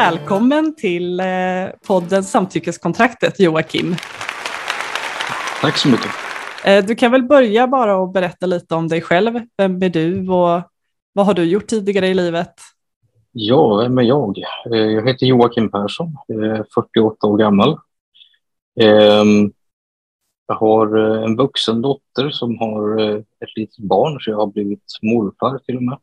Välkommen 0.00 0.74
till 0.76 1.20
eh, 1.20 1.26
podden 1.86 2.24
Samtyckeskontraktet 2.24 3.40
Joakim. 3.40 3.94
Tack 5.60 5.76
så 5.76 5.88
mycket. 5.88 6.10
Eh, 6.64 6.84
du 6.84 6.94
kan 6.94 7.12
väl 7.12 7.22
börja 7.22 7.66
bara 7.66 7.96
och 7.96 8.12
berätta 8.12 8.46
lite 8.46 8.74
om 8.74 8.88
dig 8.88 9.00
själv. 9.00 9.40
Vem 9.56 9.82
är 9.82 9.88
du 9.88 10.28
och 10.28 10.62
vad 11.12 11.26
har 11.26 11.34
du 11.34 11.44
gjort 11.44 11.66
tidigare 11.66 12.08
i 12.08 12.14
livet? 12.14 12.54
Ja, 13.32 13.76
vem 13.76 13.98
är 13.98 14.02
jag? 14.02 14.38
Eh, 14.72 14.78
jag 14.78 15.08
heter 15.08 15.26
Joakim 15.26 15.70
Persson, 15.70 16.16
jag 16.26 16.44
är 16.44 16.64
48 16.74 17.26
år 17.26 17.38
gammal. 17.38 17.78
Ehm, 18.80 19.52
jag 20.46 20.54
har 20.54 20.96
en 20.96 21.36
vuxen 21.36 21.82
dotter 21.82 22.30
som 22.30 22.58
har 22.58 22.98
ett 23.18 23.56
litet 23.56 23.78
barn, 23.78 24.20
så 24.20 24.30
jag 24.30 24.36
har 24.36 24.46
blivit 24.46 24.84
morfar 25.02 25.58
till 25.58 25.76
och 25.76 25.82
med. 25.82 25.98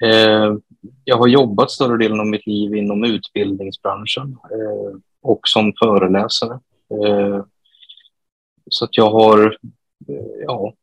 Ehm, 0.00 0.60
jag 1.04 1.16
har 1.16 1.26
jobbat 1.26 1.70
större 1.70 1.96
delen 1.96 2.20
av 2.20 2.26
mitt 2.26 2.46
liv 2.46 2.74
inom 2.74 3.04
utbildningsbranschen 3.04 4.38
och 5.22 5.40
som 5.44 5.72
föreläsare. 5.78 6.60
Ehm, 6.90 7.42
så 8.70 8.84
att 8.84 8.96
jag 8.96 9.10
har, 9.10 9.56
ja, 10.46 10.74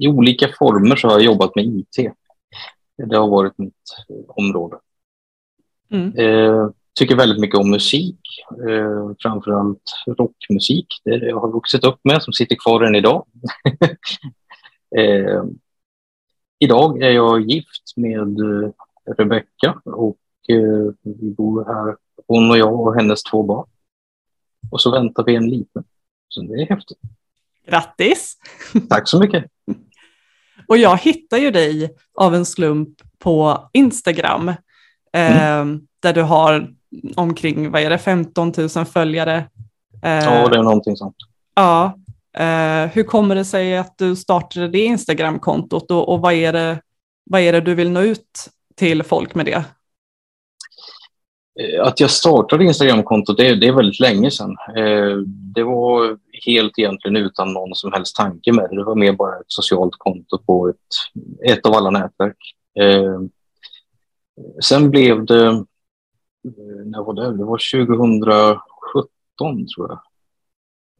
i 0.00 0.08
olika 0.08 0.48
former 0.58 0.96
så 0.96 1.08
har 1.08 1.14
jag 1.14 1.24
jobbat 1.24 1.56
med 1.56 1.64
IT. 1.64 2.12
Det 2.96 3.16
har 3.16 3.28
varit 3.28 3.58
mitt 3.58 3.96
område. 4.28 4.76
Mm. 5.90 6.18
Eh, 6.18 6.68
tycker 6.98 7.16
väldigt 7.16 7.40
mycket 7.40 7.60
om 7.60 7.70
musik, 7.70 8.20
eh, 8.68 9.10
framförallt 9.22 9.82
rockmusik. 10.06 10.86
Det 11.04 11.10
är 11.10 11.18
det 11.18 11.26
jag 11.26 11.40
har 11.40 11.52
vuxit 11.52 11.84
upp 11.84 12.00
med, 12.04 12.22
som 12.22 12.32
sitter 12.32 12.56
kvar 12.64 12.80
än 12.80 12.94
idag. 12.94 13.26
eh, 16.60 16.64
idag 16.64 17.02
är 17.02 17.10
jag 17.10 17.40
gift 17.40 17.96
med 17.96 18.40
eh, 18.40 18.70
Rebecka 19.18 19.80
och 19.84 20.18
eh, 20.48 20.92
vi 21.02 21.30
bor 21.30 21.64
här, 21.64 21.96
hon 22.26 22.50
och 22.50 22.58
jag 22.58 22.80
och 22.80 22.94
hennes 22.94 23.22
två 23.22 23.42
barn. 23.42 23.68
Och 24.70 24.80
så 24.80 24.90
väntar 24.90 25.24
vi 25.24 25.36
en 25.36 25.50
liten. 25.50 25.84
Så 26.28 26.42
det 26.42 26.62
är 26.62 26.66
häftigt. 26.66 26.98
Grattis! 27.66 28.36
Tack 28.88 29.08
så 29.08 29.20
mycket! 29.20 29.44
Och 30.68 30.78
jag 30.78 30.96
hittar 30.96 31.38
ju 31.38 31.50
dig 31.50 31.96
av 32.14 32.34
en 32.34 32.44
slump 32.44 32.88
på 33.18 33.68
Instagram 33.72 34.52
mm. 35.12 35.72
eh, 35.72 35.80
där 36.00 36.12
du 36.12 36.22
har 36.22 36.74
omkring, 37.16 37.70
vad 37.70 37.82
är 37.82 37.90
det, 37.90 37.98
15 37.98 38.52
000 38.76 38.84
följare. 38.86 39.36
Eh, 40.02 40.10
ja, 40.10 40.48
det 40.48 40.58
är 40.58 40.62
någonting 40.62 40.96
sånt. 40.96 41.16
Ja. 41.54 41.98
Eh, 42.36 42.86
hur 42.92 43.02
kommer 43.02 43.34
det 43.34 43.44
sig 43.44 43.76
att 43.76 43.98
du 43.98 44.16
startade 44.16 44.68
det 44.68 44.78
Instagram-kontot 44.78 45.90
och, 45.90 46.08
och 46.08 46.20
vad, 46.20 46.32
är 46.32 46.52
det, 46.52 46.80
vad 47.24 47.40
är 47.40 47.52
det 47.52 47.60
du 47.60 47.74
vill 47.74 47.90
nå 47.90 48.00
ut 48.00 48.48
till 48.74 49.02
folk 49.02 49.34
med 49.34 49.46
det? 49.46 49.64
Eh, 51.60 51.82
att 51.86 52.00
jag 52.00 52.10
startade 52.10 52.64
Instagramkontot, 52.64 53.36
det, 53.36 53.54
det 53.54 53.66
är 53.66 53.72
väldigt 53.72 54.00
länge 54.00 54.30
sedan. 54.30 54.56
Eh, 54.76 55.16
det 55.54 55.62
var 55.62 56.18
helt 56.46 56.78
egentligen 56.78 57.16
utan 57.16 57.52
någon 57.52 57.74
som 57.74 57.92
helst 57.92 58.16
tanke 58.16 58.52
med 58.52 58.70
det. 58.70 58.76
Det 58.76 58.84
var 58.84 58.94
mer 58.94 59.12
bara 59.12 59.36
ett 59.36 59.44
socialt 59.46 59.94
konto 59.98 60.38
på 60.38 60.68
ett, 60.68 60.76
ett 61.50 61.66
av 61.66 61.74
alla 61.74 61.90
nätverk. 61.90 62.36
Eh, 62.80 63.20
sen 64.64 64.90
blev 64.90 65.24
det, 65.26 65.46
eh, 65.46 65.60
när 66.84 67.02
var 67.02 67.14
det? 67.14 67.36
Det 67.36 67.44
var 67.44 67.58
2017 67.86 69.66
tror 69.66 69.88
jag. 69.88 70.00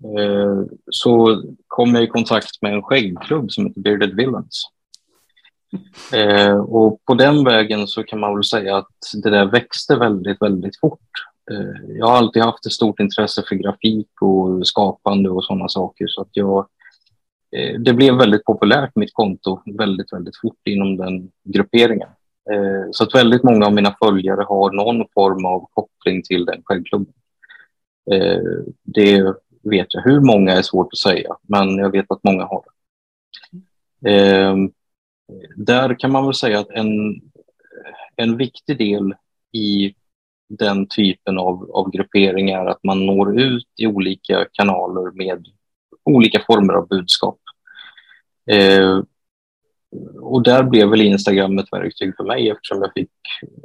Eh, 0.05 0.65
så 0.91 1.43
kom 1.67 1.95
jag 1.95 2.05
i 2.05 2.07
kontakt 2.07 2.63
med 2.63 2.73
en 2.73 2.83
skäggklubb 2.83 3.51
som 3.51 3.67
heter 3.67 3.81
Bearded 3.81 4.17
Villains. 4.17 4.63
Eh, 6.13 6.57
och 6.57 7.05
på 7.05 7.15
den 7.15 7.45
vägen 7.45 7.87
så 7.87 8.03
kan 8.03 8.21
man 8.21 8.35
väl 8.35 8.45
säga 8.45 8.77
att 8.77 9.23
det 9.23 9.31
där 9.31 9.47
växte 9.47 9.97
väldigt, 9.97 10.43
väldigt 10.43 10.81
fort. 10.81 11.11
Eh, 11.51 11.97
jag 11.99 12.07
har 12.07 12.17
alltid 12.17 12.43
haft 12.43 12.67
ett 12.67 12.73
stort 12.73 13.01
intresse 13.01 13.43
för 13.49 13.57
grafik 13.57 14.23
och 14.23 14.67
skapande 14.67 15.31
och 15.31 15.45
sådana 15.45 15.69
saker 15.69 16.07
så 16.07 16.21
att 16.21 16.31
jag 16.33 16.67
eh, 17.57 17.81
det 17.81 17.93
blev 17.93 18.15
väldigt 18.15 18.45
populärt, 18.45 18.97
mitt 18.97 19.15
konto, 19.15 19.63
väldigt, 19.79 20.13
väldigt 20.13 20.41
fort 20.43 20.61
inom 20.65 20.97
den 20.97 21.31
grupperingen. 21.45 22.09
Eh, 22.51 22.91
så 22.91 23.05
att 23.05 23.15
väldigt 23.15 23.43
många 23.43 23.67
av 23.67 23.75
mina 23.75 23.97
följare 24.03 24.45
har 24.49 24.73
någon 24.73 25.07
form 25.15 25.45
av 25.45 25.69
koppling 25.73 26.23
till 26.23 26.45
den 26.45 26.63
skäggklubben. 26.65 27.15
Eh, 28.11 28.41
det 28.83 29.35
vet 29.71 29.95
jag. 29.95 30.03
Hur 30.03 30.21
många 30.21 30.53
är 30.53 30.63
svårt 30.63 30.93
att 30.93 30.99
säga, 30.99 31.37
men 31.43 31.79
jag 31.79 31.91
vet 31.91 32.11
att 32.11 32.25
många 32.25 32.45
har 32.45 32.63
det. 32.63 34.11
Eh, 34.11 34.57
där 35.57 35.99
kan 35.99 36.13
man 36.13 36.25
väl 36.25 36.35
säga 36.35 36.59
att 36.59 36.71
en, 36.71 37.21
en 38.17 38.37
viktig 38.37 38.79
del 38.79 39.15
i 39.53 39.95
den 40.49 40.87
typen 40.89 41.39
av, 41.39 41.71
av 41.71 41.91
grupperingar 41.91 42.61
är 42.61 42.67
att 42.67 42.85
man 42.85 43.07
når 43.07 43.41
ut 43.41 43.69
i 43.77 43.87
olika 43.87 44.47
kanaler 44.53 45.11
med 45.11 45.47
olika 46.05 46.41
former 46.47 46.75
av 46.75 46.89
budskap. 46.89 47.39
Eh, 48.51 49.03
och 50.21 50.43
där 50.43 50.63
blev 50.63 50.89
väl 50.89 51.01
Instagram 51.01 51.59
ett 51.59 51.73
verktyg 51.73 52.17
för 52.17 52.25
mig 52.25 52.51
eftersom 52.51 52.83
jag 52.83 52.93
fick 52.95 53.11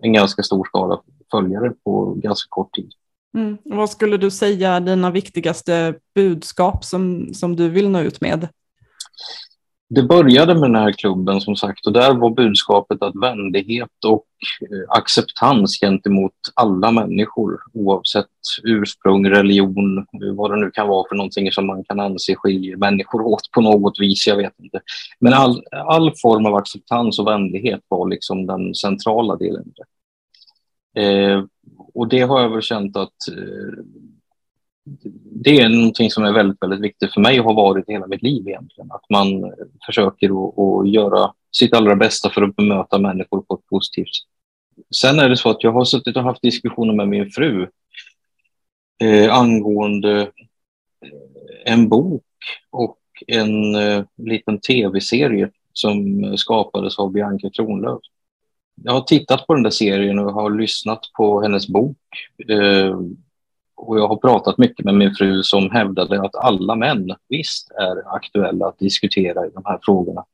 en 0.01 0.13
ganska 0.13 0.43
stor 0.43 0.65
skala 0.65 1.01
följare 1.31 1.73
på 1.83 2.13
ganska 2.13 2.47
kort 2.49 2.73
tid. 2.73 2.91
Mm. 3.37 3.57
Vad 3.63 3.89
skulle 3.89 4.17
du 4.17 4.31
säga 4.31 4.71
är 4.71 4.81
dina 4.81 5.11
viktigaste 5.11 5.95
budskap 6.15 6.85
som, 6.85 7.33
som 7.33 7.55
du 7.55 7.69
vill 7.69 7.89
nå 7.89 7.99
ut 7.99 8.21
med? 8.21 8.47
det 9.95 10.03
började 10.03 10.53
med 10.53 10.63
den 10.63 10.75
här 10.75 10.91
klubben 10.91 11.41
som 11.41 11.55
sagt 11.55 11.87
och 11.87 11.93
där 11.93 12.13
var 12.13 12.29
budskapet 12.29 13.01
att 13.01 13.15
vänlighet 13.15 14.05
och 14.07 14.25
eh, 14.61 14.97
acceptans 14.97 15.79
gentemot 15.79 16.33
alla 16.53 16.91
människor 16.91 17.59
oavsett 17.73 18.27
ursprung, 18.63 19.29
religion, 19.29 20.05
vad 20.35 20.51
det 20.51 20.59
nu 20.59 20.71
kan 20.71 20.87
vara 20.87 21.07
för 21.09 21.15
någonting 21.15 21.51
som 21.51 21.67
man 21.67 21.83
kan 21.83 21.99
anse 21.99 22.35
skiljer 22.35 22.77
människor 22.77 23.21
åt 23.21 23.51
på 23.51 23.61
något 23.61 23.99
vis, 23.99 24.27
jag 24.27 24.37
vet 24.37 24.59
inte. 24.59 24.81
Men 25.19 25.33
all, 25.33 25.63
all 25.71 26.11
form 26.21 26.45
av 26.45 26.55
acceptans 26.55 27.19
och 27.19 27.27
vänlighet 27.27 27.81
var 27.87 28.09
liksom 28.09 28.45
den 28.45 28.75
centrala 28.75 29.35
delen. 29.35 29.73
Eh, 30.97 31.43
och 31.93 32.07
det 32.07 32.21
har 32.21 32.41
jag 32.41 32.49
väl 32.49 32.61
känt 32.61 32.97
att 32.97 33.27
eh, 33.37 33.83
det 35.43 35.57
är 35.59 35.69
någonting 35.69 36.11
som 36.11 36.23
är 36.23 36.33
väldigt, 36.33 36.61
väldigt 36.61 36.81
viktigt 36.81 37.13
för 37.13 37.21
mig 37.21 37.39
och 37.39 37.45
har 37.45 37.53
varit 37.53 37.89
hela 37.89 38.07
mitt 38.07 38.21
liv 38.21 38.47
egentligen. 38.47 38.91
Att 38.91 39.09
man 39.09 39.43
eh, 39.43 39.49
försöker 39.85 40.27
att 40.81 40.89
göra 40.89 41.33
sitt 41.51 41.73
allra 41.73 41.95
bästa 41.95 42.29
för 42.29 42.41
att 42.41 42.55
bemöta 42.55 42.99
människor 42.99 43.41
på 43.41 43.53
ett 43.53 43.65
positivt 43.69 44.15
sätt. 44.15 44.31
Sen 44.95 45.19
är 45.19 45.29
det 45.29 45.37
så 45.37 45.49
att 45.49 45.63
jag 45.63 45.71
har 45.71 45.85
suttit 45.85 46.17
och 46.17 46.23
haft 46.23 46.41
diskussioner 46.41 46.93
med 46.93 47.07
min 47.07 47.31
fru 47.31 47.67
eh, 49.03 49.35
angående 49.35 50.21
eh, 50.21 51.73
en 51.73 51.89
bok 51.89 52.23
och 52.69 52.97
en 53.27 53.75
eh, 53.75 54.03
liten 54.17 54.59
tv-serie 54.59 55.49
som 55.73 56.23
skapades 56.37 56.99
av 56.99 57.11
Bianca 57.11 57.49
Kronlöf. 57.49 58.01
Jag 58.75 58.93
har 58.93 59.01
tittat 59.01 59.47
på 59.47 59.53
den 59.53 59.63
där 59.63 59.69
serien 59.69 60.19
och 60.19 60.33
har 60.33 60.49
lyssnat 60.49 61.01
på 61.17 61.41
hennes 61.41 61.67
bok. 61.67 61.97
Eh, 62.49 62.99
och 63.75 63.99
jag 63.99 64.07
har 64.07 64.15
pratat 64.15 64.57
mycket 64.57 64.85
med 64.85 64.95
min 64.95 65.15
fru 65.15 65.43
som 65.43 65.71
hävdade 65.71 66.21
att 66.21 66.35
alla 66.35 66.75
män 66.75 67.15
visst 67.29 67.71
är 67.71 68.15
aktuella 68.15 68.67
att 68.67 68.79
diskutera 68.79 69.45
i 69.45 69.49
de 69.53 69.63
här 69.65 69.79
frågorna. 69.83 70.25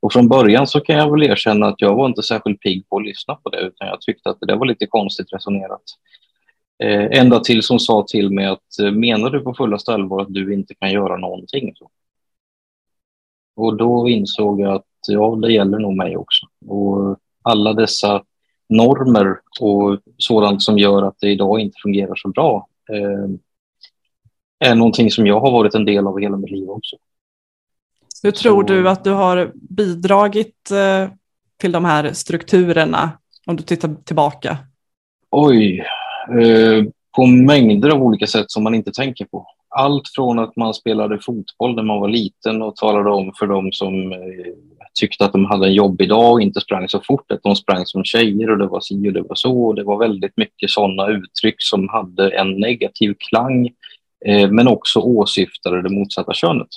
Och 0.00 0.12
från 0.12 0.28
början 0.28 0.66
så 0.66 0.80
kan 0.80 0.96
jag 0.96 1.10
väl 1.10 1.22
erkänna 1.22 1.66
att 1.66 1.80
jag 1.80 1.94
var 1.94 2.06
inte 2.06 2.22
särskilt 2.22 2.60
pigg 2.60 2.88
på 2.88 2.96
att 2.96 3.04
lyssna 3.04 3.34
på 3.34 3.50
det 3.50 3.60
utan 3.60 3.88
jag 3.88 4.00
tyckte 4.00 4.30
att 4.30 4.38
det 4.40 4.56
var 4.56 4.66
lite 4.66 4.86
konstigt 4.86 5.32
resonerat. 5.32 5.82
Eh, 6.82 7.20
ända 7.20 7.40
till 7.40 7.62
som 7.62 7.78
sa 7.78 8.04
till 8.08 8.30
mig 8.30 8.46
att 8.46 8.78
eh, 8.82 8.90
menar 8.90 9.30
du 9.30 9.40
på 9.40 9.54
fullaste 9.54 9.94
allvar 9.94 10.22
att 10.22 10.34
du 10.34 10.54
inte 10.54 10.74
kan 10.74 10.92
göra 10.92 11.16
någonting? 11.16 11.74
Och 13.56 13.76
då 13.76 14.08
insåg 14.08 14.60
jag 14.60 14.74
att 14.74 14.86
ja, 15.08 15.38
det 15.42 15.52
gäller 15.52 15.78
nog 15.78 15.96
mig 15.96 16.16
också. 16.16 16.46
Och 16.66 17.18
alla 17.42 17.72
dessa 17.72 18.22
normer 18.68 19.40
och 19.60 19.98
sådant 20.18 20.62
som 20.62 20.78
gör 20.78 21.02
att 21.02 21.16
det 21.20 21.30
idag 21.30 21.60
inte 21.60 21.76
fungerar 21.82 22.14
så 22.16 22.28
bra 22.28 22.68
eh, 22.92 23.30
är 24.70 24.74
någonting 24.74 25.10
som 25.10 25.26
jag 25.26 25.40
har 25.40 25.50
varit 25.50 25.74
en 25.74 25.84
del 25.84 26.06
av 26.06 26.20
hela 26.20 26.36
mitt 26.36 26.50
liv 26.50 26.70
också. 26.70 26.96
Hur 28.22 28.30
tror 28.30 28.62
Så... 28.62 28.68
du 28.68 28.88
att 28.88 29.04
du 29.04 29.10
har 29.10 29.52
bidragit 29.54 30.70
eh, 30.70 31.10
till 31.56 31.72
de 31.72 31.84
här 31.84 32.12
strukturerna 32.12 33.10
om 33.46 33.56
du 33.56 33.62
tittar 33.62 33.94
tillbaka? 34.04 34.58
Oj, 35.30 35.84
eh, 36.40 36.84
på 37.16 37.26
mängder 37.26 37.90
av 37.90 38.02
olika 38.02 38.26
sätt 38.26 38.50
som 38.50 38.62
man 38.62 38.74
inte 38.74 38.92
tänker 38.92 39.24
på. 39.24 39.46
Allt 39.68 40.08
från 40.14 40.38
att 40.38 40.56
man 40.56 40.74
spelade 40.74 41.18
fotboll 41.22 41.74
när 41.74 41.82
man 41.82 42.00
var 42.00 42.08
liten 42.08 42.62
och 42.62 42.76
talade 42.76 43.10
om 43.10 43.32
för 43.38 43.46
dem 43.46 43.72
som 43.72 44.12
eh, 44.12 44.18
tyckte 45.00 45.24
att 45.24 45.32
de 45.32 45.44
hade 45.44 45.66
en 45.66 45.74
jobbig 45.74 46.08
dag 46.08 46.32
och 46.32 46.42
inte 46.42 46.60
sprang 46.60 46.88
så 46.88 47.00
fort, 47.00 47.32
att 47.32 47.42
de 47.42 47.56
sprang 47.56 47.86
som 47.86 48.04
tjejer 48.04 48.50
och 48.50 48.58
det 48.58 48.66
var 48.66 48.80
si 48.80 49.08
och 49.08 49.12
det 49.12 49.22
var 49.22 49.34
så. 49.34 49.62
Och 49.66 49.74
det 49.74 49.84
var 49.84 49.98
väldigt 49.98 50.36
mycket 50.36 50.70
sådana 50.70 51.08
uttryck 51.08 51.56
som 51.58 51.88
hade 51.88 52.30
en 52.30 52.60
negativ 52.60 53.14
klang, 53.18 53.66
eh, 54.26 54.50
men 54.50 54.68
också 54.68 55.00
åsyftade 55.00 55.82
det 55.82 55.88
motsatta 55.88 56.34
könet. 56.34 56.68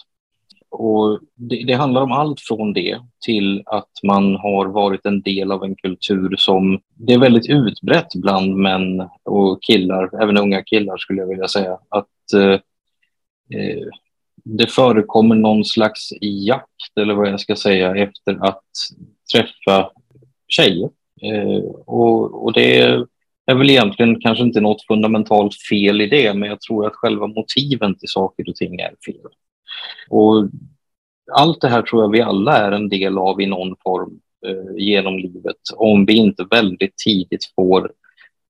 och 0.69 1.19
det, 1.35 1.63
det, 1.67 1.73
handlar 1.73 2.01
om 2.01 2.11
allt 2.11 2.39
från 2.41 2.73
det 2.73 2.99
till 3.25 3.63
att 3.65 3.91
man 4.03 4.35
har 4.35 4.65
varit 4.65 5.05
en 5.05 5.21
del 5.21 5.51
av 5.51 5.63
en 5.63 5.75
kultur 5.75 6.35
som 6.37 6.79
det 6.95 7.13
är 7.13 7.19
väldigt 7.19 7.49
utbrett 7.49 8.15
bland 8.15 8.55
män 8.55 9.09
och 9.23 9.63
killar, 9.63 10.23
även 10.23 10.37
unga 10.37 10.63
killar 10.63 10.97
skulle 10.97 11.21
jag 11.21 11.27
vilja 11.27 11.47
säga, 11.47 11.77
att 11.89 12.33
eh, 12.33 12.59
eh 13.59 13.87
det 14.43 14.67
förekommer 14.67 15.35
någon 15.35 15.65
slags 15.65 16.09
jakt, 16.21 16.97
eller 16.99 17.13
vad 17.13 17.29
jag 17.29 17.39
ska 17.39 17.55
säga, 17.55 17.95
efter 17.95 18.45
att 18.45 18.63
träffa 19.33 19.91
tjejer. 20.47 20.89
Eh, 21.21 21.63
och, 21.85 22.43
och 22.43 22.53
det 22.53 22.79
är 23.45 23.55
väl 23.55 23.69
egentligen 23.69 24.21
kanske 24.21 24.43
inte 24.43 24.61
något 24.61 24.85
fundamentalt 24.87 25.55
fel 25.69 26.01
i 26.01 26.07
det, 26.07 26.33
men 26.33 26.49
jag 26.49 26.61
tror 26.61 26.87
att 26.87 26.95
själva 26.95 27.27
motiven 27.27 27.95
till 27.95 28.09
saker 28.09 28.49
och 28.49 28.55
ting 28.55 28.79
är 28.79 28.95
fel. 29.05 29.31
Och 30.09 30.49
allt 31.31 31.61
det 31.61 31.69
här 31.69 31.81
tror 31.81 32.01
jag 32.01 32.11
vi 32.11 32.21
alla 32.21 32.57
är 32.57 32.71
en 32.71 32.89
del 32.89 33.17
av 33.17 33.41
i 33.41 33.45
någon 33.45 33.75
form 33.83 34.19
eh, 34.47 34.83
genom 34.83 35.17
livet, 35.17 35.57
om 35.75 36.05
vi 36.05 36.13
inte 36.13 36.47
väldigt 36.51 36.97
tidigt 36.97 37.53
får 37.55 37.91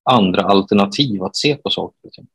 andra 0.03 0.41
alternativ 0.43 1.23
att 1.23 1.35
se 1.35 1.55
på 1.55 1.69
saker 1.69 2.07
och 2.07 2.11
ting. 2.13 2.27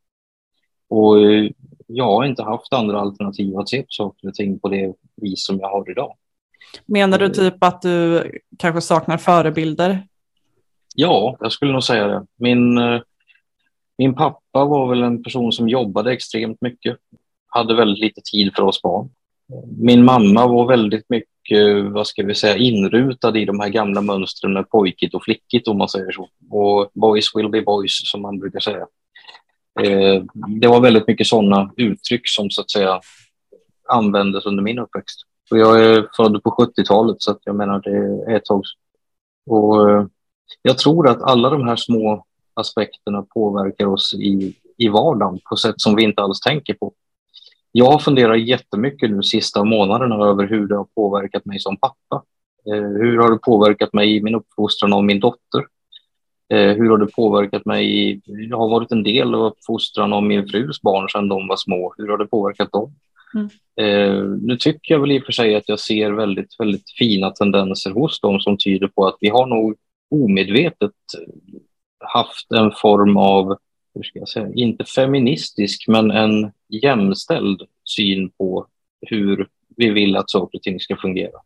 Och 0.88 1.20
eh, 1.20 1.50
jag 1.86 2.04
har 2.04 2.24
inte 2.24 2.42
haft 2.42 2.72
andra 2.72 3.00
alternativ 3.00 3.58
att 3.58 3.68
se 3.68 3.82
på 3.82 3.86
saker 3.90 4.28
och 4.28 4.34
ting 4.34 4.58
på 4.58 4.68
det 4.68 4.94
vis 5.16 5.46
som 5.46 5.60
jag 5.60 5.68
har 5.68 5.90
idag. 5.90 6.16
Menar 6.86 7.18
du 7.18 7.28
typ 7.28 7.64
att 7.64 7.82
du 7.82 8.30
kanske 8.58 8.80
saknar 8.80 9.18
förebilder? 9.18 10.06
Ja, 10.94 11.36
jag 11.40 11.52
skulle 11.52 11.72
nog 11.72 11.84
säga 11.84 12.06
det. 12.06 12.26
Min, 12.36 12.78
eh, 12.78 13.00
min 13.98 14.14
pappa 14.14 14.64
var 14.64 14.88
väl 14.88 15.02
en 15.02 15.22
person 15.22 15.52
som 15.52 15.68
jobbade 15.68 16.12
extremt 16.12 16.60
mycket. 16.60 16.96
Hade 17.46 17.74
väldigt 17.74 17.98
lite 17.98 18.20
tid 18.32 18.52
för 18.56 18.62
oss 18.62 18.82
barn. 18.82 19.08
Min 19.78 20.04
mamma 20.04 20.46
var 20.46 20.68
väldigt 20.68 21.10
mycket, 21.10 21.84
vad 21.92 22.06
ska 22.06 22.22
vi 22.22 22.34
säga, 22.34 22.56
inrutad 22.56 23.36
i 23.36 23.44
de 23.44 23.60
här 23.60 23.68
gamla 23.68 24.00
mönstren 24.00 24.52
med 24.52 24.70
pojkigt 24.70 25.14
och 25.14 25.24
flickigt 25.24 25.68
om 25.68 25.78
man 25.78 25.88
säger 25.88 26.12
så. 26.12 26.28
Och 26.50 26.90
boys 26.94 27.30
will 27.34 27.48
be 27.48 27.62
boys 27.62 28.10
som 28.10 28.22
man 28.22 28.38
brukar 28.38 28.60
säga. 28.60 28.86
Eh, 29.80 30.22
det 30.60 30.68
var 30.68 30.80
väldigt 30.80 31.06
mycket 31.06 31.26
sådana 31.26 31.70
uttryck 31.76 32.28
som 32.28 32.50
så 32.50 32.60
att 32.60 32.70
säga 32.70 33.00
användes 33.88 34.46
under 34.46 34.62
min 34.62 34.78
uppväxt. 34.78 35.20
Och 35.50 35.58
jag 35.58 35.84
är 35.84 36.08
född 36.16 36.42
på 36.42 36.50
70-talet 36.50 37.16
så 37.18 37.30
att 37.30 37.40
jag 37.44 37.56
menar 37.56 37.80
det 37.80 38.32
är 38.32 38.36
ett 38.36 38.44
tag. 38.44 38.62
Och 39.46 39.90
eh, 39.90 40.06
jag 40.62 40.78
tror 40.78 41.08
att 41.08 41.22
alla 41.22 41.50
de 41.50 41.64
här 41.64 41.76
små 41.76 42.24
aspekterna 42.54 43.22
påverkar 43.34 43.86
oss 43.86 44.14
i, 44.14 44.56
i 44.78 44.88
vardagen 44.88 45.40
på 45.48 45.56
sätt 45.56 45.74
som 45.76 45.96
vi 45.96 46.02
inte 46.02 46.22
alls 46.22 46.40
tänker 46.40 46.74
på. 46.74 46.92
Jag 47.72 47.86
har 47.86 47.98
funderat 47.98 48.40
jättemycket 48.40 49.10
nu 49.10 49.22
sista 49.22 49.64
månaderna 49.64 50.24
över 50.24 50.46
hur 50.46 50.68
det 50.68 50.76
har 50.76 50.86
påverkat 50.94 51.44
mig 51.44 51.60
som 51.60 51.76
pappa. 51.76 52.22
Eh, 52.66 52.82
hur 52.82 53.18
har 53.18 53.30
det 53.30 53.38
påverkat 53.38 53.92
mig 53.92 54.16
i 54.16 54.22
min 54.22 54.34
uppfostran 54.34 54.92
av 54.92 55.04
min 55.04 55.20
dotter? 55.20 55.66
Eh, 56.48 56.76
hur 56.76 56.90
har 56.90 56.98
det 56.98 57.12
påverkat 57.12 57.64
mig? 57.64 58.20
Jag 58.24 58.56
har 58.56 58.68
varit 58.68 58.92
en 58.92 59.02
del 59.02 59.34
av 59.34 59.44
uppfostran 59.44 60.12
av 60.12 60.22
min 60.22 60.48
frus 60.48 60.82
barn 60.82 61.08
sedan 61.08 61.28
de 61.28 61.48
var 61.48 61.56
små. 61.56 61.94
Hur 61.98 62.08
har 62.08 62.18
det 62.18 62.26
påverkat 62.26 62.72
dem? 62.72 62.94
Mm. 63.34 63.48
Eh, 63.80 64.24
nu 64.42 64.56
tycker 64.56 64.94
jag 64.94 65.00
väl 65.00 65.12
i 65.12 65.20
och 65.20 65.24
för 65.24 65.32
sig 65.32 65.54
att 65.54 65.68
jag 65.68 65.80
ser 65.80 66.10
väldigt, 66.10 66.60
väldigt 66.60 66.90
fina 66.98 67.30
tendenser 67.30 67.90
hos 67.90 68.20
dem 68.20 68.40
som 68.40 68.58
tyder 68.58 68.88
på 68.88 69.06
att 69.06 69.16
vi 69.20 69.28
har 69.28 69.46
nog 69.46 69.76
omedvetet 70.10 70.92
haft 71.98 72.52
en 72.52 72.72
form 72.72 73.16
av, 73.16 73.56
hur 73.94 74.02
ska 74.02 74.18
jag 74.18 74.28
säga, 74.28 74.52
inte 74.54 74.84
feministisk, 74.84 75.84
men 75.88 76.10
en 76.10 76.52
jämställd 76.68 77.62
syn 77.96 78.30
på 78.30 78.66
hur 79.00 79.48
vi 79.76 79.90
vill 79.90 80.16
att 80.16 80.30
saker 80.30 80.58
och 80.58 80.62
ting 80.62 80.80
ska 80.80 80.96
fungera. 80.96 81.38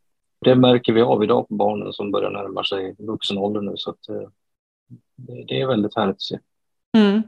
Det 0.44 0.54
märker 0.54 0.92
vi 0.92 1.02
av 1.02 1.24
idag 1.24 1.48
på 1.48 1.54
barnen 1.54 1.92
som 1.92 2.10
börjar 2.10 2.30
närma 2.30 2.64
sig 2.64 2.94
vuxen 2.98 3.38
ålder 3.38 3.60
nu. 3.60 3.72
Så 3.76 3.90
att, 3.90 4.08
eh, 4.08 4.28
det 5.48 5.60
är 5.60 5.66
väldigt 5.66 5.96
härligt 5.96 6.14
att 6.14 6.22
se. 6.22 6.38
Mm. 6.96 7.22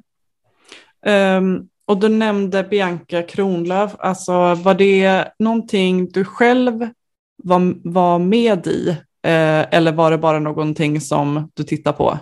Um, 1.06 1.69
och 1.85 2.00
du 2.00 2.09
nämnde 2.09 2.64
Bianca 2.64 3.23
Kronlöf. 3.23 3.93
Alltså, 3.99 4.32
var 4.55 4.75
det 4.75 5.29
någonting 5.38 6.09
du 6.11 6.25
själv 6.25 6.88
var, 7.37 7.91
var 7.93 8.19
med 8.19 8.67
i? 8.67 8.88
Eh, 9.23 9.75
eller 9.75 9.93
var 9.93 10.11
det 10.11 10.19
bara 10.19 10.38
någonting 10.38 11.00
som 11.00 11.50
du 11.55 11.62
tittade 11.62 11.97
på? 11.97 12.19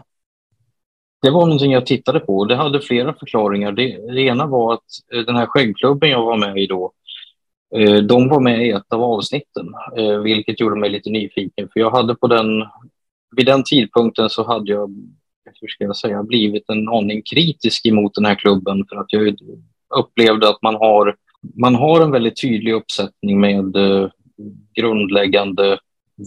Det 1.22 1.30
var 1.30 1.40
någonting 1.40 1.72
jag 1.72 1.86
tittade 1.86 2.20
på. 2.20 2.44
Det 2.44 2.56
hade 2.56 2.80
flera 2.80 3.14
förklaringar. 3.14 3.72
Det, 3.72 4.12
det 4.14 4.20
ena 4.20 4.46
var 4.46 4.74
att 4.74 4.84
eh, 5.14 5.20
den 5.20 5.36
här 5.36 5.46
skäggklubben 5.46 6.10
jag 6.10 6.24
var 6.24 6.36
med 6.36 6.58
i 6.58 6.66
då, 6.66 6.92
eh, 7.76 7.96
de 7.96 8.28
var 8.28 8.40
med 8.40 8.66
i 8.66 8.70
ett 8.70 8.92
av 8.92 9.02
avsnitten, 9.02 9.74
eh, 9.96 10.18
vilket 10.18 10.60
gjorde 10.60 10.80
mig 10.80 10.90
lite 10.90 11.10
nyfiken. 11.10 11.68
För 11.72 11.80
jag 11.80 11.90
hade 11.90 12.14
på 12.14 12.26
den, 12.26 12.64
vid 13.36 13.46
den 13.46 13.64
tidpunkten 13.64 14.30
så 14.30 14.46
hade 14.46 14.72
jag 14.72 14.90
hur 15.60 15.68
ska 15.68 15.84
jag 15.84 15.96
säga, 15.96 16.22
blivit 16.22 16.64
en 16.68 16.88
aning 16.88 17.22
kritisk 17.22 17.86
emot 17.86 18.14
den 18.14 18.24
här 18.24 18.34
klubben 18.34 18.84
för 18.88 18.96
att 18.96 19.12
jag 19.12 19.36
upplevde 19.94 20.48
att 20.48 20.62
man 20.62 20.74
har, 20.74 21.16
man 21.56 21.74
har 21.74 22.00
en 22.00 22.10
väldigt 22.10 22.40
tydlig 22.40 22.72
uppsättning 22.72 23.40
med 23.40 23.76
eh, 23.76 24.10
grundläggande 24.74 25.78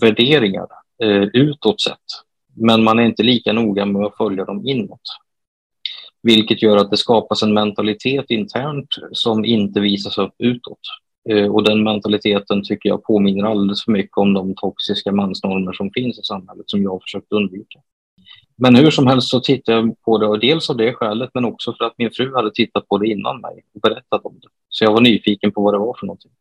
värderingar 0.01 0.67
eh, 1.03 1.23
utåt 1.33 1.81
sett. 1.81 1.97
Men 2.55 2.83
man 2.83 2.99
är 2.99 3.03
inte 3.03 3.23
lika 3.23 3.53
noga 3.53 3.85
med 3.85 4.05
att 4.05 4.17
följa 4.17 4.45
dem 4.45 4.67
inåt. 4.67 5.01
Vilket 6.23 6.61
gör 6.61 6.77
att 6.77 6.91
det 6.91 6.97
skapas 6.97 7.43
en 7.43 7.53
mentalitet 7.53 8.25
internt 8.29 8.87
som 9.11 9.45
inte 9.45 9.79
visas 9.79 10.17
upp 10.17 10.33
utåt. 10.37 10.79
Eh, 11.29 11.45
och 11.45 11.63
den 11.63 11.83
mentaliteten 11.83 12.63
tycker 12.63 12.89
jag 12.89 13.03
påminner 13.03 13.43
alldeles 13.43 13.83
för 13.83 13.91
mycket 13.91 14.17
om 14.17 14.33
de 14.33 14.55
toxiska 14.55 15.11
mansnormer 15.11 15.73
som 15.73 15.91
finns 15.93 16.19
i 16.19 16.23
samhället 16.23 16.63
som 16.65 16.83
jag 16.83 16.91
har 16.91 16.99
försökt 16.99 17.31
undvika. 17.31 17.79
Men 18.55 18.75
hur 18.75 18.91
som 18.91 19.07
helst 19.07 19.29
så 19.29 19.39
tittade 19.39 19.77
jag 19.77 20.01
på 20.01 20.17
det, 20.17 20.27
och 20.27 20.39
dels 20.39 20.69
av 20.69 20.77
det 20.77 20.93
skälet 20.93 21.29
men 21.33 21.45
också 21.45 21.73
för 21.73 21.85
att 21.85 21.97
min 21.97 22.11
fru 22.11 22.35
hade 22.35 22.51
tittat 22.51 22.87
på 22.87 22.97
det 22.97 23.07
innan 23.07 23.41
mig 23.41 23.63
och 23.73 23.81
berättat 23.81 24.25
om 24.25 24.39
det. 24.41 24.47
Så 24.69 24.83
jag 24.83 24.93
var 24.93 25.01
nyfiken 25.01 25.51
på 25.51 25.61
vad 25.61 25.73
det 25.73 25.77
var 25.77 25.95
för 25.99 26.05
någonting. 26.05 26.31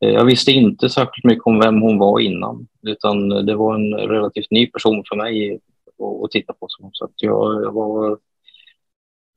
Eh, 0.00 0.10
jag 0.10 0.24
visste 0.24 0.52
inte 0.52 0.88
särskilt 0.88 1.24
mycket 1.24 1.46
om 1.46 1.58
vem 1.58 1.80
hon 1.82 1.98
var 1.98 2.20
innan, 2.20 2.66
utan 2.82 3.28
det 3.28 3.54
var 3.54 3.74
en 3.74 3.94
relativt 3.94 4.50
ny 4.50 4.66
person 4.66 5.04
för 5.08 5.16
mig 5.16 5.60
att 6.24 6.30
titta 6.30 6.52
på. 6.52 6.66
Så 6.92 7.04
att 7.04 7.12
jag, 7.16 7.62
jag 7.62 7.72
var 7.72 8.18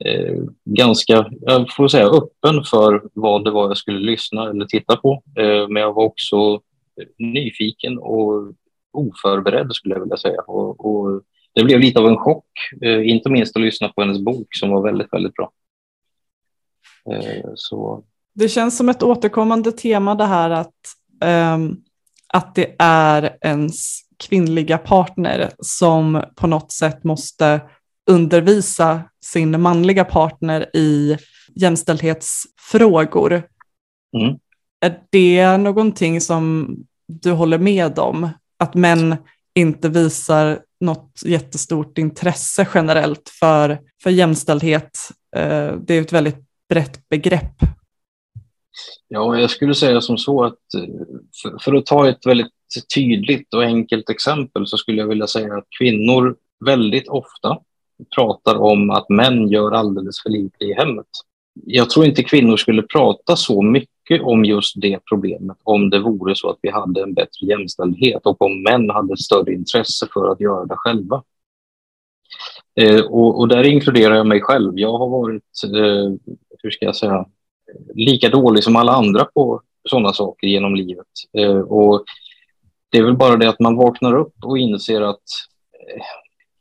eh, 0.06 0.36
ganska, 0.65 1.30
jag 1.42 1.74
får 1.74 1.88
säga 1.88 2.06
öppen 2.06 2.63
för 2.63 3.03
vad 3.13 3.45
det 3.45 3.51
var 3.51 3.68
jag 3.68 3.77
skulle 3.77 4.00
lyssna 4.00 4.50
eller 4.50 4.65
titta 4.65 4.95
på. 4.95 5.24
Eh, 5.38 5.68
men 5.68 5.81
jag 5.81 5.93
var 5.93 6.03
också 6.03 6.62
nyfiken 7.17 7.98
och 7.98 8.53
oförberedd 8.93 9.74
skulle 9.74 9.96
jag 9.96 10.01
vilja 10.01 10.17
säga. 10.17 10.41
Och, 10.41 10.86
och 10.86 11.22
det 11.53 11.63
blev 11.63 11.79
lite 11.79 12.00
av 12.00 12.08
en 12.08 12.17
chock, 12.17 12.46
eh, 12.81 13.10
inte 13.10 13.29
minst 13.29 13.55
att 13.55 13.62
lyssna 13.62 13.89
på 13.89 14.01
hennes 14.01 14.20
bok 14.20 14.48
som 14.51 14.70
var 14.70 14.81
väldigt, 14.81 15.13
väldigt 15.13 15.34
bra. 15.34 15.51
Eh, 17.12 17.50
så. 17.55 18.03
Det 18.34 18.50
känns 18.50 18.77
som 18.77 18.89
ett 18.89 19.03
återkommande 19.03 19.72
tema 19.72 20.15
det 20.15 20.25
här 20.25 20.50
att, 20.50 20.75
um, 21.55 21.84
att 22.34 22.55
det 22.55 22.75
är 22.79 23.38
ens 23.41 24.00
kvinnliga 24.24 24.77
partner 24.77 25.50
som 25.60 26.24
på 26.36 26.48
något 26.48 26.72
sätt 26.72 27.03
måste 27.03 27.62
undervisa 28.10 29.01
sin 29.25 29.62
manliga 29.62 30.05
partner 30.05 30.75
i 30.75 31.17
jämställdhetsfrågor. 31.55 33.31
Mm. 34.17 34.38
Är 34.79 35.00
det 35.10 35.58
någonting 35.58 36.22
som 36.22 36.75
du 37.08 37.31
håller 37.31 37.58
med 37.58 38.00
om? 38.00 38.29
Att 38.58 38.74
män 38.74 39.15
inte 39.55 39.89
visar 39.89 40.60
något 40.81 41.21
jättestort 41.25 41.97
intresse 41.97 42.67
generellt 42.73 43.29
för, 43.39 43.79
för 44.03 44.09
jämställdhet. 44.09 45.00
Eh, 45.35 45.73
det 45.73 45.93
är 45.93 46.01
ett 46.01 46.13
väldigt 46.13 46.43
brett 46.69 47.09
begrepp. 47.09 47.55
Ja, 49.07 49.39
jag 49.39 49.50
skulle 49.50 49.75
säga 49.75 50.01
som 50.01 50.17
så 50.17 50.43
att 50.43 50.73
eh, 50.77 51.05
för, 51.41 51.57
för 51.63 51.73
att 51.73 51.85
ta 51.85 52.09
ett 52.09 52.25
väldigt 52.25 52.51
tydligt 52.95 53.53
och 53.53 53.63
enkelt 53.63 54.09
exempel 54.09 54.67
så 54.67 54.77
skulle 54.77 55.01
jag 55.01 55.07
vilja 55.07 55.27
säga 55.27 55.57
att 55.57 55.67
kvinnor 55.79 56.35
väldigt 56.65 57.07
ofta 57.07 57.57
pratar 58.15 58.55
om 58.55 58.89
att 58.89 59.09
män 59.09 59.50
gör 59.50 59.71
alldeles 59.71 60.21
för 60.23 60.29
lite 60.29 60.65
i 60.65 60.73
hemmet. 60.73 61.07
Jag 61.65 61.89
tror 61.89 62.05
inte 62.05 62.23
kvinnor 62.23 62.57
skulle 62.57 62.81
prata 62.81 63.35
så 63.35 63.61
mycket 63.61 63.90
mycket 64.10 64.25
om 64.25 64.46
just 64.46 64.81
det 64.81 65.00
problemet 65.10 65.58
om 65.63 65.89
det 65.89 66.00
vore 66.00 66.36
så 66.36 66.50
att 66.50 66.60
vi 66.62 66.70
hade 66.70 67.01
en 67.01 67.13
bättre 67.13 67.48
jämställdhet 67.48 68.25
och 68.25 68.41
om 68.41 68.63
män 68.63 68.89
hade 68.89 69.17
större 69.17 69.53
intresse 69.53 70.08
för 70.13 70.31
att 70.31 70.39
göra 70.41 70.65
det 70.65 70.75
själva. 70.77 71.24
Eh, 72.75 73.05
och, 73.05 73.39
och, 73.39 73.48
där 73.48 73.63
inkluderar 73.63 74.15
jag 74.15 74.27
mig 74.27 74.41
själv. 74.41 74.74
Jag 74.75 74.98
har 74.98 75.10
varit, 75.10 75.63
eh, 75.63 76.34
hur 76.63 76.72
ska 76.72 76.86
jag 76.86 76.96
säga, 76.96 77.25
lika 77.93 78.29
dålig 78.29 78.63
som 78.63 78.75
alla 78.75 78.91
andra 78.91 79.25
på 79.25 79.62
sådana 79.89 80.13
saker 80.13 80.48
genom 80.48 80.75
livet. 80.75 81.08
Eh, 81.38 81.60
och 81.60 82.03
det 82.89 82.98
är 82.98 83.03
väl 83.03 83.17
bara 83.17 83.36
det 83.36 83.50
att 83.50 83.60
man 83.60 83.75
vaknar 83.75 84.15
upp 84.15 84.36
och 84.46 84.58
inser 84.58 85.01
att 85.01 85.24
eh, 85.96 86.01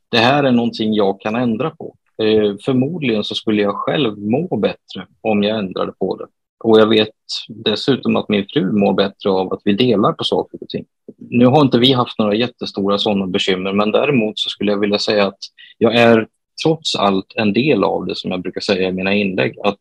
det 0.08 0.18
här 0.18 0.44
är 0.44 0.52
någonting 0.52 0.94
jag 0.94 1.20
kan 1.20 1.34
ändra 1.34 1.70
på. 1.70 1.96
Eh, 2.22 2.56
förmodligen 2.64 3.24
så 3.24 3.34
skulle 3.34 3.62
jag 3.62 3.74
själv 3.74 4.18
må 4.18 4.56
bättre 4.56 5.06
om 5.20 5.42
jag 5.42 5.58
ändrade 5.58 5.92
på 5.98 6.16
det. 6.16 6.26
Och 6.64 6.80
jag 6.80 6.86
vet 6.86 7.14
dessutom 7.48 8.16
att 8.16 8.28
min 8.28 8.46
fru 8.52 8.72
mår 8.72 8.92
bättre 8.92 9.30
av 9.30 9.52
att 9.52 9.60
vi 9.64 9.72
delar 9.72 10.12
på 10.12 10.24
saker 10.24 10.58
och 10.62 10.68
ting. 10.68 10.84
Nu 11.18 11.46
har 11.46 11.60
inte 11.60 11.78
vi 11.78 11.92
haft 11.92 12.18
några 12.18 12.34
jättestora 12.34 12.98
sådana 12.98 13.26
bekymmer, 13.26 13.72
men 13.72 13.92
däremot 13.92 14.38
så 14.38 14.48
skulle 14.48 14.72
jag 14.72 14.78
vilja 14.78 14.98
säga 14.98 15.26
att 15.26 15.38
jag 15.78 15.94
är 15.94 16.26
trots 16.64 16.96
allt 16.96 17.32
en 17.36 17.52
del 17.52 17.84
av 17.84 18.06
det 18.06 18.16
som 18.16 18.30
jag 18.30 18.42
brukar 18.42 18.60
säga 18.60 18.88
i 18.88 18.92
mina 18.92 19.14
inlägg. 19.14 19.56
Att 19.64 19.80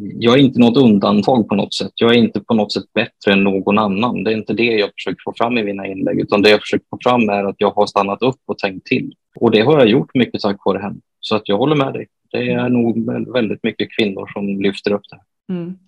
jag 0.00 0.34
är 0.34 0.42
inte 0.42 0.60
något 0.60 0.76
undantag 0.76 1.48
på 1.48 1.54
något 1.54 1.74
sätt. 1.74 1.92
Jag 1.94 2.10
är 2.10 2.18
inte 2.18 2.40
på 2.40 2.54
något 2.54 2.72
sätt 2.72 2.92
bättre 2.94 3.32
än 3.32 3.44
någon 3.44 3.78
annan. 3.78 4.24
Det 4.24 4.32
är 4.32 4.36
inte 4.36 4.54
det 4.54 4.64
jag 4.64 4.90
försöker 4.94 5.22
få 5.24 5.32
fram 5.36 5.58
i 5.58 5.64
mina 5.64 5.86
inlägg, 5.86 6.20
utan 6.20 6.42
det 6.42 6.50
jag 6.50 6.60
försöker 6.60 6.86
få 6.90 6.98
fram 7.02 7.28
är 7.28 7.44
att 7.44 7.56
jag 7.58 7.70
har 7.70 7.86
stannat 7.86 8.22
upp 8.22 8.40
och 8.46 8.58
tänkt 8.58 8.86
till. 8.86 9.14
Och 9.36 9.50
det 9.50 9.60
har 9.60 9.78
jag 9.78 9.88
gjort 9.88 10.14
mycket 10.14 10.40
tack 10.40 10.64
vare 10.64 10.78
henne. 10.78 11.00
Så 11.20 11.36
att 11.36 11.48
jag 11.48 11.58
håller 11.58 11.76
med 11.76 11.92
dig. 11.92 12.06
Det 12.30 12.50
är 12.50 12.68
nog 12.68 13.06
väldigt 13.32 13.62
mycket 13.62 13.88
kvinnor 13.96 14.30
som 14.32 14.62
lyfter 14.62 14.92
upp 14.92 15.02
det. 15.10 15.18
Mm. 15.48 15.78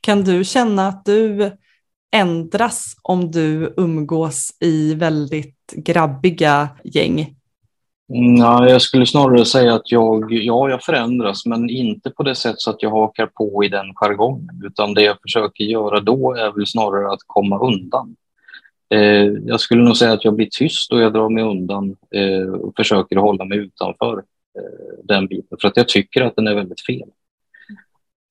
Kan 0.00 0.24
du 0.24 0.44
känna 0.44 0.88
att 0.88 1.04
du 1.04 1.52
ändras 2.16 2.96
om 3.02 3.30
du 3.30 3.74
umgås 3.76 4.50
i 4.60 4.94
väldigt 4.94 5.72
grabbiga 5.76 6.68
gäng? 6.84 7.36
Nej, 8.08 8.70
jag 8.70 8.82
skulle 8.82 9.06
snarare 9.06 9.44
säga 9.44 9.74
att 9.74 9.92
jag, 9.92 10.32
ja, 10.32 10.70
jag 10.70 10.82
förändras, 10.82 11.46
men 11.46 11.70
inte 11.70 12.10
på 12.10 12.22
det 12.22 12.34
sätt 12.34 12.54
så 12.58 12.70
att 12.70 12.82
jag 12.82 12.90
hakar 12.90 13.26
på 13.26 13.64
i 13.64 13.68
den 13.68 13.94
jargongen, 13.94 14.62
utan 14.64 14.94
det 14.94 15.02
jag 15.02 15.20
försöker 15.22 15.64
göra 15.64 16.00
då 16.00 16.34
är 16.34 16.52
väl 16.52 16.66
snarare 16.66 17.12
att 17.12 17.20
komma 17.26 17.58
undan. 17.58 18.16
Eh, 18.90 19.24
jag 19.46 19.60
skulle 19.60 19.82
nog 19.82 19.96
säga 19.96 20.12
att 20.12 20.24
jag 20.24 20.34
blir 20.34 20.48
tyst 20.50 20.92
och 20.92 21.00
jag 21.00 21.12
drar 21.12 21.28
mig 21.28 21.44
undan 21.44 21.96
eh, 22.10 22.48
och 22.48 22.72
försöker 22.76 23.16
hålla 23.16 23.44
mig 23.44 23.58
utanför 23.58 24.18
eh, 24.58 25.04
den 25.04 25.26
biten, 25.26 25.58
för 25.60 25.68
att 25.68 25.76
jag 25.76 25.88
tycker 25.88 26.20
att 26.22 26.36
den 26.36 26.46
är 26.46 26.54
väldigt 26.54 26.86
fel. 26.86 27.08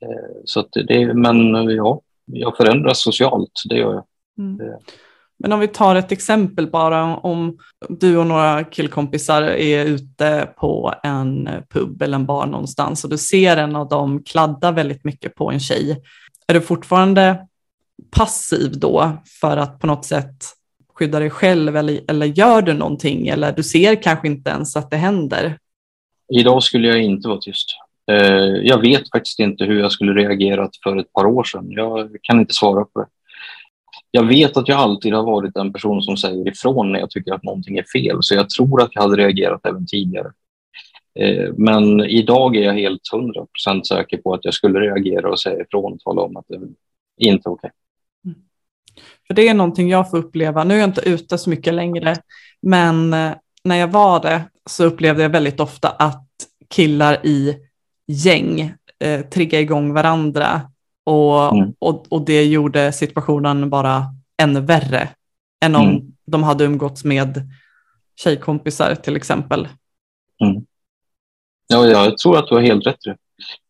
Eh, 0.02 0.42
så 0.46 0.68
det, 0.88 1.14
men 1.14 1.54
ja, 1.76 2.02
jag 2.26 2.58
förändras 2.58 3.02
socialt, 3.02 3.62
det 3.70 3.78
gör 3.78 3.94
jag. 3.94 4.04
Mm. 4.38 4.60
Men 5.38 5.54
om 5.54 5.60
vi 5.60 5.68
tar 5.68 5.96
ett 5.96 6.12
exempel 6.12 6.72
bara, 6.72 7.18
om 7.18 7.58
du 7.90 8.18
och 8.18 8.28
några 8.28 8.64
killkompisar 8.64 9.42
är 9.42 9.86
ute 9.86 10.50
på 10.58 10.94
en 11.04 11.50
pub 11.70 12.02
eller 12.02 12.16
en 12.16 12.26
bar 12.26 12.46
någonstans 12.46 13.04
och 13.04 13.10
du 13.10 13.18
ser 13.18 13.58
en 13.58 13.76
av 13.76 13.90
dem 13.90 14.24
kladda 14.24 14.72
väldigt 14.72 15.04
mycket 15.04 15.36
på 15.36 15.52
en 15.52 15.60
tjej. 15.60 16.02
Är 16.48 16.54
du 16.54 16.62
fortfarande 16.62 17.48
passiv 18.12 18.80
då 18.80 19.12
för 19.42 19.58
att 19.58 19.80
på 19.80 19.88
något 19.88 20.06
sätt 20.06 20.36
skydda 20.94 21.20
dig 21.20 21.30
själv 21.30 21.78
eller, 21.78 22.02
eller 22.08 22.26
gör 22.26 22.62
du 22.62 22.74
någonting 22.74 23.28
eller 23.28 23.52
du 23.52 23.64
ser 23.64 24.02
kanske 24.02 24.28
inte 24.28 24.50
ens 24.50 24.76
att 24.76 24.90
det 24.90 24.98
händer? 24.98 25.58
Idag 26.34 26.64
skulle 26.64 26.88
jag 26.88 27.04
inte 27.04 27.28
vara 27.28 27.40
tyst. 27.40 27.78
Eh, 28.12 28.56
jag 28.64 28.82
vet 28.82 29.12
faktiskt 29.12 29.40
inte 29.40 29.66
hur 29.66 29.80
jag 29.80 29.92
skulle 29.92 30.14
reagerat 30.14 30.72
för 30.84 30.98
ett 30.98 31.14
par 31.14 31.26
år 31.26 31.44
sedan. 31.44 31.72
Jag 31.72 32.18
kan 32.22 32.40
inte 32.40 32.54
svara 32.54 32.86
på 32.86 33.00
det 33.00 33.08
jag 34.16 34.24
vet 34.24 34.58
att 34.58 34.68
jag 34.68 34.80
alltid 34.80 35.14
har 35.14 35.24
varit 35.24 35.58
en 35.58 35.74
person 35.74 36.02
som 36.02 36.18
säger 36.18 36.48
ifrån 36.48 36.92
när 36.92 37.00
jag 37.00 37.10
tycker 37.10 37.34
att 37.34 37.44
någonting 37.44 37.78
är 37.78 37.84
fel, 37.84 38.18
så 38.22 38.36
jag 38.36 38.50
tror 38.50 38.82
att 38.82 38.90
jag 38.92 39.02
hade 39.02 39.18
reagerat 39.18 39.66
även 39.66 39.88
tidigare. 39.88 40.32
Eh, 41.20 41.54
men 41.58 42.06
idag 42.06 42.56
är 42.56 42.64
jag 42.64 42.74
helt 42.74 43.02
hundra 43.12 43.46
procent 43.46 43.88
säker 43.88 44.18
på 44.18 44.34
att 44.34 44.46
jag 44.46 44.54
skulle 44.54 44.80
reagera 44.80 45.30
och 45.30 45.40
säga 45.40 45.62
ifrån 45.62 45.94
och 45.94 46.00
tala 46.00 46.22
om 46.22 46.38
att 46.38 46.46
det 46.48 46.60
inte 47.18 47.50
är 47.50 47.52
okej. 47.52 47.72
Okay. 48.24 48.32
Mm. 48.32 48.38
För 49.28 49.34
det 49.34 49.48
är 49.48 49.54
någonting 49.54 49.90
jag 49.90 50.10
får 50.10 50.18
uppleva. 50.18 50.64
Nu 50.64 50.74
är 50.74 50.80
jag 50.80 50.90
inte 50.90 51.10
ute 51.10 51.38
så 51.38 51.50
mycket 51.50 51.74
längre, 51.74 52.16
men 52.62 53.14
eh, 53.14 53.32
när 53.64 53.76
jag 53.76 53.88
var 53.88 54.22
det 54.22 54.42
så 54.70 54.84
upplevde 54.84 55.24
jag 55.24 55.30
väldigt 55.30 55.60
ofta 55.60 55.90
att 55.90 56.28
killar 56.70 57.26
i 57.26 57.56
gäng 58.08 58.74
eh, 59.00 59.22
triggar 59.22 59.60
igång 59.60 59.94
varandra 59.94 60.62
och, 61.04 61.54
mm. 61.54 61.74
och, 61.80 62.06
och 62.10 62.26
det 62.26 62.44
gjorde 62.44 62.92
situationen 62.92 63.70
bara 63.70 64.04
ännu 64.42 64.60
värre 64.60 65.10
än 65.66 65.76
om 65.76 65.90
mm. 65.90 66.14
de 66.26 66.44
hade 66.44 66.64
umgåtts 66.64 67.04
med 67.04 67.50
tjejkompisar 68.16 68.96
till 68.96 69.16
exempel. 69.16 69.68
Mm. 70.44 70.66
Ja, 71.68 71.86
jag 71.86 72.18
tror 72.18 72.38
att 72.38 72.48
du 72.48 72.56
har 72.56 72.62
helt 72.62 72.88
rätt. 72.88 73.00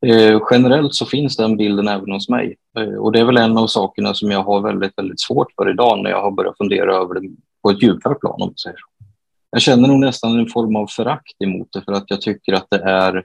Eh, 0.05 0.41
generellt 0.51 0.95
så 0.95 1.05
finns 1.05 1.37
den 1.37 1.57
bilden 1.57 1.87
även 1.87 2.11
hos 2.11 2.29
mig. 2.29 2.55
Eh, 2.77 2.93
och 2.93 3.11
det 3.11 3.19
är 3.19 3.25
väl 3.25 3.37
en 3.37 3.57
av 3.57 3.67
sakerna 3.67 4.13
som 4.13 4.31
jag 4.31 4.43
har 4.43 4.61
väldigt, 4.61 4.93
väldigt 4.97 5.19
svårt 5.19 5.51
för 5.55 5.69
idag 5.69 6.03
när 6.03 6.09
jag 6.09 6.21
har 6.21 6.31
börjat 6.31 6.57
fundera 6.57 6.95
över 6.95 7.13
det 7.13 7.29
på 7.61 7.69
ett 7.69 7.83
djupare 7.83 8.15
plan. 8.15 8.41
Om 8.41 8.53
säger 8.55 8.77
så. 8.77 9.05
Jag 9.49 9.61
känner 9.61 9.87
nog 9.87 9.99
nästan 9.99 10.39
en 10.39 10.47
form 10.47 10.75
av 10.75 10.87
förakt 10.87 11.41
emot 11.43 11.67
det 11.73 11.81
för 11.81 11.91
att 11.91 12.05
jag 12.07 12.21
tycker 12.21 12.53
att 12.53 12.67
det 12.69 12.83
är, 12.83 13.23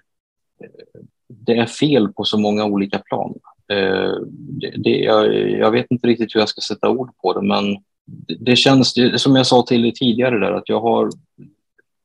det 1.28 1.56
är 1.56 1.66
fel 1.66 2.12
på 2.12 2.24
så 2.24 2.38
många 2.38 2.64
olika 2.64 2.98
plan. 2.98 3.34
Eh, 3.72 4.12
det, 4.32 4.74
det, 4.76 4.98
jag, 4.98 5.50
jag, 5.50 5.70
vet 5.70 5.86
inte 5.90 6.06
riktigt 6.06 6.34
hur 6.34 6.40
jag 6.40 6.48
ska 6.48 6.60
sätta 6.60 6.88
ord 6.88 7.10
på 7.22 7.32
det, 7.32 7.42
men 7.42 7.74
det, 8.06 8.36
det 8.40 8.56
känns, 8.56 8.94
som 9.16 9.36
jag 9.36 9.46
sa 9.46 9.62
till 9.62 9.82
dig 9.82 9.92
tidigare, 9.92 10.38
där, 10.38 10.52
att 10.52 10.68
jag 10.68 10.80
har 10.80 11.10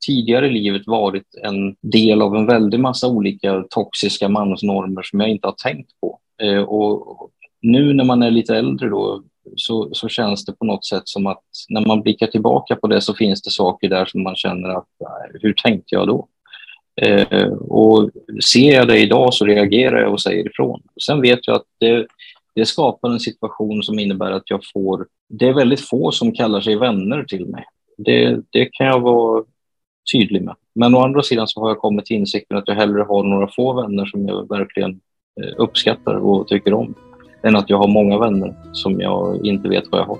tidigare 0.05 0.47
i 0.47 0.51
livet 0.51 0.87
varit 0.87 1.35
en 1.43 1.75
del 1.81 2.21
av 2.21 2.35
en 2.35 2.45
väldig 2.45 2.79
massa 2.79 3.07
olika 3.07 3.63
toxiska 3.69 4.29
mansnormer 4.29 5.03
som 5.03 5.19
jag 5.19 5.29
inte 5.29 5.47
har 5.47 5.55
tänkt 5.63 5.91
på. 6.01 6.19
Eh, 6.41 6.61
och 6.61 7.29
nu 7.61 7.93
när 7.93 8.03
man 8.03 8.23
är 8.23 8.31
lite 8.31 8.55
äldre 8.55 8.89
då, 8.89 9.23
så, 9.55 9.89
så 9.93 10.07
känns 10.07 10.45
det 10.45 10.53
på 10.53 10.65
något 10.65 10.85
sätt 10.85 11.03
som 11.05 11.27
att 11.27 11.43
när 11.69 11.85
man 11.85 12.01
blickar 12.01 12.27
tillbaka 12.27 12.75
på 12.75 12.87
det 12.87 13.01
så 13.01 13.13
finns 13.13 13.41
det 13.41 13.51
saker 13.51 13.89
där 13.89 14.05
som 14.05 14.23
man 14.23 14.35
känner 14.35 14.69
att 14.69 14.87
hur 15.41 15.53
tänkte 15.53 15.95
jag 15.95 16.07
då? 16.07 16.27
Eh, 17.01 17.47
och 17.53 18.09
ser 18.53 18.73
jag 18.73 18.87
det 18.87 18.99
idag 18.99 19.33
så 19.33 19.45
reagerar 19.45 20.01
jag 20.01 20.13
och 20.13 20.21
säger 20.21 20.47
ifrån. 20.47 20.81
Sen 21.05 21.21
vet 21.21 21.47
jag 21.47 21.55
att 21.55 21.65
det, 21.79 22.07
det 22.55 22.65
skapar 22.65 23.09
en 23.09 23.19
situation 23.19 23.83
som 23.83 23.99
innebär 23.99 24.31
att 24.31 24.49
jag 24.49 24.59
får... 24.73 25.07
Det 25.29 25.47
är 25.47 25.53
väldigt 25.53 25.89
få 25.89 26.11
som 26.11 26.31
kallar 26.31 26.61
sig 26.61 26.75
vänner 26.75 27.23
till 27.23 27.45
mig. 27.45 27.65
Det, 27.97 28.39
det 28.49 28.65
kan 28.65 28.87
jag 28.87 28.99
vara 28.99 29.43
tydlig 30.13 30.43
med. 30.43 30.55
Men 30.75 30.95
å 30.95 30.99
andra 30.99 31.21
sidan 31.21 31.47
så 31.47 31.61
har 31.61 31.69
jag 31.69 31.79
kommit 31.79 32.05
till 32.05 32.17
insikten 32.17 32.57
att 32.57 32.67
jag 32.67 32.75
hellre 32.75 33.01
har 33.01 33.23
några 33.23 33.47
få 33.47 33.73
vänner 33.73 34.05
som 34.05 34.27
jag 34.27 34.49
verkligen 34.49 34.91
eh, 35.41 35.53
uppskattar 35.57 36.13
och 36.13 36.47
tycker 36.47 36.73
om 36.73 36.95
än 37.43 37.55
att 37.55 37.69
jag 37.69 37.77
har 37.77 37.87
många 37.87 38.17
vänner 38.17 38.53
som 38.73 39.01
jag 39.01 39.45
inte 39.45 39.69
vet 39.69 39.83
vad 39.91 40.01
jag 40.01 40.05
har. 40.05 40.17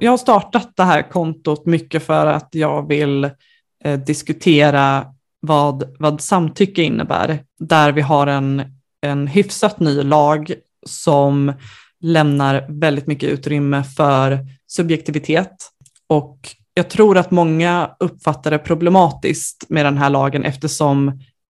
Jag 0.00 0.10
har 0.10 0.18
startat 0.18 0.76
det 0.76 0.82
här 0.82 1.10
kontot 1.10 1.66
mycket 1.66 2.02
för 2.02 2.26
att 2.26 2.48
jag 2.52 2.88
vill 2.88 3.24
eh, 3.84 4.00
diskutera 4.06 5.06
vad, 5.40 5.96
vad 5.98 6.20
samtycke 6.20 6.82
innebär, 6.82 7.44
där 7.58 7.92
vi 7.92 8.00
har 8.00 8.26
en, 8.26 8.62
en 9.00 9.26
hyfsat 9.26 9.80
ny 9.80 10.02
lag 10.02 10.54
som 10.86 11.52
lämnar 12.00 12.66
väldigt 12.68 13.06
mycket 13.06 13.30
utrymme 13.30 13.84
för 13.84 14.38
subjektivitet. 14.66 15.70
Och 16.06 16.38
jag 16.74 16.90
tror 16.90 17.18
att 17.18 17.30
många 17.30 17.90
uppfattar 17.98 18.50
det 18.50 18.58
problematiskt 18.58 19.64
med 19.68 19.86
den 19.86 19.98
här 19.98 20.10
lagen 20.10 20.44
eftersom 20.44 21.08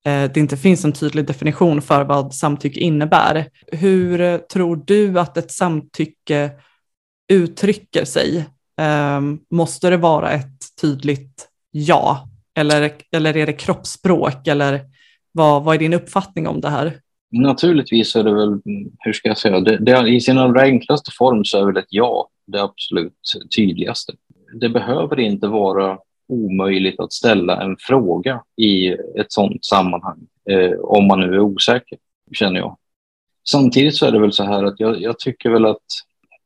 eh, 0.06 0.32
det 0.34 0.38
inte 0.38 0.58
finns 0.58 0.86
en 0.86 0.94
tydlig 0.94 1.28
definition 1.28 1.82
för 1.82 2.04
vad 2.04 2.34
samtycke 2.34 2.80
innebär. 2.80 3.48
Hur 3.72 4.22
eh, 4.22 4.38
tror 4.38 4.84
du 4.86 5.20
att 5.20 5.38
ett 5.38 5.52
samtycke 5.52 6.52
uttrycker 7.34 8.06
sig? 8.06 8.46
Ehm, 8.82 9.40
måste 9.52 9.90
det 9.90 9.98
vara 9.98 10.32
ett 10.32 10.78
tydligt 10.82 11.48
ja? 11.72 12.30
Eller, 12.58 12.92
eller 13.12 13.38
är 13.38 13.46
det 13.46 13.54
kroppsspråk? 13.54 14.48
Eller 14.48 14.82
vad, 15.32 15.64
vad 15.64 15.76
är 15.76 15.80
din 15.80 15.94
uppfattning 15.94 16.48
om 16.48 16.62
det 16.62 16.70
här? 16.70 17.00
Naturligtvis 17.32 18.16
är 18.16 18.24
det 18.24 18.34
väl, 18.34 18.62
hur 19.00 19.14
ska 19.14 19.28
jag 19.28 19.38
säga, 19.38 19.60
det, 19.60 19.78
det, 19.78 20.08
i 20.08 20.22
sin 20.22 20.38
allra 20.38 20.62
enklaste 20.62 21.12
form 21.12 21.46
så 21.46 21.62
är 21.62 21.66
väl 21.66 21.78
ett 21.78 21.86
ja 21.90 22.30
det 22.48 22.62
absolut 22.62 23.14
tydligaste. 23.56 24.14
Det 24.54 24.70
behöver 24.70 25.20
inte 25.20 25.48
vara 25.48 25.98
omöjligt 26.28 27.00
att 27.00 27.14
ställa 27.14 27.62
en 27.62 27.78
fråga 27.80 28.44
i 28.58 28.88
ett 28.90 29.32
sådant 29.32 29.66
sammanhang, 29.66 30.28
eh, 30.50 30.80
om 30.80 31.08
man 31.08 31.20
nu 31.20 31.34
är 31.34 31.40
osäker, 31.40 31.98
känner 32.32 32.60
jag. 32.60 32.78
Samtidigt 33.50 33.96
så 33.96 34.06
är 34.06 34.12
det 34.12 34.20
väl 34.20 34.34
så 34.34 34.44
här 34.44 34.64
att 34.64 34.80
jag, 34.80 35.02
jag 35.02 35.20
tycker 35.20 35.50
väl 35.50 35.66
att 35.66 35.86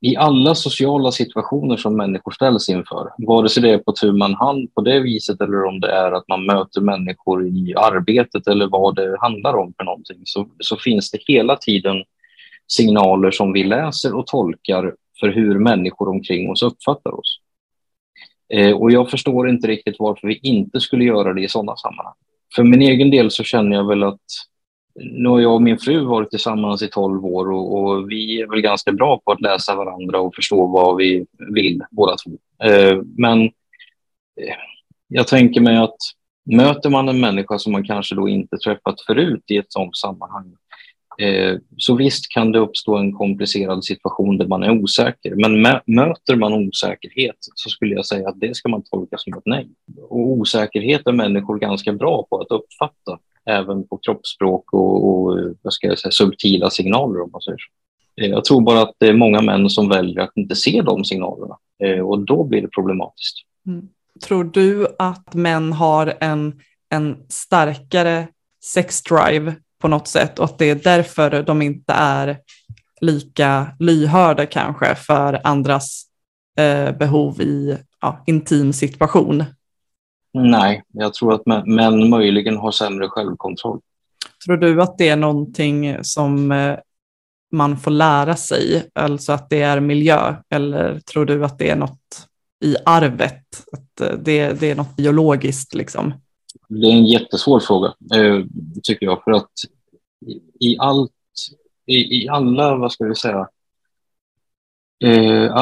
i 0.02 0.16
alla 0.16 0.56
sociala 0.56 1.12
situationer 1.12 1.78
som 1.78 1.98
människor 1.98 2.32
ställs 2.32 2.70
inför, 2.70 3.10
vare 3.18 3.50
sig 3.50 3.64
det 3.64 3.70
är 3.70 3.78
på 3.78 3.92
tu 3.92 4.12
man 4.12 4.34
hand 4.34 4.74
på 4.76 4.82
det 4.82 5.00
viset 5.00 5.42
eller 5.42 5.64
om 5.64 5.80
det 5.80 5.92
är 5.92 6.12
att 6.12 6.28
man 6.28 6.46
möter 6.46 6.82
människor 6.82 7.48
i 7.48 7.74
arbetet 7.78 8.48
eller 8.48 8.68
vad 8.68 8.96
det 8.96 9.18
handlar 9.20 9.54
om 9.54 9.74
för 9.78 9.84
någonting, 9.84 10.22
så, 10.24 10.48
så 10.60 10.78
finns 10.78 11.12
det 11.12 11.20
hela 11.28 11.56
tiden 11.56 12.04
signaler 12.68 13.32
som 13.32 13.54
vi 13.54 13.64
läser 13.64 14.16
och 14.16 14.28
tolkar 14.28 14.96
för 15.20 15.28
hur 15.28 15.60
människor 15.60 16.10
omkring 16.10 16.52
oss 16.52 16.64
uppfattar 16.64 17.20
oss. 17.20 17.40
Eh, 18.54 18.72
och 18.72 18.92
jag 18.92 19.10
förstår 19.10 19.50
inte 19.50 19.68
riktigt 19.68 19.96
varför 20.00 20.28
vi 20.28 20.40
inte 20.44 20.80
skulle 20.80 21.04
göra 21.04 21.34
det 21.34 21.42
i 21.42 21.50
sådana 21.50 21.76
sammanhang. 21.76 22.14
För 22.56 22.64
min 22.64 22.82
egen 22.82 23.12
del 23.12 23.32
så 23.32 23.44
känner 23.44 23.76
jag 23.76 23.88
väl 23.88 24.04
att 24.04 24.22
nu 24.96 25.30
har 25.30 25.40
jag 25.40 25.54
och 25.54 25.62
min 25.62 25.78
fru 25.78 26.06
varit 26.06 26.30
tillsammans 26.30 26.82
i 26.82 26.88
12 26.88 27.26
år 27.26 27.52
och, 27.52 27.80
och, 27.80 28.12
vi 28.12 28.42
är 28.42 28.48
väl 28.48 28.62
ganska 28.62 28.92
bra 28.92 29.22
på 29.26 29.32
att 29.32 29.42
läsa 29.42 29.76
varandra 29.76 30.20
och 30.20 30.36
förstå 30.36 30.68
vad 30.68 30.98
vi 30.98 31.26
vill 31.54 31.84
båda 31.92 32.16
två. 32.16 32.66
Eh, 32.66 33.02
men 33.18 33.42
eh, 33.42 34.56
jag 35.08 35.28
tänker 35.28 35.62
mig 35.62 35.78
att 35.78 35.98
möter 36.46 36.90
man 36.90 37.10
en 37.10 37.20
människa 37.20 37.60
som 37.60 37.72
man 37.72 37.84
kanske 37.84 38.16
då 38.16 38.30
inte 38.30 38.58
träffat 38.58 39.02
förut 39.02 39.44
i 39.48 39.58
ett 39.58 39.72
sådant 39.72 39.98
sammanhang 39.98 40.56
eh, 41.20 41.58
så 41.78 41.96
visst 41.96 42.32
kan 42.32 42.52
det 42.52 42.60
uppstå 42.60 42.98
en 42.98 43.14
komplicerad 43.14 43.86
situation 43.86 44.38
där 44.38 44.48
man 44.48 44.64
är 44.64 44.72
osäker. 44.72 45.36
Men 45.36 45.62
möter 45.86 46.36
man 46.36 46.54
osäkerhet 46.54 47.38
så 47.40 47.70
skulle 47.70 47.96
jag 47.96 48.06
säga 48.06 48.30
att 48.30 48.40
det 48.40 48.56
ska 48.56 48.70
man 48.70 48.84
tolka 48.84 49.18
som 49.18 49.34
ett 49.34 49.44
nej. 49.46 49.70
Och 50.10 50.28
osäkerhet 50.28 51.08
är 51.08 51.12
människor 51.12 51.60
ganska 51.60 51.94
bra 51.94 52.26
på 52.30 52.42
att 52.42 52.52
uppfatta 52.52 53.20
även 53.50 53.88
på 53.88 53.98
kroppsspråk 53.98 54.74
och, 54.74 55.10
och 55.10 55.40
vad 55.62 55.74
ska 55.74 55.88
jag 55.88 56.00
säga, 56.00 56.12
subtila 56.12 56.70
signaler 56.70 57.22
om 57.22 57.30
man 57.32 57.42
säger 57.42 57.58
så. 57.58 57.72
Eh, 58.22 58.30
jag 58.30 58.46
tror 58.46 58.62
bara 58.62 58.82
att 58.82 58.94
det 58.98 59.08
är 59.08 59.14
många 59.14 59.42
män 59.42 59.70
som 59.70 59.90
väljer 59.90 60.20
att 60.20 60.38
inte 60.38 60.56
se 60.56 60.82
de 60.82 61.06
signalerna 61.06 61.58
eh, 61.84 62.00
och 62.00 62.20
då 62.20 62.44
blir 62.44 62.62
det 62.62 62.68
problematiskt. 62.68 63.36
Mm. 63.68 63.88
Tror 64.24 64.44
du 64.44 64.88
att 65.00 65.34
män 65.34 65.74
har 65.74 66.14
en, 66.20 66.60
en 66.90 67.18
starkare 67.30 68.28
sexdrive 68.64 69.56
på 69.82 69.88
något 69.88 70.08
sätt 70.08 70.40
och 70.40 70.46
att 70.46 70.58
det 70.58 70.70
är 70.70 70.76
därför 70.76 71.44
de 71.44 71.62
inte 71.62 71.94
är 71.94 72.38
lika 73.02 73.68
lyhörda 73.80 74.46
kanske 74.46 74.96
för 74.96 75.42
andras 75.44 76.04
eh, 76.60 76.98
behov 76.98 77.42
i 77.42 77.78
ja, 78.02 78.24
intim 78.28 78.74
situation? 78.74 79.44
Nej, 80.34 80.84
jag 80.88 81.14
tror 81.14 81.34
att 81.34 81.66
män 81.66 82.10
möjligen 82.10 82.58
har 82.58 82.72
sämre 82.72 83.08
självkontroll. 83.08 83.80
Tror 84.46 84.58
du 84.58 84.82
att 84.82 84.98
det 84.98 85.10
är 85.10 85.16
någonting 85.16 86.04
som 86.04 86.52
eh, 86.52 86.78
man 87.52 87.78
får 87.78 87.92
lära 87.92 88.36
sig, 88.36 88.90
alltså 88.96 89.32
att 89.32 89.50
det 89.50 89.62
är 89.62 89.80
miljö, 89.80 90.36
eller 90.50 91.00
tror 91.00 91.26
du 91.26 91.46
att 91.46 91.60
det 91.60 91.70
är 91.70 91.76
något 91.76 92.28
i 92.66 92.76
arvet, 92.86 93.46
att 93.72 94.02
eh, 94.02 94.18
det, 94.18 94.60
det 94.60 94.72
är 94.72 94.76
något 94.76 94.96
biologiskt 94.96 95.74
liksom? 95.74 96.14
Det 96.68 96.88
är 96.88 96.92
en 96.92 97.06
jättesvår 97.06 97.60
fråga, 97.60 97.94
eh, 98.16 98.46
tycker 98.84 99.06
jag, 99.06 99.24
för 99.24 99.32
att 99.32 99.52
i 100.60 100.78
allt, 100.80 101.12
i, 101.86 102.24
i 102.24 102.30
alla, 102.30 102.76
vad 102.76 102.92
ska 102.92 103.06
vi 103.06 103.16
säga, 103.16 103.48
eh, 105.04 105.54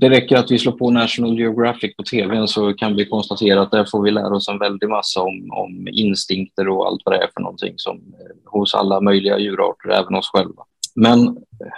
det 0.00 0.10
räcker 0.10 0.36
att 0.36 0.50
vi 0.50 0.58
slår 0.58 0.72
på 0.72 0.90
National 0.90 1.38
Geographic 1.38 1.96
på 1.96 2.02
tvn 2.02 2.48
så 2.48 2.74
kan 2.74 2.96
vi 2.96 3.04
konstatera 3.04 3.62
att 3.62 3.70
där 3.70 3.84
får 3.84 4.02
vi 4.02 4.10
lära 4.10 4.36
oss 4.36 4.48
en 4.48 4.58
väldig 4.58 4.88
massa 4.88 5.20
om, 5.22 5.50
om 5.52 5.88
instinkter 5.88 6.68
och 6.68 6.86
allt 6.86 7.02
vad 7.04 7.14
det 7.14 7.24
är 7.24 7.30
för 7.34 7.40
någonting 7.40 7.74
som 7.76 7.96
eh, 7.96 8.50
hos 8.50 8.74
alla 8.74 9.00
möjliga 9.00 9.38
djurarter, 9.38 9.88
även 9.88 10.14
oss 10.14 10.30
själva. 10.32 10.62
Men 10.94 11.26
eh, 11.28 11.72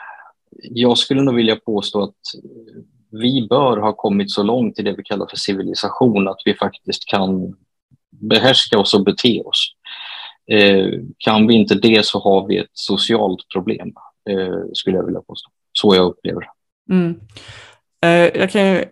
jag 0.62 0.98
skulle 0.98 1.22
nog 1.22 1.34
vilja 1.34 1.56
påstå 1.56 2.02
att 2.02 2.08
eh, 2.08 2.82
vi 3.10 3.46
bör 3.50 3.76
ha 3.76 3.92
kommit 3.92 4.30
så 4.30 4.42
långt 4.42 4.78
i 4.78 4.82
det 4.82 4.92
vi 4.92 5.02
kallar 5.02 5.26
för 5.26 5.36
civilisation 5.36 6.28
att 6.28 6.42
vi 6.44 6.54
faktiskt 6.54 7.08
kan 7.08 7.56
behärska 8.10 8.78
oss 8.78 8.94
och 8.94 9.04
bete 9.04 9.40
oss. 9.40 9.74
Eh, 10.50 10.88
kan 11.18 11.46
vi 11.46 11.54
inte 11.54 11.74
det 11.74 12.06
så 12.06 12.18
har 12.18 12.46
vi 12.46 12.58
ett 12.58 12.70
socialt 12.72 13.48
problem, 13.52 13.92
eh, 14.30 14.58
skulle 14.72 14.96
jag 14.96 15.04
vilja 15.04 15.20
påstå. 15.20 15.50
Så 15.72 15.94
jag 15.94 16.06
upplever 16.06 16.40
det. 16.40 16.50
Mm. 16.94 17.20
Eh, 18.04 18.40
jag 18.40 18.50
kan 18.50 18.84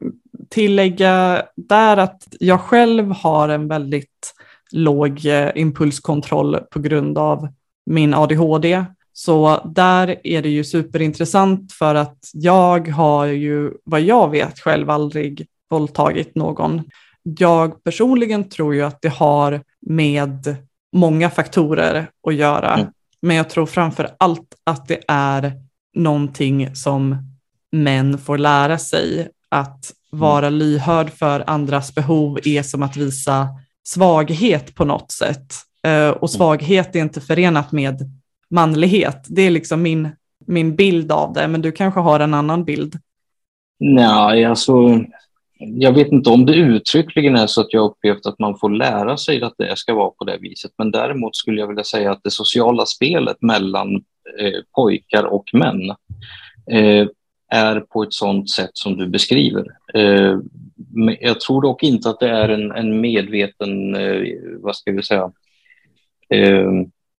tillägga 0.50 1.42
där 1.57 1.97
att 1.97 2.28
jag 2.40 2.61
själv 2.61 3.11
har 3.12 3.49
en 3.49 3.69
väldigt 3.69 4.35
låg 4.71 5.26
eh, 5.26 5.50
impulskontroll 5.54 6.57
på 6.71 6.78
grund 6.78 7.19
av 7.19 7.49
min 7.87 8.14
ADHD. 8.14 8.85
Så 9.12 9.61
där 9.75 10.21
är 10.25 10.42
det 10.42 10.49
ju 10.49 10.64
superintressant 10.64 11.73
för 11.73 11.95
att 11.95 12.19
jag 12.33 12.88
har 12.88 13.26
ju, 13.26 13.73
vad 13.85 14.00
jag 14.00 14.31
vet 14.31 14.61
själv, 14.61 14.90
aldrig 14.90 15.47
våldtagit 15.71 16.35
någon. 16.35 16.83
Jag 17.23 17.85
personligen 17.85 18.49
tror 18.49 18.75
ju 18.75 18.83
att 18.83 19.02
det 19.02 19.09
har 19.09 19.61
med 19.81 20.57
många 20.93 21.30
faktorer 21.30 22.10
att 22.28 22.34
göra, 22.34 22.75
mm. 22.75 22.87
men 23.23 23.37
jag 23.37 23.50
tror 23.50 23.67
framför 23.67 24.08
allt 24.19 24.54
att 24.65 24.89
det 24.89 25.00
är 25.08 25.52
någonting 25.95 26.76
som 26.76 27.31
män 27.73 28.19
får 28.19 28.39
lära 28.39 28.78
sig 28.78 29.28
att 29.49 29.93
vara 30.11 30.47
mm. 30.47 30.58
lyhörd 30.58 31.11
för 31.11 31.45
andras 31.47 31.95
behov 31.95 32.39
är 32.45 32.63
som 32.63 32.82
att 32.82 32.97
visa 32.97 33.49
svaghet 33.85 34.75
på 34.75 34.85
något 34.85 35.11
sätt. 35.13 35.54
Eh, 35.82 36.08
och 36.08 36.17
mm. 36.17 36.28
svaghet 36.28 36.97
är 36.97 37.00
inte 37.00 37.21
förenat 37.21 37.73
med 37.73 38.11
manlighet. 38.50 39.26
Det 39.28 39.43
är 39.43 39.50
liksom 39.50 39.82
min, 39.82 40.08
min 40.47 40.76
bild 40.76 41.13
av 41.13 41.32
det, 41.32 41.49
men 41.49 41.63
du 41.63 41.73
kanske 41.73 42.00
har 42.00 42.21
en 42.21 42.35
annan 42.35 42.65
bild? 42.65 42.95
Nej, 43.78 44.45
alltså 44.45 45.00
jag 45.58 45.93
vet 45.93 46.13
inte 46.13 46.30
om 46.30 46.47
det 46.47 46.54
uttryckligen 46.54 47.37
är 47.37 47.47
så 47.47 47.61
att 47.61 47.73
jag 47.73 47.85
upplevt 47.85 48.26
att 48.26 48.39
man 48.39 48.58
får 48.58 48.71
lära 48.71 49.17
sig 49.17 49.43
att 49.43 49.54
det 49.58 49.76
ska 49.76 49.95
vara 49.95 50.11
på 50.11 50.25
det 50.25 50.39
viset. 50.41 50.73
Men 50.78 50.91
däremot 50.91 51.37
skulle 51.37 51.61
jag 51.61 51.69
vilja 51.69 51.85
säga 51.85 52.13
att 52.13 52.21
det 52.25 52.30
sociala 52.30 52.87
spelet 52.87 53.37
mellan 53.43 53.95
eh, 54.39 54.61
pojkar 54.75 55.25
och 55.25 55.45
män 55.52 55.91
eh, 56.71 57.08
är 57.52 57.80
på 57.80 58.02
ett 58.02 58.12
sådant 58.12 58.50
sätt 58.50 58.71
som 58.73 58.97
du 58.97 59.08
beskriver. 59.08 59.67
Eh, 59.95 60.38
jag 61.21 61.41
tror 61.41 61.62
dock 61.62 61.82
inte 61.82 62.10
att 62.10 62.21
det 62.21 62.28
är 62.28 62.49
en, 62.49 62.73
en 62.73 63.00
medveten, 63.00 63.95
eh, 63.95 64.23
vad 64.58 64.76
ska 64.76 64.93
vi 64.93 65.02
säga, 65.02 65.32
eh, 66.28 66.71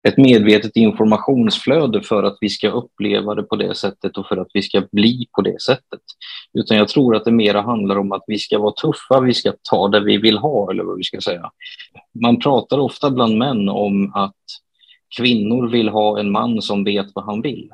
ett 0.08 0.18
medvetet 0.18 0.76
informationsflöde 0.76 2.02
för 2.02 2.24
att 2.24 2.38
vi 2.42 2.50
ska 2.50 2.70
uppleva 2.70 3.36
det 3.36 3.44
på 3.44 3.56
det 3.56 3.76
sättet 3.76 4.18
och 4.18 4.28
för 4.28 4.38
att 4.38 4.48
vi 4.54 4.62
ska 4.62 4.84
bli 4.92 5.28
på 5.36 5.42
det 5.42 5.62
sättet. 5.62 6.02
Utan 6.54 6.78
jag 6.78 6.88
tror 6.88 7.16
att 7.16 7.26
det 7.26 7.32
mera 7.32 7.62
handlar 7.62 7.96
om 7.96 8.12
att 8.12 8.24
vi 8.28 8.38
ska 8.38 8.60
vara 8.60 8.74
tuffa, 8.74 9.20
vi 9.20 9.34
ska 9.34 9.54
ta 9.70 9.88
det 9.88 10.00
vi 10.00 10.18
vill 10.18 10.38
ha 10.38 10.72
eller 10.72 10.84
vad 10.84 10.98
vi 10.98 11.04
ska 11.04 11.22
säga. 11.22 11.52
Man 12.22 12.40
pratar 12.40 12.78
ofta 12.78 13.10
bland 13.10 13.38
män 13.38 13.70
om 13.70 14.12
att 14.16 14.44
kvinnor 15.18 15.70
vill 15.70 15.90
ha 15.90 16.20
en 16.20 16.32
man 16.32 16.62
som 16.62 16.84
vet 16.84 17.08
vad 17.16 17.26
han 17.26 17.42
vill. 17.42 17.70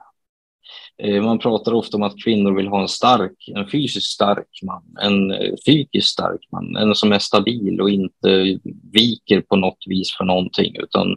Eh, 1.03 1.21
man 1.21 1.39
pratar 1.39 1.73
ofta 1.73 1.97
om 1.97 2.03
att 2.03 2.23
kvinnor 2.23 2.55
vill 2.55 2.67
ha 2.67 2.81
en 2.81 2.87
stark, 2.87 3.49
en 3.55 3.67
fysiskt 3.67 4.11
stark 4.11 4.59
man, 4.63 4.83
en 5.01 5.31
eh, 5.31 5.53
psykiskt 5.55 6.07
stark 6.07 6.41
man, 6.51 6.75
en 6.75 6.95
som 6.95 7.11
är 7.11 7.19
stabil 7.19 7.81
och 7.81 7.89
inte 7.89 8.59
viker 8.93 9.41
på 9.41 9.55
något 9.55 9.83
vis 9.85 10.17
för 10.17 10.25
någonting, 10.25 10.75
utan 10.79 11.11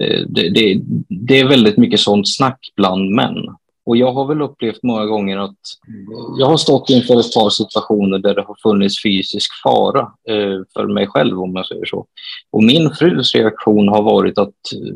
eh, 0.00 0.20
det, 0.28 0.50
det, 0.50 0.80
det 1.08 1.38
är 1.38 1.48
väldigt 1.48 1.76
mycket 1.76 2.00
sånt 2.00 2.36
snack 2.36 2.58
bland 2.76 3.10
män. 3.10 3.36
Och 3.86 3.96
jag 3.96 4.12
har 4.12 4.26
väl 4.26 4.42
upplevt 4.42 4.82
många 4.82 5.06
gånger 5.06 5.38
att 5.38 5.58
jag 6.38 6.46
har 6.46 6.56
stått 6.56 6.90
inför 6.90 7.20
ett 7.20 7.34
par 7.34 7.50
situationer 7.50 8.18
där 8.18 8.34
det 8.34 8.42
har 8.42 8.56
funnits 8.62 9.02
fysisk 9.02 9.50
fara 9.62 10.00
eh, 10.00 10.60
för 10.74 10.86
mig 10.86 11.06
själv 11.06 11.40
om 11.40 11.56
jag 11.56 11.66
säger 11.66 11.84
så. 11.84 12.06
Och 12.50 12.64
min 12.64 12.90
frus 12.90 13.34
reaktion 13.34 13.88
har 13.88 14.02
varit 14.02 14.38
att 14.38 14.48
eh, 14.48 14.94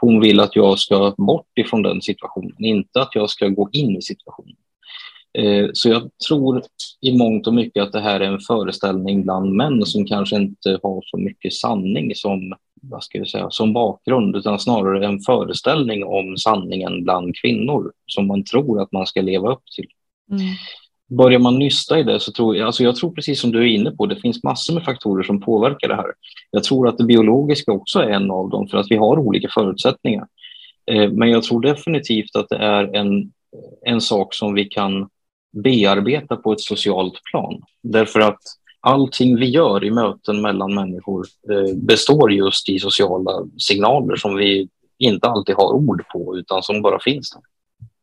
hon 0.00 0.20
vill 0.20 0.40
att 0.40 0.56
jag 0.56 0.78
ska 0.78 1.14
bort 1.16 1.58
ifrån 1.60 1.82
den 1.82 2.02
situationen, 2.02 2.64
inte 2.64 3.02
att 3.02 3.14
jag 3.14 3.30
ska 3.30 3.48
gå 3.48 3.68
in 3.72 3.96
i 3.96 4.02
situationen. 4.02 4.56
Eh, 5.38 5.70
så 5.72 5.88
jag 5.88 6.10
tror 6.28 6.62
i 7.00 7.18
mångt 7.18 7.46
och 7.46 7.54
mycket 7.54 7.82
att 7.82 7.92
det 7.92 8.00
här 8.00 8.20
är 8.20 8.32
en 8.32 8.40
föreställning 8.40 9.22
bland 9.22 9.52
män 9.52 9.86
som 9.86 10.06
kanske 10.06 10.36
inte 10.36 10.78
har 10.82 11.02
så 11.06 11.16
mycket 11.16 11.52
sanning 11.52 12.14
som 12.14 12.54
vad 12.82 13.04
ska 13.04 13.18
jag 13.18 13.28
säga, 13.28 13.50
som 13.50 13.72
bakgrund 13.72 14.36
utan 14.36 14.58
snarare 14.58 15.06
en 15.06 15.20
föreställning 15.20 16.04
om 16.04 16.36
sanningen 16.36 17.04
bland 17.04 17.36
kvinnor 17.36 17.92
som 18.06 18.26
man 18.26 18.44
tror 18.44 18.82
att 18.82 18.92
man 18.92 19.06
ska 19.06 19.20
leva 19.20 19.52
upp 19.52 19.62
till. 19.76 19.86
Mm. 20.30 20.46
Börjar 21.16 21.38
man 21.38 21.58
nysta 21.58 21.98
i 21.98 22.02
det 22.02 22.20
så 22.20 22.32
tror 22.32 22.56
jag, 22.56 22.66
alltså 22.66 22.84
jag 22.84 22.96
tror 22.96 23.12
precis 23.12 23.40
som 23.40 23.52
du 23.52 23.58
är 23.58 23.66
inne 23.66 23.90
på, 23.90 24.06
det 24.06 24.16
finns 24.16 24.44
massor 24.44 24.74
med 24.74 24.84
faktorer 24.84 25.22
som 25.22 25.40
påverkar 25.40 25.88
det 25.88 25.94
här. 25.94 26.12
Jag 26.50 26.64
tror 26.64 26.88
att 26.88 26.98
det 26.98 27.04
biologiska 27.04 27.72
också 27.72 27.98
är 27.98 28.10
en 28.10 28.30
av 28.30 28.50
dem 28.50 28.68
för 28.68 28.78
att 28.78 28.90
vi 28.90 28.96
har 28.96 29.18
olika 29.18 29.48
förutsättningar. 29.54 30.26
Eh, 30.90 31.10
men 31.10 31.30
jag 31.30 31.42
tror 31.42 31.60
definitivt 31.60 32.36
att 32.36 32.48
det 32.48 32.56
är 32.56 32.96
en, 32.96 33.32
en 33.86 34.00
sak 34.00 34.34
som 34.34 34.54
vi 34.54 34.64
kan 34.64 35.08
bearbeta 35.52 36.36
på 36.36 36.52
ett 36.52 36.60
socialt 36.60 37.24
plan. 37.24 37.62
Därför 37.82 38.20
att 38.20 38.40
allting 38.80 39.36
vi 39.36 39.46
gör 39.46 39.84
i 39.84 39.90
möten 39.90 40.42
mellan 40.42 40.74
människor 40.74 41.26
eh, 41.50 41.76
består 41.76 42.32
just 42.32 42.68
i 42.68 42.78
sociala 42.78 43.46
signaler 43.58 44.16
som 44.16 44.36
vi 44.36 44.68
inte 44.98 45.28
alltid 45.28 45.56
har 45.56 45.72
ord 45.72 46.04
på 46.12 46.36
utan 46.36 46.62
som 46.62 46.82
bara 46.82 47.00
finns 47.00 47.30
där. 47.30 47.42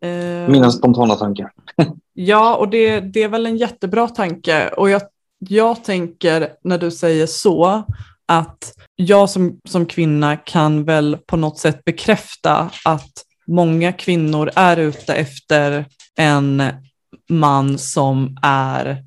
Uh, 0.06 0.50
Mina 0.50 0.72
spontana 0.72 1.16
tankar. 1.16 1.52
ja, 2.14 2.56
och 2.56 2.70
det, 2.70 3.00
det 3.00 3.24
är 3.24 3.28
väl 3.30 3.46
en 3.46 3.58
jättebra 3.58 4.08
tanke. 4.08 4.70
Och 4.70 4.90
jag, 4.90 5.02
jag 5.40 5.84
tänker 5.84 6.50
när 6.64 6.78
du 6.78 6.92
säger 6.92 7.26
så 7.26 7.84
att 8.26 8.74
jag 8.96 9.30
som, 9.30 9.60
som 9.64 9.86
kvinna 9.86 10.38
kan 10.38 10.84
väl 10.84 11.18
på 11.26 11.38
något 11.38 11.58
sätt 11.58 11.86
bekräfta 11.86 12.70
att 12.86 13.12
många 13.48 13.94
kvinnor 13.94 14.52
är 14.56 14.78
ute 14.78 15.14
efter 15.14 15.86
en 16.16 16.64
man 17.30 17.78
som 17.78 18.38
är 18.42 19.04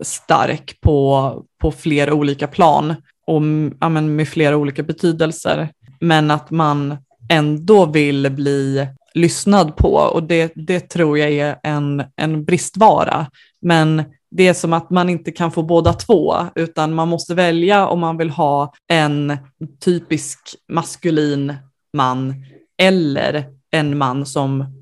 stark 0.00 0.80
på, 0.80 1.42
på 1.60 1.72
flera 1.72 2.14
olika 2.14 2.46
plan 2.46 2.94
och 3.26 3.42
ja, 3.80 3.88
men 3.88 4.16
med 4.16 4.28
flera 4.28 4.56
olika 4.56 4.82
betydelser. 4.82 5.68
Men 6.00 6.30
att 6.30 6.50
man 6.50 6.96
ändå 7.28 7.86
vill 7.86 8.30
bli 8.30 8.88
lyssnad 9.14 9.76
på 9.76 9.94
och 9.94 10.22
det, 10.22 10.52
det 10.54 10.80
tror 10.80 11.18
jag 11.18 11.30
är 11.30 11.58
en, 11.62 12.04
en 12.16 12.44
bristvara. 12.44 13.26
Men 13.60 14.04
det 14.30 14.48
är 14.48 14.54
som 14.54 14.72
att 14.72 14.90
man 14.90 15.08
inte 15.08 15.30
kan 15.30 15.52
få 15.52 15.62
båda 15.62 15.92
två, 15.92 16.36
utan 16.54 16.94
man 16.94 17.08
måste 17.08 17.34
välja 17.34 17.86
om 17.86 18.00
man 18.00 18.16
vill 18.16 18.30
ha 18.30 18.72
en 18.88 19.36
typisk 19.84 20.38
maskulin 20.68 21.54
man 21.96 22.34
eller 22.78 23.44
en 23.70 23.98
man 23.98 24.26
som 24.26 24.81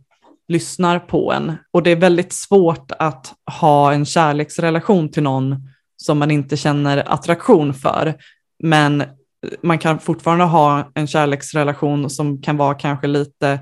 lyssnar 0.51 0.99
på 0.99 1.33
en. 1.33 1.53
Och 1.71 1.83
det 1.83 1.91
är 1.91 1.97
väldigt 1.97 2.33
svårt 2.33 2.93
att 2.99 3.35
ha 3.61 3.93
en 3.93 4.05
kärleksrelation 4.05 5.09
till 5.09 5.23
någon 5.23 5.57
som 5.97 6.19
man 6.19 6.31
inte 6.31 6.57
känner 6.57 7.13
attraktion 7.13 7.75
för. 7.75 8.15
Men 8.63 9.05
man 9.63 9.79
kan 9.79 9.99
fortfarande 9.99 10.45
ha 10.45 10.91
en 10.95 11.07
kärleksrelation 11.07 12.11
som 12.11 12.43
kan 12.43 12.57
vara 12.57 12.75
kanske 12.75 13.07
lite 13.07 13.59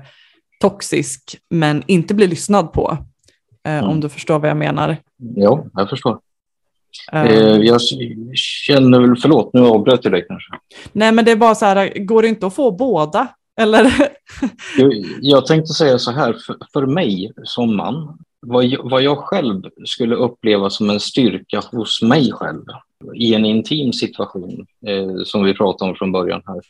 toxisk, 0.61 1.37
men 1.49 1.83
inte 1.87 2.13
bli 2.13 2.27
lyssnad 2.27 2.73
på. 2.73 2.97
Eh, 3.65 3.77
mm. 3.77 3.89
Om 3.89 3.99
du 3.99 4.09
förstår 4.09 4.39
vad 4.39 4.49
jag 4.49 4.57
menar. 4.57 4.97
Ja, 5.35 5.65
jag 5.73 5.89
förstår. 5.89 6.19
Uh, 7.13 7.21
jag 7.65 7.81
känner 8.35 8.99
väl, 8.99 9.15
förlåt 9.21 9.53
nu 9.53 9.61
avbröt 9.61 10.03
jag 10.03 10.13
dig 10.13 10.25
kanske. 10.27 10.51
Nej 10.91 11.11
men 11.11 11.25
det 11.25 11.31
är 11.31 11.35
bara 11.35 11.55
så 11.55 11.65
här, 11.65 12.05
går 12.05 12.21
det 12.21 12.27
inte 12.27 12.47
att 12.47 12.55
få 12.55 12.71
båda? 12.71 13.27
Eller? 13.59 14.09
jag, 15.21 15.45
tänkte 15.45 15.73
säga 15.73 15.99
så 15.99 16.11
här, 16.11 16.33
för, 16.33 16.57
för 16.73 16.85
mig 16.85 17.31
som 17.43 17.75
man, 17.75 18.17
vad 18.41 18.65
jag, 18.65 18.89
vad 18.89 19.01
jag 19.01 19.17
själv 19.17 19.63
skulle 19.85 20.15
uppleva 20.15 20.69
som 20.69 20.89
en 20.89 20.99
styrka 20.99 21.61
hos 21.71 22.01
mig 22.01 22.31
själv 22.31 22.63
i 23.15 23.33
en 23.33 23.45
intim 23.45 23.93
situation, 23.93 24.65
eh, 24.87 25.23
som 25.25 25.43
vi 25.43 25.53
pratade 25.53 25.91
om 25.91 25.95
från 25.95 26.11
början 26.11 26.41
här, 26.45 26.61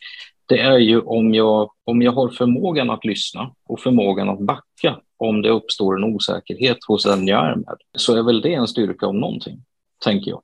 det 0.46 0.60
är 0.60 0.78
ju 0.78 1.00
om 1.00 1.34
jag, 1.34 1.70
om 1.84 2.02
jag 2.02 2.12
har 2.12 2.28
förmågan 2.28 2.90
att 2.90 3.04
lyssna 3.04 3.50
och 3.66 3.80
förmågan 3.80 4.28
att 4.28 4.40
backa 4.40 5.00
om 5.16 5.42
det 5.42 5.50
uppstår 5.50 5.96
en 5.96 6.14
osäkerhet 6.14 6.78
hos 6.88 7.04
den 7.04 7.26
jag 7.26 7.46
är 7.46 7.56
med, 7.56 7.76
så 7.96 8.16
är 8.16 8.22
väl 8.22 8.40
det 8.40 8.54
en 8.54 8.68
styrka 8.68 9.06
om 9.06 9.20
någonting, 9.20 9.62
tänker 10.04 10.30
jag. 10.30 10.42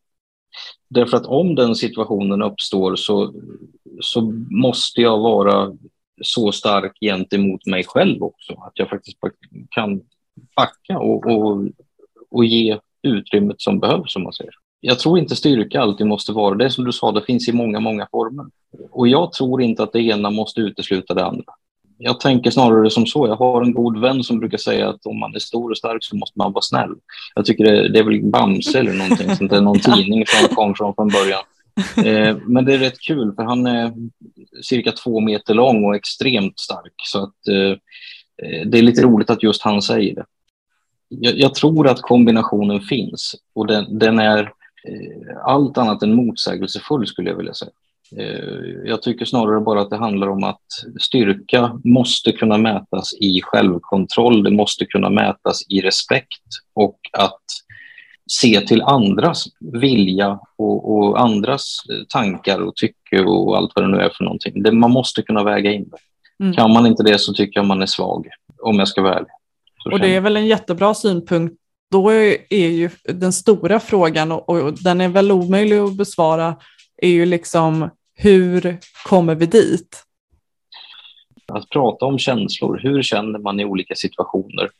Därför 0.89 1.17
att 1.17 1.27
om 1.27 1.55
den 1.55 1.75
situationen 1.75 2.43
uppstår 2.43 2.97
så, 2.97 3.35
så 4.01 4.21
måste 4.51 5.01
jag 5.01 5.19
vara 5.19 5.73
så 6.23 6.53
stark 6.53 6.93
gentemot 7.01 7.67
mig 7.67 7.85
själv 7.85 8.23
också, 8.23 8.53
att 8.53 8.73
jag 8.75 8.89
faktiskt 8.89 9.17
kan 9.71 10.01
backa 10.57 10.99
och, 10.99 11.27
och, 11.27 11.65
och 12.31 12.45
ge 12.45 12.79
utrymmet 13.03 13.61
som 13.61 13.81
behövs, 13.81 14.13
som 14.13 14.23
man 14.23 14.33
säger. 14.33 14.53
Jag 14.81 14.99
tror 14.99 15.19
inte 15.19 15.37
styrka 15.37 15.81
alltid 15.81 16.07
måste 16.07 16.33
vara 16.33 16.55
det 16.55 16.71
som 16.71 16.85
du 16.85 16.93
sa, 16.93 17.13
det 17.13 17.23
finns 17.23 17.49
i 17.49 17.53
många, 17.53 17.81
många 17.81 18.07
former. 18.11 18.47
Och 18.91 19.09
jag 19.09 19.33
tror 19.33 19.63
inte 19.63 19.83
att 19.83 19.93
det 19.93 20.01
ena 20.01 20.31
måste 20.31 20.61
utesluta 20.61 21.15
det 21.15 21.25
andra. 21.25 21.53
Jag 21.99 22.21
tänker 22.21 22.51
snarare 22.51 22.91
som 22.91 23.07
så. 23.07 23.27
Jag 23.27 23.37
har 23.37 23.63
en 23.63 23.73
god 23.73 24.01
vän 24.01 24.25
som 24.25 24.39
brukar 24.39 24.59
säga 24.59 24.89
att 24.89 25.07
om 25.07 25.19
man 25.19 25.35
är 25.35 25.39
stor 25.39 25.71
och 25.71 25.79
stark 25.79 26.05
så 26.05 26.17
måste 26.17 26.39
man 26.39 26.53
vara 26.53 26.63
snäll. 26.63 26.95
Jag 27.35 27.45
tycker 27.47 27.65
det, 27.65 27.89
det 27.89 27.99
är 27.99 28.05
väl 28.05 28.23
Bamse 28.23 28.79
eller 28.79 28.93
någonting 28.93 29.37
sånt. 29.37 29.51
Det 29.51 29.57
är 29.57 29.61
någon 29.61 29.81
tidning 29.97 30.27
som 30.27 30.57
kom 30.57 30.75
från 30.75 30.95
från 30.95 31.09
början. 31.09 31.43
Eh, 31.97 32.37
men 32.47 32.65
det 32.65 32.75
är 32.75 32.79
rätt 32.79 33.01
kul 33.01 33.33
för 33.35 33.43
han 33.43 33.67
är 33.67 33.93
cirka 34.62 34.93
två 34.93 35.21
meter 35.21 35.55
lång 35.55 35.85
och 35.85 35.97
extremt 35.97 36.59
stark. 36.59 36.95
Så 37.05 37.23
att 37.23 37.49
eh, 37.49 37.79
det 38.67 38.79
är 38.79 38.83
lite 38.83 39.03
roligt 39.03 39.31
att 39.31 39.43
just 39.43 39.62
han 39.62 39.83
säger 39.83 40.15
det. 40.15 40.25
Jag, 41.09 41.39
jag 41.39 41.55
tror 41.55 41.89
att 41.89 42.01
kombinationen 42.01 42.81
finns 42.81 43.35
och 43.55 43.67
den, 43.67 43.99
den 43.99 44.19
är 44.19 44.43
eh, 44.89 45.37
allt 45.45 45.79
annat 45.79 46.03
än 46.03 46.15
motsägelsefull 46.15 47.07
skulle 47.07 47.31
jag 47.31 47.37
vilja 47.37 47.55
säga. 47.55 47.71
Eh, 48.17 48.85
jag 48.85 49.03
tycker 49.03 49.25
snarare 49.25 49.61
bara 49.61 49.81
att 49.81 49.91
det 49.91 49.97
handlar 49.97 50.29
om 50.29 50.45
att 50.45 50.67
styrka 51.01 51.81
måste 51.85 52.33
kunna 52.33 52.59
mätas 52.59 53.15
i 53.21 53.41
självkontroll, 53.43 54.43
det 54.43 54.51
måste 54.51 54.87
kunna 54.87 55.11
mätas 55.11 55.62
i 55.69 55.81
respekt 55.81 56.43
och 56.75 56.99
att 57.12 57.43
se 58.31 58.61
till 58.61 58.83
andras 58.83 59.45
vilja 59.61 60.39
och, 60.57 60.97
och 60.97 61.21
andras 61.21 61.79
tankar 62.09 62.61
och 62.61 62.77
tycke 62.77 63.21
och 63.23 63.57
allt 63.57 63.73
vad 63.75 63.85
det 63.85 63.89
nu 63.89 63.99
är 63.99 64.11
för 64.17 64.25
någonting. 64.25 64.62
Det, 64.62 64.73
man 64.73 64.91
måste 64.91 65.23
kunna 65.23 65.45
väga 65.45 65.73
in 65.73 65.89
det. 65.89 65.99
Mm. 66.45 66.55
Kan 66.57 66.73
man 66.73 66.87
inte 66.87 67.03
det 67.03 67.19
så 67.19 67.33
tycker 67.33 67.61
jag 67.61 67.67
man 67.67 67.83
är 67.83 67.87
svag, 67.87 68.29
om 68.62 68.79
jag 68.79 68.89
ska 68.89 69.03
vara 69.03 69.15
ärlig. 69.15 69.31
Så 69.83 69.93
och 69.93 70.01
det 70.01 70.15
är 70.15 70.21
väl 70.21 70.37
en 70.37 70.47
jättebra 70.47 70.95
synpunkt. 70.95 71.57
Då 71.91 72.11
är 72.11 72.69
ju 72.69 72.91
den 73.05 73.33
stora 73.33 73.81
frågan, 73.81 74.33
och, 74.33 74.49
och 74.49 74.73
den 74.73 75.01
är 75.01 75.09
väl 75.09 75.33
omöjlig 75.33 75.79
att 75.79 75.97
besvara, 75.97 76.57
är 76.97 77.09
ju 77.09 77.27
liksom 77.27 77.91
hur 78.15 78.79
kommer 79.09 79.35
vi 79.35 79.47
dit? 79.47 80.03
Att 81.53 81.69
prata 81.69 82.05
om 82.05 82.19
känslor, 82.19 82.81
hur 82.83 83.03
känner 83.03 83.39
man 83.39 83.61
i 83.61 83.65
olika 83.65 83.95
situationer? 83.95 84.71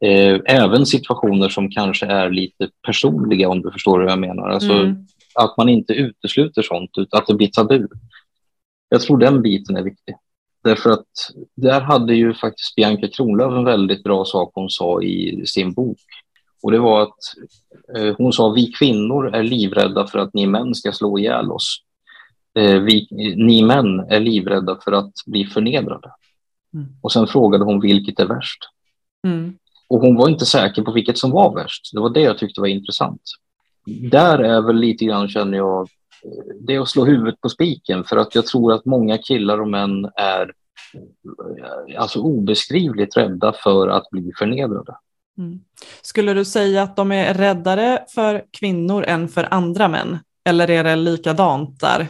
Eh, 0.00 0.40
även 0.44 0.86
situationer 0.86 1.48
som 1.48 1.70
kanske 1.70 2.06
är 2.06 2.30
lite 2.30 2.68
personliga 2.86 3.48
om 3.48 3.62
du 3.62 3.70
förstår 3.70 4.00
hur 4.00 4.08
jag 4.08 4.18
menar. 4.18 4.48
Alltså, 4.48 4.72
mm. 4.72 5.06
Att 5.34 5.56
man 5.56 5.68
inte 5.68 5.92
utesluter 5.92 6.62
sånt, 6.62 6.90
utan 6.96 7.18
att 7.18 7.26
det 7.26 7.34
blir 7.34 7.48
tabu. 7.48 7.88
Jag 8.88 9.00
tror 9.00 9.18
den 9.18 9.42
biten 9.42 9.76
är 9.76 9.82
viktig. 9.82 10.16
Därför 10.64 10.90
att 10.90 11.06
där 11.54 11.80
hade 11.80 12.14
ju 12.14 12.34
faktiskt 12.34 12.74
Bianca 12.74 13.08
Kronlöf 13.08 13.52
en 13.52 13.64
väldigt 13.64 14.02
bra 14.02 14.24
sak 14.24 14.52
hon 14.54 14.70
sa 14.70 15.02
i 15.02 15.42
sin 15.46 15.72
bok. 15.72 15.98
Och 16.62 16.72
det 16.72 16.78
var 16.78 17.02
att 17.02 17.18
eh, 17.96 18.14
hon 18.18 18.32
sa 18.32 18.48
vi 18.48 18.66
kvinnor 18.66 19.34
är 19.34 19.42
livrädda 19.42 20.06
för 20.06 20.18
att 20.18 20.34
ni 20.34 20.46
män 20.46 20.74
ska 20.74 20.92
slå 20.92 21.18
ihjäl 21.18 21.52
oss. 21.52 21.82
Eh, 22.58 22.80
vi, 22.80 23.08
ni 23.36 23.64
män 23.64 24.00
är 24.00 24.20
livrädda 24.20 24.78
för 24.84 24.92
att 24.92 25.12
bli 25.26 25.44
förnedrade. 25.44 26.10
Mm. 26.74 26.86
Och 27.00 27.12
sen 27.12 27.26
frågade 27.26 27.64
hon 27.64 27.80
vilket 27.80 28.20
är 28.20 28.26
värst. 28.26 28.58
Mm. 29.26 29.58
Och 29.88 30.00
hon 30.00 30.16
var 30.16 30.28
inte 30.28 30.46
säker 30.46 30.82
på 30.82 30.92
vilket 30.92 31.18
som 31.18 31.30
var 31.30 31.54
värst. 31.54 31.90
Det 31.92 32.00
var 32.00 32.10
det 32.10 32.20
jag 32.20 32.38
tyckte 32.38 32.60
var 32.60 32.68
intressant. 32.68 33.22
Där 34.10 34.38
är 34.38 34.60
väl 34.60 34.76
lite 34.76 35.04
grann, 35.04 35.28
känner 35.28 35.58
jag, 35.58 35.88
det 36.60 36.74
är 36.74 36.80
att 36.80 36.88
slå 36.88 37.04
huvudet 37.04 37.40
på 37.40 37.48
spiken 37.48 38.04
för 38.04 38.16
att 38.16 38.34
jag 38.34 38.46
tror 38.46 38.72
att 38.72 38.84
många 38.84 39.18
killar 39.18 39.60
och 39.60 39.68
män 39.68 40.10
är 40.16 40.52
eh, 40.94 42.00
alltså 42.00 42.20
obeskrivligt 42.20 43.16
rädda 43.16 43.52
för 43.52 43.88
att 43.88 44.10
bli 44.10 44.32
förnedrade. 44.38 44.96
Mm. 45.38 45.60
Skulle 46.02 46.34
du 46.34 46.44
säga 46.44 46.82
att 46.82 46.96
de 46.96 47.12
är 47.12 47.34
räddare 47.34 48.04
för 48.14 48.44
kvinnor 48.50 49.04
än 49.04 49.28
för 49.28 49.48
andra 49.50 49.88
män? 49.88 50.18
Eller 50.44 50.70
är 50.70 50.84
det 50.84 50.96
likadant 50.96 51.80
där? 51.80 52.08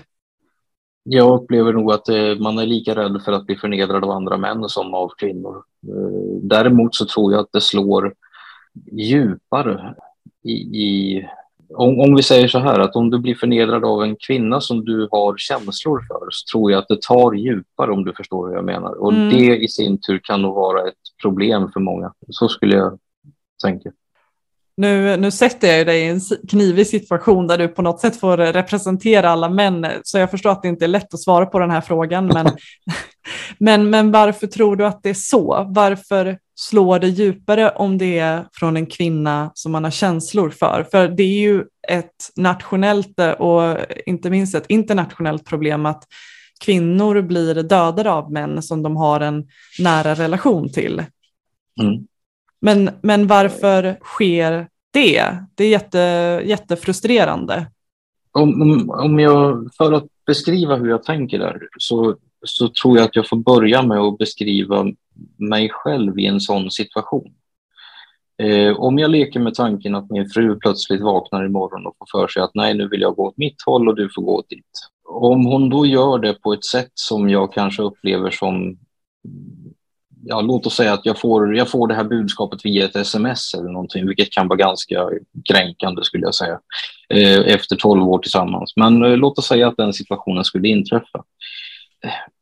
Jag 1.09 1.43
upplever 1.43 1.73
nog 1.73 1.93
att 1.93 2.09
eh, 2.09 2.35
man 2.39 2.59
är 2.59 2.67
lika 2.67 2.95
rädd 2.95 3.23
för 3.25 3.33
att 3.33 3.47
bli 3.47 3.57
förnedrad 3.57 4.05
av 4.05 4.11
andra 4.11 4.37
män 4.37 4.69
som 4.69 4.95
av 4.95 5.13
kvinnor. 5.19 5.57
Eh, 5.89 6.41
däremot 6.43 6.95
så 6.95 7.07
tror 7.07 7.33
jag 7.33 7.41
att 7.41 7.53
det 7.53 7.61
slår 7.61 8.15
djupare 8.93 9.95
i, 10.45 10.53
i 10.53 11.23
om, 11.75 12.01
om, 12.01 12.15
vi 12.15 12.23
säger 12.23 12.49
så 12.49 12.59
här 12.59 12.79
att 12.79 12.97
om 12.97 13.11
du 13.11 13.19
blir 13.19 13.35
förnedrad 13.35 13.85
av 13.85 14.03
en 14.03 14.17
kvinna 14.17 14.61
som 14.61 14.85
du 14.85 15.09
har 15.11 15.35
känslor 15.37 16.01
för 16.09 16.29
så 16.31 16.53
tror 16.53 16.73
jag 16.73 16.79
att 16.79 16.89
det 16.89 17.03
tar 17.03 17.33
djupare 17.33 17.93
om 17.93 18.05
du 18.05 18.13
förstår 18.13 18.49
hur 18.49 18.55
jag 18.55 18.65
menar. 18.65 18.93
Och 18.93 19.13
mm. 19.13 19.29
det 19.29 19.57
i 19.57 19.69
sin 19.69 20.01
tur 20.01 20.21
kan 20.23 20.43
nog 20.43 20.55
vara 20.55 20.89
ett 20.89 20.95
problem 21.23 21.71
för 21.73 21.81
många. 21.81 22.13
Så 22.29 22.49
skulle 22.49 22.77
jag 22.77 22.99
tänka. 23.65 23.91
Nu, 24.77 25.17
nu 25.17 25.31
sätter 25.31 25.77
jag 25.77 25.87
dig 25.87 26.03
i 26.03 26.09
en 26.09 26.21
knivig 26.49 26.87
situation 26.87 27.47
där 27.47 27.59
du 27.59 27.69
på 27.69 27.83
något 27.83 28.01
sätt 28.01 28.21
får 28.21 28.37
representera 28.37 29.31
alla 29.31 29.49
män, 29.49 29.87
så 30.03 30.19
jag 30.19 30.31
förstår 30.31 30.51
att 30.51 30.63
det 30.63 30.69
inte 30.69 30.85
är 30.85 30.89
lätt 30.89 31.15
att 31.15 31.21
svara 31.21 31.47
på 31.47 31.59
den 31.59 31.71
här 31.71 31.81
frågan. 31.81 32.27
Men, 32.27 32.47
men, 33.59 33.91
men 33.91 34.13
varför 34.13 34.47
tror 34.47 34.77
du 34.77 34.87
att 34.87 35.03
det 35.03 35.11
är 35.11 35.15
så? 35.15 35.67
Varför 35.69 36.39
slår 36.55 36.99
det 36.99 37.09
djupare 37.09 37.71
om 37.71 37.99
det 37.99 38.19
är 38.19 38.47
från 38.53 38.77
en 38.77 38.87
kvinna 38.87 39.51
som 39.55 39.73
man 39.73 39.85
har 39.85 39.91
känslor 39.91 40.51
för? 40.51 40.87
För 40.91 41.09
det 41.09 41.23
är 41.23 41.39
ju 41.41 41.65
ett 41.89 42.31
nationellt 42.37 43.21
och 43.39 43.77
inte 44.07 44.31
minst 44.31 44.55
ett 44.55 44.67
internationellt 44.69 45.45
problem 45.45 45.87
att 45.87 46.05
kvinnor 46.65 47.23
blir 47.23 47.55
dödade 47.55 48.11
av 48.11 48.33
män 48.33 48.63
som 48.63 48.83
de 48.83 48.97
har 48.97 49.21
en 49.21 49.49
nära 49.79 50.15
relation 50.15 50.73
till. 50.73 51.05
Mm. 51.83 52.07
Men, 52.61 52.91
men 53.01 53.27
varför 53.27 53.99
sker 54.03 54.69
det? 54.91 55.37
Det 55.55 55.65
är 55.65 55.69
jätte, 55.69 55.99
jättefrustrerande. 56.45 57.67
Om, 58.33 58.63
om, 58.63 58.91
om 58.91 59.19
jag, 59.19 59.69
för 59.77 59.93
att 59.93 60.07
beskriva 60.27 60.77
hur 60.77 60.89
jag 60.89 61.03
tänker 61.03 61.39
där 61.39 61.69
så, 61.79 62.17
så 62.45 62.69
tror 62.69 62.97
jag 62.97 63.05
att 63.05 63.17
jag 63.17 63.29
får 63.29 63.37
börja 63.37 63.83
med 63.83 63.99
att 63.99 64.19
beskriva 64.19 64.87
mig 65.37 65.71
själv 65.73 66.19
i 66.19 66.27
en 66.27 66.41
sån 66.41 66.71
situation. 66.71 67.33
Eh, 68.39 68.77
om 68.77 68.99
jag 68.99 69.11
leker 69.11 69.41
med 69.41 69.55
tanken 69.55 69.95
att 69.95 70.11
min 70.11 70.29
fru 70.29 70.57
plötsligt 70.57 71.01
vaknar 71.01 71.45
imorgon 71.45 71.87
och 71.87 71.97
får 71.99 72.21
för 72.21 72.29
sig 72.29 72.43
att 72.43 72.55
nej, 72.55 72.75
nu 72.75 72.89
vill 72.89 73.01
jag 73.01 73.17
gå 73.17 73.27
åt 73.27 73.37
mitt 73.37 73.63
håll 73.67 73.89
och 73.89 73.97
du 73.97 74.09
får 74.15 74.23
gå 74.23 74.37
åt 74.37 74.49
ditt. 74.49 74.71
Om 75.05 75.47
hon 75.47 75.69
då 75.69 75.87
gör 75.87 76.19
det 76.19 76.35
på 76.35 76.53
ett 76.53 76.65
sätt 76.65 76.91
som 76.95 77.29
jag 77.29 77.53
kanske 77.53 77.83
upplever 77.83 78.31
som 78.31 78.79
ja, 80.29 80.41
låt 80.41 80.67
oss 80.67 80.77
säga 80.77 80.93
att 80.93 81.07
jag 81.07 81.21
får, 81.21 81.57
jag 81.57 81.71
får 81.71 81.89
det 81.89 81.95
här 81.95 82.05
budskapet 82.05 82.65
via 82.65 82.85
ett 82.85 82.97
sms 82.97 83.55
eller 83.55 83.71
någonting, 83.71 84.07
vilket 84.07 84.31
kan 84.31 84.49
vara 84.49 84.59
ganska 84.59 85.09
kränkande 85.51 86.05
skulle 86.05 86.25
jag 86.25 86.35
säga, 86.35 86.61
eh, 87.09 87.55
efter 87.55 87.77
tolv 87.77 88.09
år 88.09 88.19
tillsammans. 88.19 88.73
Men 88.77 89.05
eh, 89.05 89.17
låt 89.17 89.39
oss 89.39 89.47
säga 89.47 89.69
att 89.69 89.77
den 89.77 89.93
situationen 89.93 90.45
skulle 90.45 90.69
inträffa. 90.69 91.25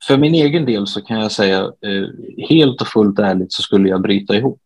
för 0.07 0.16
min 0.16 0.35
egen 0.35 0.66
del 0.66 0.87
så 0.87 1.01
kan 1.01 1.20
jag 1.20 1.33
säga 1.33 1.59
eh, 1.61 2.07
helt 2.49 2.81
och 2.81 2.88
fullt 2.88 3.18
ärligt 3.18 3.53
så 3.53 3.62
skulle 3.62 3.88
jag 3.88 4.03
bryta 4.03 4.37
ihop. 4.37 4.61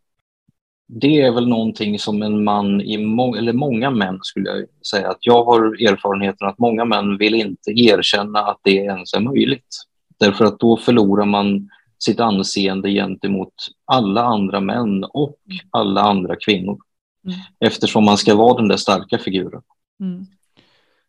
Det 0.87 1.21
är 1.21 1.31
väl 1.31 1.47
någonting 1.47 1.99
som 1.99 2.21
en 2.21 2.43
man, 2.43 2.81
i 2.81 2.97
må 2.97 3.35
eller 3.35 3.53
många 3.53 3.89
män 3.89 4.19
skulle 4.21 4.49
jag 4.49 4.65
säga, 4.91 5.09
att 5.09 5.17
jag 5.21 5.43
har 5.43 5.89
erfarenheten 5.89 6.47
att 6.47 6.59
många 6.59 6.85
män 6.85 7.17
vill 7.17 7.35
inte 7.35 7.71
erkänna 7.71 8.39
att 8.39 8.59
det 8.63 8.75
ens 8.75 9.13
är 9.13 9.19
möjligt. 9.19 9.75
Därför 10.19 10.45
att 10.45 10.59
då 10.59 10.77
förlorar 10.77 11.25
man 11.25 11.69
sitt 11.99 12.19
anseende 12.19 12.89
gentemot 12.89 13.53
alla 13.85 14.23
andra 14.23 14.59
män 14.59 15.03
och 15.03 15.35
alla 15.71 16.01
andra 16.01 16.35
kvinnor. 16.35 16.79
Mm. 17.25 17.39
Eftersom 17.59 18.05
man 18.05 18.17
ska 18.17 18.35
vara 18.35 18.57
den 18.57 18.67
där 18.67 18.77
starka 18.77 19.17
figuren. 19.17 19.61
Mm. 19.99 20.25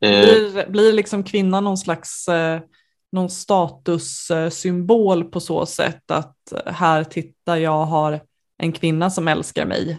Eh, 0.01 0.21
blir, 0.21 0.71
blir 0.71 0.93
liksom 0.93 1.25
kvinnan 1.25 1.65
någon 1.65 1.79
slags 1.79 2.29
eh, 2.29 2.61
någon 3.13 3.31
statussymbol 3.31 5.25
på 5.25 5.41
så 5.41 5.67
sätt 5.67 6.11
att 6.11 6.37
här 6.67 7.05
tittar 7.05 7.57
jag 7.57 7.85
har 7.85 8.21
en 8.59 8.73
kvinna 8.73 9.11
som 9.11 9.29
älskar 9.29 9.67
mig? 9.67 9.99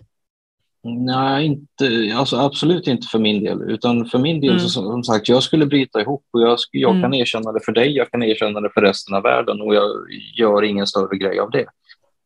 Nej, 0.84 1.46
inte, 1.46 2.16
alltså 2.16 2.38
absolut 2.38 2.88
inte 2.88 3.08
för 3.08 3.20
min 3.20 3.44
del. 3.44 3.72
Utan 3.72 4.06
för 4.06 4.20
min 4.20 4.42
del, 4.42 4.50
mm. 4.50 4.60
så, 4.60 4.70
som 4.70 5.04
sagt, 5.04 5.30
jag 5.30 5.44
skulle 5.44 5.66
bryta 5.66 6.02
ihop 6.02 6.24
och 6.34 6.42
jag, 6.42 6.58
jag 6.72 6.92
mm. 6.92 7.02
kan 7.02 7.14
erkänna 7.14 7.52
det 7.52 7.60
för 7.66 7.72
dig, 7.72 7.92
jag 7.92 8.12
kan 8.12 8.24
erkänna 8.24 8.62
det 8.62 8.70
för 8.74 8.82
resten 8.82 9.16
av 9.16 9.24
världen 9.24 9.62
och 9.62 9.76
jag 9.76 9.90
gör 10.38 10.64
ingen 10.64 10.88
större 10.88 11.18
grej 11.18 11.40
av 11.40 11.52
det. 11.52 11.66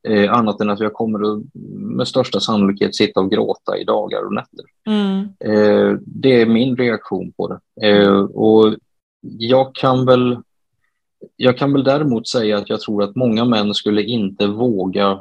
Eh, 0.08 0.34
annat 0.34 0.62
än 0.62 0.70
att 0.70 0.80
jag 0.80 0.94
kommer 0.94 1.20
att 1.20 1.44
med 1.98 2.08
största 2.08 2.40
sannolikhet 2.40 2.96
sitta 2.96 3.20
och 3.20 3.32
gråta 3.32 3.78
i 3.78 3.84
dagar 3.84 4.26
och 4.26 4.34
nätter. 4.34 4.66
Mm. 4.88 5.20
Eh, 5.40 6.00
det 6.06 6.42
är 6.42 6.46
min 6.46 6.78
reaktion 6.78 7.32
på 7.32 7.48
det. 7.48 7.88
Eh, 7.88 8.20
och 8.20 8.76
jag 9.22 9.76
kan 9.76 10.06
väl 10.06 10.38
jag 11.36 11.58
kan 11.58 11.74
väl 11.74 11.84
däremot 11.84 12.28
säga 12.28 12.58
att 12.58 12.70
jag 12.70 12.82
tror 12.82 13.04
att 13.04 13.16
många 13.16 13.46
män 13.46 13.74
skulle 13.74 14.04
inte 14.04 14.48
våga 14.48 15.20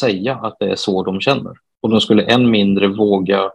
säga 0.00 0.34
att 0.34 0.56
det 0.58 0.70
är 0.70 0.76
så 0.76 1.02
de 1.02 1.20
känner. 1.20 1.52
Och 1.80 1.90
de 1.90 2.00
skulle 2.00 2.22
än 2.22 2.50
mindre 2.50 2.88
våga 2.88 3.50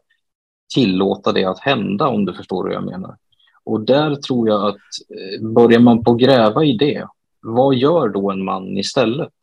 tillåta 0.73 1.31
det 1.31 1.45
att 1.45 1.59
hända, 1.59 2.07
om 2.07 2.25
du 2.25 2.33
förstår 2.33 2.63
vad 2.63 2.73
jag 2.73 2.85
menar. 2.85 3.17
Och 3.63 3.81
där 3.81 4.15
tror 4.15 4.49
jag 4.49 4.67
att 4.67 4.75
eh, 4.75 5.47
börjar 5.47 5.79
man 5.79 6.03
på 6.03 6.13
gräva 6.13 6.63
i 6.63 6.77
det, 6.77 7.07
vad 7.41 7.75
gör 7.75 8.09
då 8.09 8.31
en 8.31 8.43
man 8.43 8.77
istället? 8.77 9.33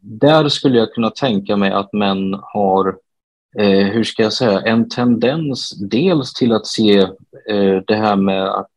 Där 0.00 0.48
skulle 0.48 0.78
jag 0.78 0.92
kunna 0.92 1.10
tänka 1.10 1.56
mig 1.56 1.70
att 1.70 1.92
män 1.92 2.38
har 2.42 2.98
eh, 3.58 3.86
hur 3.86 4.04
ska 4.04 4.22
jag 4.22 4.32
säga, 4.32 4.60
en 4.60 4.88
tendens 4.88 5.70
dels 5.90 6.32
till 6.32 6.52
att 6.52 6.66
se 6.66 6.98
eh, 7.48 7.82
det 7.86 7.96
här 7.96 8.16
med 8.16 8.48
att 8.48 8.76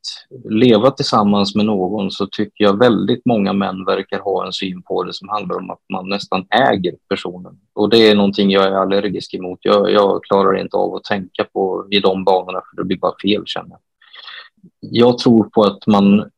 leva 0.49 0.91
tillsammans 0.91 1.55
med 1.55 1.65
någon 1.65 2.11
så 2.11 2.27
tycker 2.27 2.63
jag 2.63 2.79
väldigt 2.79 3.25
många 3.25 3.53
män 3.53 3.85
verkar 3.85 4.19
ha 4.19 4.45
en 4.45 4.53
syn 4.53 4.81
på 4.81 5.03
det 5.03 5.13
som 5.13 5.29
handlar 5.29 5.57
om 5.57 5.69
att 5.69 5.81
man 5.93 6.09
nästan 6.09 6.45
äger 6.49 6.95
personen. 7.09 7.57
Och 7.73 7.89
det 7.89 8.09
är 8.09 8.15
någonting 8.15 8.51
jag 8.51 8.63
är 8.63 8.71
allergisk 8.71 9.33
emot. 9.33 9.59
Jag, 9.61 9.91
jag 9.91 10.23
klarar 10.23 10.59
inte 10.59 10.77
av 10.77 10.95
att 10.95 11.03
tänka 11.03 11.43
på 11.43 11.87
i 11.91 11.99
de 11.99 12.23
banorna 12.23 12.61
för 12.69 12.77
det 12.77 12.87
blir 12.87 12.97
bara 12.97 13.15
fel 13.21 13.43
känner 13.45 13.69
jag. 13.69 13.79
Jag 14.79 15.17
tror 15.17 15.43
på 15.43 15.63
att 15.63 15.87
man 15.87 16.29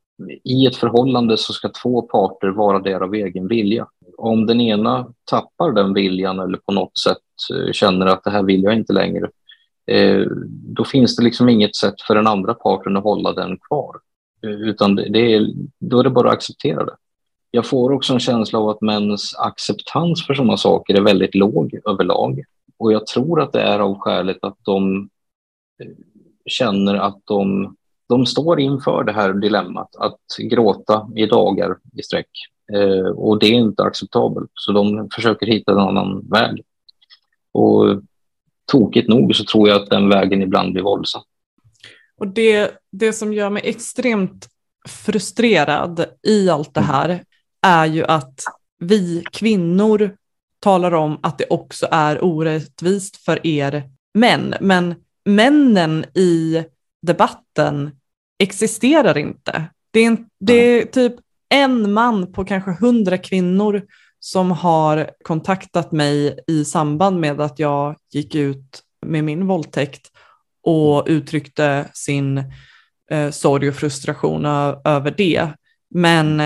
i 0.44 0.66
ett 0.66 0.76
förhållande 0.76 1.38
så 1.38 1.54
ska 1.54 1.70
två 1.84 2.02
parter 2.02 2.48
vara 2.48 2.80
där 2.80 3.02
av 3.02 3.14
egen 3.14 3.48
vilja. 3.48 3.88
Om 4.18 4.46
den 4.46 4.62
ena 4.62 5.14
tappar 5.30 5.72
den 5.72 5.94
viljan 5.94 6.40
eller 6.40 6.58
på 6.58 6.72
något 6.72 6.98
sätt 6.98 7.18
eh, 7.54 7.72
känner 7.72 8.06
att 8.06 8.24
det 8.24 8.32
här 8.32 8.44
vill 8.44 8.64
jag 8.64 8.74
inte 8.74 8.94
längre, 8.94 9.30
eh, 9.88 10.26
då 10.50 10.86
finns 10.86 11.16
det 11.16 11.24
liksom 11.24 11.50
inget 11.50 11.76
sätt 11.76 12.02
för 12.02 12.16
den 12.16 12.28
andra 12.28 12.54
parten 12.54 12.98
att 12.98 13.04
hålla 13.04 13.34
den 13.34 13.58
kvar. 13.58 13.96
Eh, 14.44 14.50
utan 14.50 14.96
det 14.96 15.34
är, 15.34 15.48
då 15.80 16.00
är 16.00 16.04
det 16.04 16.10
bara 16.10 16.28
att 16.28 16.36
acceptera 16.36 16.86
det. 16.86 16.96
Jag 17.52 17.66
får 17.66 17.92
också 17.92 18.14
en 18.14 18.20
känsla 18.20 18.60
av 18.60 18.70
att 18.70 18.82
mäns 18.82 19.36
acceptans 19.36 20.26
för 20.26 20.34
sådana 20.34 20.58
saker 20.58 20.94
är 20.94 21.02
väldigt 21.02 21.36
låg 21.36 21.80
överlag. 21.86 22.44
Och 22.78 22.94
jag 22.94 23.08
tror 23.08 23.42
att 23.42 23.54
det 23.54 23.62
är 23.62 23.80
av 23.80 24.00
skälet 24.00 24.38
att 24.42 24.58
de 24.62 25.10
känner 26.46 26.96
att 26.96 27.22
de 27.26 27.76
de 28.08 28.26
står 28.26 28.60
inför 28.60 29.04
det 29.04 29.12
här 29.12 29.34
dilemmat 29.34 29.96
att 29.96 30.20
gråta 30.38 31.10
i 31.16 31.26
dagar 31.26 31.78
i 31.94 32.04
sträck. 32.04 32.30
Eh, 32.74 33.08
och 33.08 33.40
det 33.40 33.46
är 33.46 33.54
inte 33.54 33.84
acceptabelt, 33.84 34.52
så 34.54 34.72
de 34.72 35.10
försöker 35.16 35.46
hitta 35.46 35.72
en 35.72 35.80
annan 35.80 36.30
väg. 36.30 36.64
Och 37.52 38.02
tokigt 38.72 39.10
nog 39.10 39.36
så 39.36 39.44
tror 39.44 39.70
jag 39.70 39.82
att 39.82 39.90
den 39.90 40.10
vägen 40.10 40.42
ibland 40.42 40.74
blir 40.74 40.84
våldsam. 40.84 41.22
Och 42.18 42.28
det, 42.28 42.72
det 42.92 43.14
som 43.14 43.34
gör 43.34 43.50
mig 43.50 43.62
extremt 43.66 44.50
frustrerad 44.88 46.06
i 46.28 46.50
allt 46.50 46.74
det 46.74 46.82
här 46.82 47.24
är 47.62 47.86
ju 47.86 48.06
att 48.06 48.40
vi 48.80 49.24
kvinnor 49.32 50.16
talar 50.60 50.94
om 50.94 51.20
att 51.24 51.38
det 51.38 51.46
också 51.50 51.88
är 51.92 52.24
orättvist 52.24 53.18
för 53.18 53.48
er 53.48 53.84
män. 54.14 54.54
Men 54.62 54.96
männen 55.26 56.06
i 56.14 56.64
debatten 57.06 57.92
existerar 58.40 59.18
inte. 59.18 59.64
Det 59.92 60.00
är, 60.00 60.08
en, 60.08 60.26
det 60.40 60.54
är 60.54 60.86
typ 60.86 61.14
en 61.50 61.94
man 61.94 62.32
på 62.32 62.46
kanske 62.46 62.72
hundra 62.72 63.18
kvinnor 63.18 63.82
som 64.20 64.52
har 64.52 65.12
kontaktat 65.24 65.92
mig 65.92 66.40
i 66.48 66.66
samband 66.66 67.20
med 67.20 67.42
att 67.42 67.60
jag 67.60 67.96
gick 68.14 68.36
ut 68.36 68.82
med 69.06 69.24
min 69.24 69.48
våldtäkt 69.48 70.12
och 70.64 71.04
uttryckte 71.08 71.90
sin 71.94 72.44
eh, 73.12 73.30
sorg 73.32 73.70
och 73.70 73.76
frustration 73.76 74.46
över 74.86 75.14
det. 75.18 75.50
Men 75.90 76.40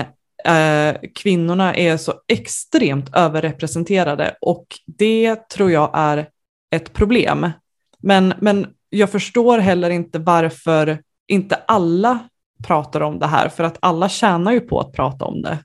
eh, 0.44 0.96
kvinnorna 1.14 1.74
är 1.74 1.96
så 1.96 2.14
extremt 2.28 3.14
överrepresenterade 3.14 4.36
och 4.40 4.66
det 4.86 5.48
tror 5.48 5.70
jag 5.70 5.90
är 5.94 6.28
ett 6.70 6.92
problem. 6.92 7.50
Men, 7.98 8.34
men 8.40 8.66
jag 8.90 9.10
förstår 9.10 9.58
heller 9.58 9.90
inte 9.90 10.18
varför 10.18 11.02
inte 11.28 11.54
alla 11.54 12.18
pratar 12.66 13.00
om 13.00 13.18
det 13.18 13.26
här, 13.26 13.48
för 13.48 13.64
att 13.64 13.78
alla 13.80 14.08
tjänar 14.08 14.52
ju 14.52 14.60
på 14.60 14.80
att 14.80 14.92
prata 14.92 15.24
om 15.24 15.42
det. 15.42 15.58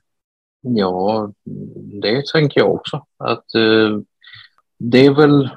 Ja, 0.60 1.32
det 2.02 2.26
tänker 2.32 2.60
jag 2.60 2.74
också. 2.74 3.04
Att 3.16 3.54
eh, 3.54 3.98
det 4.78 5.06
är 5.06 5.14
väl 5.14 5.50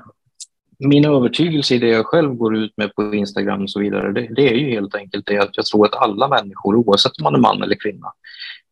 min 0.79 1.05
övertygelse 1.05 1.75
i 1.75 1.79
det 1.79 1.87
jag 1.87 2.05
själv 2.05 2.33
går 2.33 2.57
ut 2.57 2.73
med 2.77 2.95
på 2.95 3.15
Instagram 3.15 3.63
och 3.63 3.69
så 3.69 3.79
vidare, 3.79 4.11
det, 4.11 4.27
det 4.35 4.49
är 4.49 4.55
ju 4.55 4.69
helt 4.69 4.95
enkelt 4.95 5.25
det 5.25 5.37
att 5.37 5.57
jag 5.57 5.65
tror 5.65 5.85
att 5.85 5.95
alla 5.95 6.27
människor, 6.27 6.75
oavsett 6.75 7.17
om 7.19 7.23
man 7.23 7.35
är 7.35 7.39
man 7.39 7.63
eller 7.63 7.75
kvinna, 7.75 8.13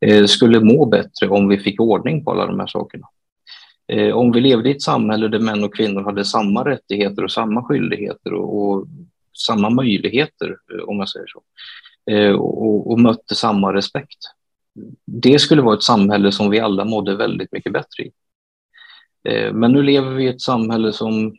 eh, 0.06 0.26
skulle 0.26 0.60
må 0.60 0.86
bättre 0.86 1.30
om 1.30 1.48
vi 1.48 1.58
fick 1.58 1.82
ordning 1.82 2.24
på 2.24 2.32
alla 2.32 2.46
de 2.46 2.60
här 2.60 2.68
sakerna. 2.68 3.08
Eh, 3.88 4.16
om 4.16 4.32
vi 4.32 4.42
levde 4.42 4.70
i 4.70 4.72
ett 4.72 4.82
samhälle 4.82 5.28
där 5.28 5.40
män 5.40 5.64
och 5.64 5.76
kvinnor 5.76 6.02
hade 6.02 6.26
samma 6.26 6.66
rättigheter 6.66 7.24
och 7.24 7.32
samma 7.32 7.64
skyldigheter 7.64 8.34
och, 8.34 8.62
och 8.62 8.88
samma 9.38 9.70
möjligheter, 9.70 10.58
eh, 10.74 10.84
om 10.90 11.00
jag 11.00 11.10
säger 11.10 11.28
så, 11.28 11.42
eh, 12.12 12.32
och, 12.32 12.92
och 12.92 13.00
mötte 13.00 13.36
samma 13.36 13.74
respekt. 13.74 14.18
Det 15.06 15.40
skulle 15.40 15.62
vara 15.62 15.76
ett 15.76 15.84
samhälle 15.84 16.32
som 16.32 16.50
vi 16.50 16.60
alla 16.60 16.86
mådde 16.86 17.16
väldigt 17.16 17.52
mycket 17.52 17.74
bättre 17.74 18.04
i. 18.04 18.12
Eh, 19.30 19.54
men 19.54 19.72
nu 19.72 19.84
lever 19.84 20.12
vi 20.12 20.24
i 20.24 20.28
ett 20.28 20.42
samhälle 20.42 20.94
som 20.94 21.36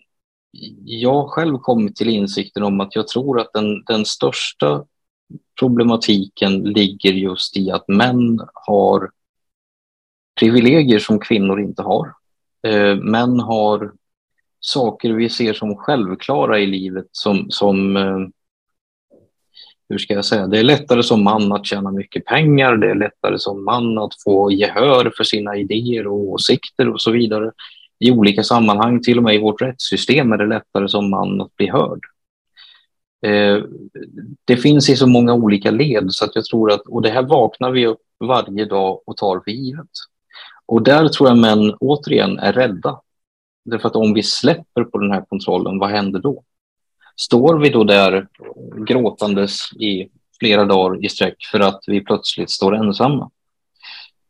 jag 0.85 1.31
själv 1.31 1.59
kommit 1.59 1.97
till 1.97 2.09
insikten 2.09 2.63
om 2.63 2.81
att 2.81 2.95
jag 2.97 3.09
tror 3.09 3.41
att 3.41 3.53
den, 3.53 3.85
den 3.85 4.05
största 4.05 4.85
problematiken 5.61 6.63
ligger 6.63 7.13
just 7.13 7.57
i 7.57 7.71
att 7.71 7.89
män 7.89 8.41
har 8.55 9.11
privilegier 10.41 10.99
som 10.99 11.21
kvinnor 11.21 11.61
inte 11.61 11.83
har. 11.83 12.13
Eh, 12.69 12.97
män 12.97 13.41
har 13.41 13.93
saker 14.61 15.13
vi 15.13 15.29
ser 15.29 15.53
som 15.53 15.77
självklara 15.77 16.59
i 16.59 16.67
livet 16.67 17.07
som, 17.13 17.51
som 17.51 17.97
eh, 17.97 18.19
hur 19.89 19.99
ska 19.99 20.15
jag 20.15 20.25
säga, 20.25 20.47
det 20.47 20.59
är 20.59 20.63
lättare 20.63 21.03
som 21.03 21.25
man 21.25 21.53
att 21.53 21.67
tjäna 21.67 21.91
mycket 21.91 22.25
pengar, 22.25 22.77
det 22.77 22.91
är 22.91 22.95
lättare 22.95 23.39
som 23.39 23.65
man 23.65 23.99
att 23.99 24.23
få 24.25 24.53
gehör 24.53 25.13
för 25.17 25.25
sina 25.25 25.57
idéer 25.57 26.07
och 26.07 26.19
åsikter 26.19 26.89
och 26.89 27.01
så 27.01 27.11
vidare. 27.11 27.53
I 27.99 28.11
olika 28.11 28.43
sammanhang, 28.43 29.03
till 29.03 29.19
och 29.19 29.25
med 29.25 29.35
i 29.35 29.39
vårt 29.39 29.63
rättssystem, 29.63 30.33
är 30.33 30.37
det 30.37 30.47
lättare 30.47 30.89
som 30.89 31.11
man 31.11 31.41
att 31.41 31.57
bli 31.57 31.71
hörd. 31.71 32.01
Eh, 33.27 33.63
det 34.45 34.57
finns 34.57 34.91
i 34.91 34.97
så 34.97 35.07
många 35.07 35.35
olika 35.35 35.71
led 35.71 36.07
så 36.09 36.25
att 36.25 36.35
jag 36.35 36.45
tror 36.45 36.73
att, 36.73 36.87
och 36.87 37.03
det 37.03 37.11
här 37.11 37.23
vaknar 37.23 37.71
vi 37.71 37.87
upp 37.87 38.03
varje 38.21 38.65
dag 38.65 39.01
och 39.07 39.17
tar 39.17 39.41
för 39.41 39.51
givet. 39.51 39.91
Och 40.69 40.83
där 40.83 41.09
tror 41.09 41.29
jag 41.29 41.39
män 41.39 41.75
återigen 41.81 42.39
är 42.39 42.53
rädda 42.53 43.01
Därför 43.71 43.89
att 43.89 43.97
om 43.97 44.15
vi 44.15 44.23
släpper 44.23 44.85
på 44.85 44.99
den 44.99 45.11
här 45.11 45.25
kontrollen, 45.29 45.79
vad 45.79 45.91
händer 45.91 46.21
då? 46.21 46.45
Står 47.17 47.59
vi 47.59 47.69
då 47.69 47.85
där 47.85 48.29
gråtandes 48.87 49.73
i 49.73 50.09
flera 50.39 50.65
dagar 50.65 51.05
i 51.05 51.09
sträck 51.09 51.37
för 51.51 51.61
att 51.61 51.81
vi 51.87 52.01
plötsligt 52.01 52.51
står 52.51 52.77
ensamma? 52.77 53.31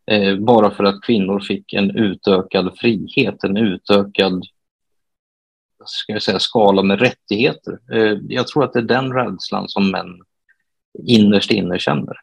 Eh, 0.06 0.36
bara 0.36 0.70
för 0.70 0.84
att 0.84 1.02
kvinnor 1.02 1.40
fick 1.40 1.72
en 1.72 1.90
utökad 1.90 2.78
frihet, 2.78 3.44
en 3.44 3.56
utökad 3.56 4.42
ska 5.84 6.12
jag 6.12 6.22
säga, 6.22 6.38
skala 6.38 6.82
med 6.82 7.00
rättigheter. 7.00 7.78
Eh, 7.92 8.18
jag 8.28 8.46
tror 8.46 8.64
att 8.64 8.72
det 8.72 8.78
är 8.78 8.82
den 8.82 9.12
rädslan 9.12 9.68
som 9.68 9.90
män 9.90 10.20
innerst 11.04 11.50
inne 11.50 11.78
känner. 11.78 12.20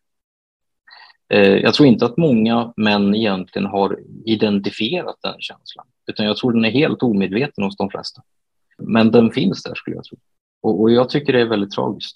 Eh, 1.29 1.57
jag 1.57 1.73
tror 1.73 1.87
inte 1.87 2.05
att 2.05 2.17
många 2.17 2.73
män 2.77 3.15
egentligen 3.15 3.65
har 3.65 3.99
identifierat 4.25 5.15
den 5.23 5.35
känslan, 5.39 5.85
utan 6.07 6.25
jag 6.25 6.37
tror 6.37 6.53
den 6.53 6.65
är 6.65 6.71
helt 6.71 7.03
omedveten 7.03 7.63
hos 7.63 7.77
de 7.77 7.89
flesta. 7.89 8.21
Men 8.77 9.11
den 9.11 9.31
finns 9.31 9.63
där 9.63 9.75
skulle 9.75 9.95
jag 9.95 10.05
tro. 10.05 10.17
Och, 10.61 10.81
och 10.81 10.91
jag 10.91 11.09
tycker 11.09 11.33
det 11.33 11.41
är 11.41 11.45
väldigt 11.45 11.71
tragiskt. 11.71 12.15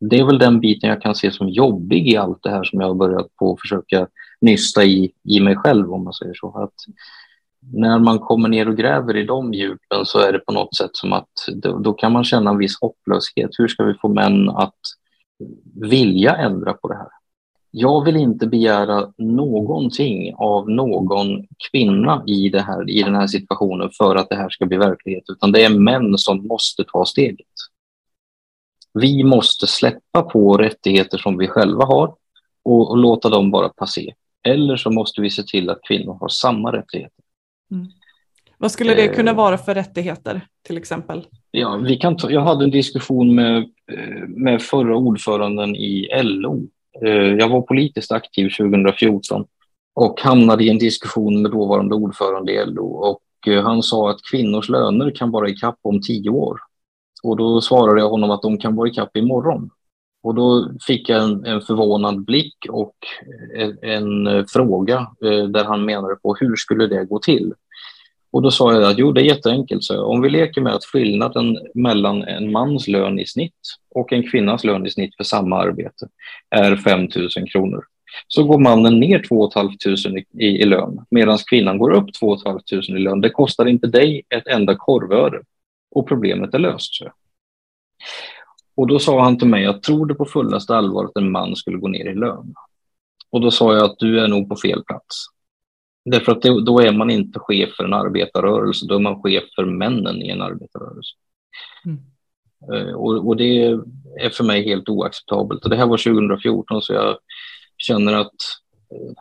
Det 0.00 0.18
är 0.18 0.24
väl 0.24 0.38
den 0.38 0.60
biten 0.60 0.90
jag 0.90 1.02
kan 1.02 1.14
se 1.14 1.30
som 1.30 1.48
jobbig 1.48 2.08
i 2.08 2.16
allt 2.16 2.42
det 2.42 2.50
här 2.50 2.64
som 2.64 2.80
jag 2.80 2.88
har 2.88 2.94
börjat 2.94 3.36
på 3.36 3.52
att 3.52 3.60
försöka 3.60 4.08
nysta 4.40 4.84
i, 4.84 5.12
i 5.28 5.40
mig 5.40 5.56
själv 5.56 5.92
om 5.92 6.04
man 6.04 6.12
säger 6.12 6.34
så. 6.34 6.58
Att 6.58 6.74
när 7.72 7.98
man 7.98 8.18
kommer 8.18 8.48
ner 8.48 8.68
och 8.68 8.76
gräver 8.76 9.16
i 9.16 9.24
de 9.24 9.54
djupen 9.54 10.06
så 10.06 10.18
är 10.18 10.32
det 10.32 10.38
på 10.38 10.52
något 10.52 10.76
sätt 10.76 10.90
som 10.92 11.12
att 11.12 11.30
då, 11.54 11.78
då 11.78 11.92
kan 11.92 12.12
man 12.12 12.24
känna 12.24 12.50
en 12.50 12.58
viss 12.58 12.80
hopplöshet. 12.80 13.50
Hur 13.58 13.68
ska 13.68 13.84
vi 13.84 13.94
få 13.94 14.08
män 14.08 14.48
att 14.48 14.78
vilja 15.80 16.36
ändra 16.36 16.72
på 16.72 16.88
det 16.88 16.96
här? 16.96 17.08
Jag 17.76 18.04
vill 18.04 18.16
inte 18.16 18.46
begära 18.46 19.12
någonting 19.18 20.34
av 20.34 20.70
någon 20.70 21.46
kvinna 21.70 22.24
i, 22.26 22.48
det 22.48 22.60
här, 22.60 22.90
i 22.90 23.02
den 23.02 23.14
här 23.14 23.26
situationen 23.26 23.90
för 23.98 24.16
att 24.16 24.28
det 24.28 24.36
här 24.36 24.48
ska 24.48 24.66
bli 24.66 24.76
verklighet, 24.76 25.24
utan 25.28 25.52
det 25.52 25.64
är 25.64 25.78
män 25.78 26.18
som 26.18 26.46
måste 26.46 26.84
ta 26.84 27.04
steget. 27.04 27.46
Vi 28.92 29.24
måste 29.24 29.66
släppa 29.66 30.22
på 30.22 30.56
rättigheter 30.56 31.18
som 31.18 31.38
vi 31.38 31.48
själva 31.48 31.84
har 31.84 32.14
och, 32.62 32.90
och 32.90 32.98
låta 32.98 33.28
dem 33.28 33.50
bara 33.50 33.68
passera. 33.68 34.14
Eller 34.48 34.76
så 34.76 34.90
måste 34.90 35.20
vi 35.20 35.30
se 35.30 35.42
till 35.42 35.70
att 35.70 35.82
kvinnor 35.82 36.18
har 36.20 36.28
samma 36.28 36.72
rättigheter. 36.72 37.24
Mm. 37.70 37.86
Vad 38.58 38.72
skulle 38.72 38.94
det 38.94 39.08
kunna 39.08 39.30
eh. 39.30 39.36
vara 39.36 39.58
för 39.58 39.74
rättigheter 39.74 40.40
till 40.62 40.76
exempel? 40.76 41.26
Ja, 41.50 41.76
vi 41.76 41.96
kan 41.96 42.16
ta, 42.16 42.30
jag 42.30 42.40
hade 42.40 42.64
en 42.64 42.70
diskussion 42.70 43.34
med, 43.34 43.56
eh, 43.92 44.28
med 44.28 44.62
förra 44.62 44.96
ordföranden 44.96 45.76
i 45.76 46.08
LO. 46.22 46.62
Eh, 47.02 47.34
jag 47.38 47.48
var 47.48 47.62
politiskt 47.62 48.12
aktiv 48.12 48.50
2014 48.58 49.44
och 49.94 50.20
hamnade 50.20 50.64
i 50.64 50.70
en 50.70 50.78
diskussion 50.78 51.42
med 51.42 51.50
dåvarande 51.50 51.94
ordförande 51.94 52.52
i 52.52 52.66
LO 52.66 52.86
och 52.86 53.48
eh, 53.48 53.62
han 53.62 53.82
sa 53.82 54.10
att 54.10 54.18
kvinnors 54.30 54.68
löner 54.68 55.10
kan 55.10 55.30
vara 55.30 55.48
ikapp 55.48 55.78
om 55.82 56.00
tio 56.02 56.30
år. 56.30 56.58
Och 57.22 57.36
då 57.36 57.60
svarade 57.60 58.00
jag 58.00 58.08
honom 58.08 58.30
att 58.30 58.42
de 58.42 58.58
kan 58.58 58.76
vara 58.76 58.88
ikapp 58.88 59.16
imorgon. 59.16 59.70
Och 60.22 60.34
då 60.34 60.70
fick 60.86 61.08
jag 61.08 61.22
en, 61.22 61.44
en 61.44 61.60
förvånad 61.60 62.24
blick 62.24 62.56
och 62.68 62.94
eh, 63.56 63.70
en, 63.82 64.26
en, 64.26 64.46
fråga 64.46 65.06
där 65.48 65.64
han 65.64 65.84
menade 65.84 66.16
på 66.16 66.34
hur 66.40 66.56
skulle 66.56 66.86
det 66.86 67.04
gå 67.04 67.18
till? 67.18 67.52
Och 68.34 68.42
då 68.42 68.50
sa 68.50 68.72
jag 68.72 68.84
att 68.84 68.98
jo, 68.98 69.12
det 69.12 69.20
är 69.20 69.24
jätteenkelt. 69.24 69.84
Så 69.84 70.04
om 70.04 70.20
vi 70.20 70.30
leker 70.30 70.60
med 70.60 70.74
att 70.74 70.84
skillnaden 70.84 71.58
mellan 71.74 72.22
en 72.22 72.52
mans 72.52 72.88
lön 72.88 73.18
i 73.18 73.26
snitt 73.26 73.60
och 73.90 74.12
en 74.12 74.30
kvinnas 74.30 74.64
lön 74.64 74.86
i 74.86 74.90
snitt 74.90 75.16
för 75.16 75.24
samma 75.24 75.58
arbete 75.58 76.08
är 76.50 76.76
5 76.76 77.00
000 77.00 77.48
kronor. 77.52 77.84
Så 78.28 78.44
går 78.44 78.58
mannen 78.58 79.00
ner 79.00 79.22
2 79.28 79.50
500 79.50 79.76
i, 80.38 80.46
i 80.46 80.64
lön 80.64 81.04
medan 81.10 81.38
kvinnan 81.50 81.78
går 81.78 81.90
upp 81.90 82.12
2 82.20 82.38
500 82.38 82.62
i 82.88 83.02
lön. 83.02 83.20
Det 83.20 83.30
kostar 83.30 83.66
inte 83.66 83.86
dig 83.86 84.22
ett 84.28 84.46
enda 84.46 84.74
korvöre 84.76 85.40
och 85.90 86.08
problemet 86.08 86.54
är 86.54 86.58
löst. 86.58 86.94
Så. 86.94 87.12
Och 88.76 88.86
då 88.86 88.98
sa 88.98 89.22
han 89.22 89.38
till 89.38 89.48
mig 89.48 89.66
att 89.66 89.82
tror 89.82 90.06
du 90.06 90.14
på 90.14 90.24
fullaste 90.24 90.76
allvar 90.76 91.04
att 91.04 91.16
en 91.16 91.30
man 91.30 91.56
skulle 91.56 91.78
gå 91.78 91.88
ner 91.88 92.10
i 92.10 92.14
lön? 92.14 92.54
Och 93.30 93.40
då 93.40 93.50
sa 93.50 93.74
jag 93.74 93.84
att 93.84 93.98
du 93.98 94.20
är 94.20 94.28
nog 94.28 94.48
på 94.48 94.56
fel 94.56 94.84
plats. 94.84 95.33
Därför 96.04 96.32
att 96.32 96.42
det, 96.42 96.64
då 96.64 96.80
är 96.80 96.92
man 96.92 97.10
inte 97.10 97.38
chef 97.38 97.70
för 97.76 97.84
en 97.84 97.94
arbetarrörelse, 97.94 98.86
då 98.86 98.94
är 98.94 98.98
man 98.98 99.22
chef 99.22 99.44
för 99.56 99.64
männen 99.64 100.22
i 100.22 100.28
en 100.28 100.42
arbetarrörelse. 100.42 101.14
Mm. 101.84 101.98
Uh, 102.72 102.94
och, 102.94 103.26
och, 103.26 103.36
det 103.36 103.64
är 104.20 104.30
för 104.30 104.44
mig 104.44 104.64
helt 104.64 104.88
oacceptabelt. 104.88 105.64
Och 105.64 105.70
det 105.70 105.76
här 105.76 105.86
var 105.86 105.96
2014 105.96 106.82
så 106.82 106.92
jag 106.92 107.18
känner 107.78 108.12
att 108.12 108.34
uh, 108.92 109.12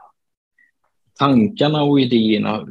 tankarna 1.20 1.84
och 1.84 2.00
idéerna 2.00 2.68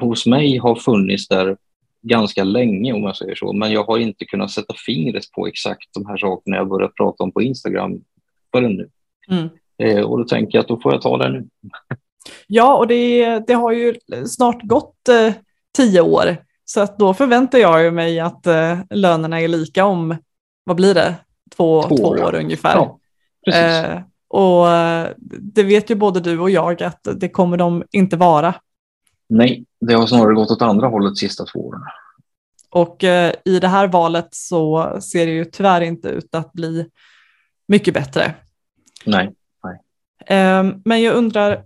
hos 0.00 0.26
mig 0.26 0.56
har 0.56 0.74
funnits 0.74 1.28
där 1.28 1.56
ganska 2.02 2.44
länge 2.44 2.92
om 2.92 3.02
jag 3.02 3.16
säger 3.16 3.34
så, 3.34 3.52
men 3.52 3.72
jag 3.72 3.84
har 3.84 3.98
inte 3.98 4.24
kunnat 4.24 4.50
sätta 4.50 4.74
fingret 4.86 5.32
på 5.32 5.46
exakt 5.46 5.94
de 5.94 6.06
här 6.06 6.16
sakerna 6.16 6.56
jag 6.56 6.68
börjat 6.68 6.94
prata 6.94 7.24
om 7.24 7.32
på 7.32 7.42
Instagram 7.42 8.00
förrän 8.52 8.76
nu. 8.76 8.88
Mm. 9.30 9.48
Eh, 9.78 10.04
och 10.04 10.18
då 10.18 10.24
tänker 10.24 10.58
jag 10.58 10.62
att 10.62 10.68
då 10.68 10.80
får 10.80 10.92
jag 10.92 11.02
ta 11.02 11.18
det 11.18 11.28
nu. 11.28 11.48
Ja, 12.46 12.76
och 12.76 12.86
det, 12.86 13.38
det 13.46 13.54
har 13.54 13.72
ju 13.72 13.94
snart 14.26 14.62
gått 14.62 15.08
eh, 15.08 15.32
tio 15.76 16.00
år, 16.00 16.36
så 16.64 16.80
att 16.80 16.98
då 16.98 17.14
förväntar 17.14 17.58
jag 17.58 17.94
mig 17.94 18.20
att 18.20 18.46
eh, 18.46 18.78
lönerna 18.90 19.40
är 19.40 19.48
lika 19.48 19.84
om, 19.84 20.16
vad 20.64 20.76
blir 20.76 20.94
det, 20.94 21.14
två, 21.56 21.82
två, 21.82 21.96
två 21.96 22.04
år, 22.04 22.24
år 22.24 22.34
ungefär. 22.34 22.74
Ja, 22.74 22.98
eh, 23.52 24.00
och 24.28 24.70
eh, 24.70 25.08
det 25.40 25.62
vet 25.62 25.90
ju 25.90 25.94
både 25.94 26.20
du 26.20 26.38
och 26.38 26.50
jag 26.50 26.82
att 26.82 27.08
det 27.14 27.28
kommer 27.28 27.56
de 27.56 27.84
inte 27.92 28.16
vara. 28.16 28.54
Nej, 29.28 29.64
det 29.80 29.94
har 29.94 30.06
snarare 30.06 30.34
gått 30.34 30.50
åt 30.50 30.62
andra 30.62 30.88
hållet 30.88 31.10
de 31.10 31.16
sista 31.16 31.44
två 31.44 31.66
åren. 31.66 31.80
Och 32.70 33.04
eh, 33.04 33.32
i 33.44 33.58
det 33.58 33.68
här 33.68 33.88
valet 33.88 34.28
så 34.30 34.96
ser 35.00 35.26
det 35.26 35.32
ju 35.32 35.44
tyvärr 35.44 35.80
inte 35.80 36.08
ut 36.08 36.34
att 36.34 36.52
bli 36.52 36.86
mycket 37.68 37.94
bättre. 37.94 38.34
Nej. 39.04 39.32
nej. 39.64 39.80
Eh, 40.38 40.64
men 40.84 41.02
jag 41.02 41.14
undrar, 41.14 41.64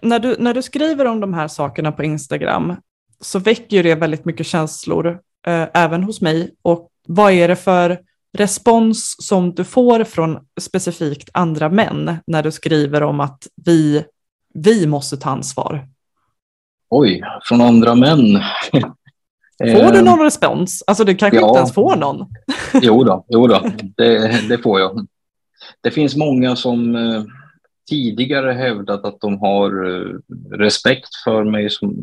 när 0.00 0.18
du, 0.18 0.36
när 0.38 0.54
du 0.54 0.62
skriver 0.62 1.04
om 1.04 1.20
de 1.20 1.34
här 1.34 1.48
sakerna 1.48 1.92
på 1.92 2.04
Instagram 2.04 2.76
så 3.20 3.38
väcker 3.38 3.76
ju 3.76 3.82
det 3.82 3.94
väldigt 3.94 4.24
mycket 4.24 4.46
känslor, 4.46 5.06
eh, 5.46 5.66
även 5.74 6.02
hos 6.04 6.20
mig. 6.20 6.54
Och 6.62 6.88
vad 7.06 7.32
är 7.32 7.48
det 7.48 7.56
för 7.56 7.98
respons 8.32 9.16
som 9.26 9.54
du 9.54 9.64
får 9.64 10.04
från 10.04 10.38
specifikt 10.60 11.30
andra 11.32 11.68
män 11.68 12.16
när 12.26 12.42
du 12.42 12.52
skriver 12.52 13.02
om 13.02 13.20
att 13.20 13.46
vi, 13.64 14.04
vi 14.54 14.86
måste 14.86 15.16
ta 15.16 15.30
ansvar? 15.30 15.88
Oj, 16.90 17.22
från 17.44 17.60
andra 17.60 17.94
män. 17.94 18.40
Får 19.58 19.92
du 19.92 20.02
någon 20.02 20.20
respons? 20.20 20.84
Alltså 20.86 21.04
du 21.04 21.14
kanske 21.14 21.40
ja. 21.40 21.48
inte 21.48 21.58
ens 21.58 21.74
får 21.74 21.96
någon? 21.96 22.26
jo 22.82 23.04
då, 23.04 23.24
jo 23.28 23.46
då 23.46 23.62
det, 23.96 24.48
det 24.48 24.58
får 24.58 24.80
jag. 24.80 25.06
Det 25.80 25.90
finns 25.90 26.16
många 26.16 26.56
som 26.56 26.96
eh, 26.96 27.22
tidigare 27.88 28.52
hävdat 28.52 29.04
att 29.04 29.20
de 29.20 29.38
har 29.38 29.86
eh, 29.90 30.18
respekt 30.50 31.14
för 31.24 31.44
mig, 31.44 31.70
som 31.70 31.96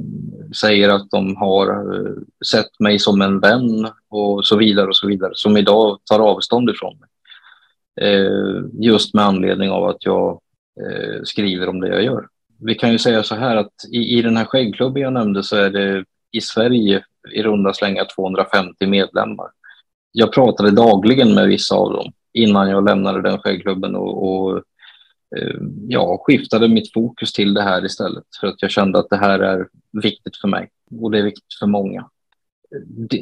säger 0.56 0.90
att 0.90 1.10
de 1.10 1.36
har 1.36 1.68
eh, 1.70 2.14
sett 2.52 2.80
mig 2.80 3.00
som 3.00 3.22
en 3.22 3.40
vän 3.40 3.88
och 4.10 4.46
så 4.46 4.58
vidare 4.58 4.88
och 4.88 4.96
så 4.96 5.08
vidare, 5.08 5.32
som 5.36 5.58
idag 5.58 6.00
tar 6.06 6.20
avstånd 6.20 6.70
ifrån 6.70 6.98
mig. 7.00 7.10
Eh, 8.10 8.64
just 8.80 9.14
med 9.14 9.26
anledning 9.26 9.70
av 9.70 9.84
att 9.84 10.06
jag 10.06 10.40
skriver 11.24 11.70
om 11.70 11.80
det 11.80 11.88
jag 11.88 12.04
gör 12.04 12.26
vi 12.62 12.76
kan 12.76 12.92
ju 12.92 13.00
säga 13.00 13.24
så 13.24 13.36
här 13.36 13.56
att 13.56 13.74
i, 13.92 14.18
i 14.18 14.22
den 14.22 14.38
här 14.38 14.46
skäggklubben 14.46 15.02
jag 15.02 15.14
nämnde 15.14 15.44
så 15.44 15.56
är 15.56 15.70
det 15.70 16.06
i 16.32 16.42
Sverige 16.42 17.04
i 17.32 17.44
runda 17.44 17.74
slängar 17.74 18.08
250 18.16 18.88
medlemmar. 18.88 19.48
Jag 20.12 20.34
pratade 20.34 20.72
dagligen 20.72 21.34
med 21.34 21.48
vissa 21.48 21.76
av 21.76 21.94
dem 21.94 22.12
innan 22.34 22.70
jag 22.70 22.86
lämnade 22.86 23.22
den 23.22 23.40
skäggklubben 23.40 23.96
och, 23.96 24.28
och 24.28 24.64
Eh, 25.38 25.62
ja, 25.88 26.24
skiftade 26.24 26.68
mitt 26.68 26.94
fokus 26.94 27.34
till 27.34 27.54
det 27.54 27.62
här 27.62 27.86
istället 27.86 28.24
för 28.40 28.48
att 28.48 28.62
jag 28.62 28.72
kände 28.72 29.00
att 29.00 29.10
det 29.10 29.18
här 29.18 29.40
är 29.40 29.68
viktigt 30.02 30.38
för 30.38 30.48
mig 30.48 30.70
och 31.02 31.12
det 31.12 31.20
är 31.20 31.24
viktigt 31.24 31.54
för 31.60 31.68
många. 31.68 32.10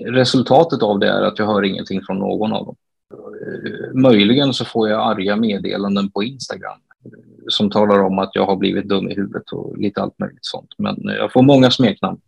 Resultatet 0.06 0.84
av 0.84 1.00
det 1.00 1.10
är 1.10 1.22
att 1.22 1.40
jag 1.40 1.46
hör 1.46 1.64
ingenting 1.64 2.02
från 2.02 2.20
någon 2.20 2.54
av 2.54 2.66
dem. 2.66 2.76
Eh, 3.14 3.94
möjligen 3.94 4.54
så 4.54 4.66
får 4.66 4.90
jag 4.90 5.18
arga 5.18 5.36
meddelanden 5.36 6.12
på 6.12 6.24
Instagram 6.24 6.80
eh, 7.06 7.12
som 7.48 7.70
talar 7.70 8.00
om 8.00 8.20
att 8.20 8.32
jag 8.34 8.46
har 8.46 8.56
blivit 8.56 8.90
dum 8.90 9.10
i 9.10 9.16
huvudet 9.16 9.52
och 9.52 9.78
lite 9.78 10.02
allt 10.02 10.20
möjligt 10.20 10.46
sånt. 10.46 10.70
Men 10.78 10.98
jag 11.04 11.34
får 11.34 11.42
många 11.42 11.72
smeknamn. 11.72 12.22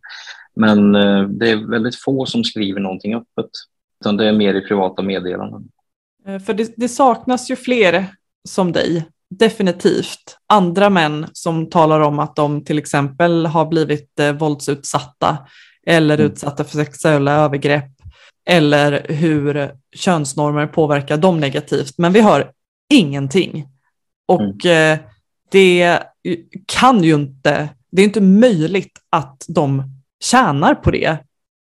Men 0.55 0.91
det 1.37 1.49
är 1.49 1.69
väldigt 1.69 1.95
få 1.95 2.25
som 2.25 2.43
skriver 2.43 2.79
någonting 2.79 3.15
öppet, 3.15 3.49
utan 4.01 4.17
det 4.17 4.25
är 4.25 4.33
mer 4.33 4.53
i 4.53 4.61
privata 4.61 5.01
meddelanden. 5.01 5.69
För 6.45 6.53
det, 6.53 6.73
det 6.77 6.89
saknas 6.89 7.51
ju 7.51 7.55
fler 7.55 8.05
som 8.49 8.71
dig, 8.71 9.05
definitivt. 9.39 10.37
Andra 10.47 10.89
män 10.89 11.27
som 11.33 11.69
talar 11.69 11.99
om 11.99 12.19
att 12.19 12.35
de 12.35 12.65
till 12.65 12.77
exempel 12.77 13.45
har 13.45 13.65
blivit 13.65 14.19
våldsutsatta 14.39 15.37
eller 15.87 16.15
mm. 16.15 16.31
utsatta 16.31 16.63
för 16.63 16.77
sexuella 16.77 17.31
övergrepp 17.31 17.91
eller 18.45 19.05
hur 19.09 19.71
könsnormer 19.95 20.67
påverkar 20.67 21.17
dem 21.17 21.39
negativt. 21.39 21.97
Men 21.97 22.13
vi 22.13 22.21
hör 22.21 22.51
ingenting. 22.93 23.67
Och 24.27 24.65
mm. 24.65 24.93
Eh, 24.93 24.99
det 25.51 25.99
kan 26.65 27.03
ju 27.03 27.15
inte, 27.15 27.69
det 27.91 28.01
är 28.01 28.05
inte 28.05 28.21
möjligt 28.21 28.99
att 29.09 29.45
de 29.47 29.83
tjänar 30.23 30.75
på 30.75 30.91
det. 30.91 31.17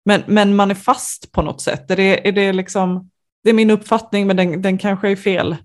Men, 0.05 0.23
men 0.27 0.55
man 0.55 0.71
är 0.71 0.75
fast 0.75 1.31
på 1.31 1.41
något 1.41 1.61
sätt. 1.61 1.91
Är 1.91 1.95
det, 1.95 2.27
är 2.27 2.31
det, 2.31 2.53
liksom, 2.53 3.09
det 3.43 3.49
är 3.49 3.53
min 3.53 3.71
uppfattning, 3.71 4.27
men 4.27 4.37
den, 4.37 4.61
den 4.61 4.77
kanske 4.77 5.09
är 5.09 5.15
fel. 5.15 5.55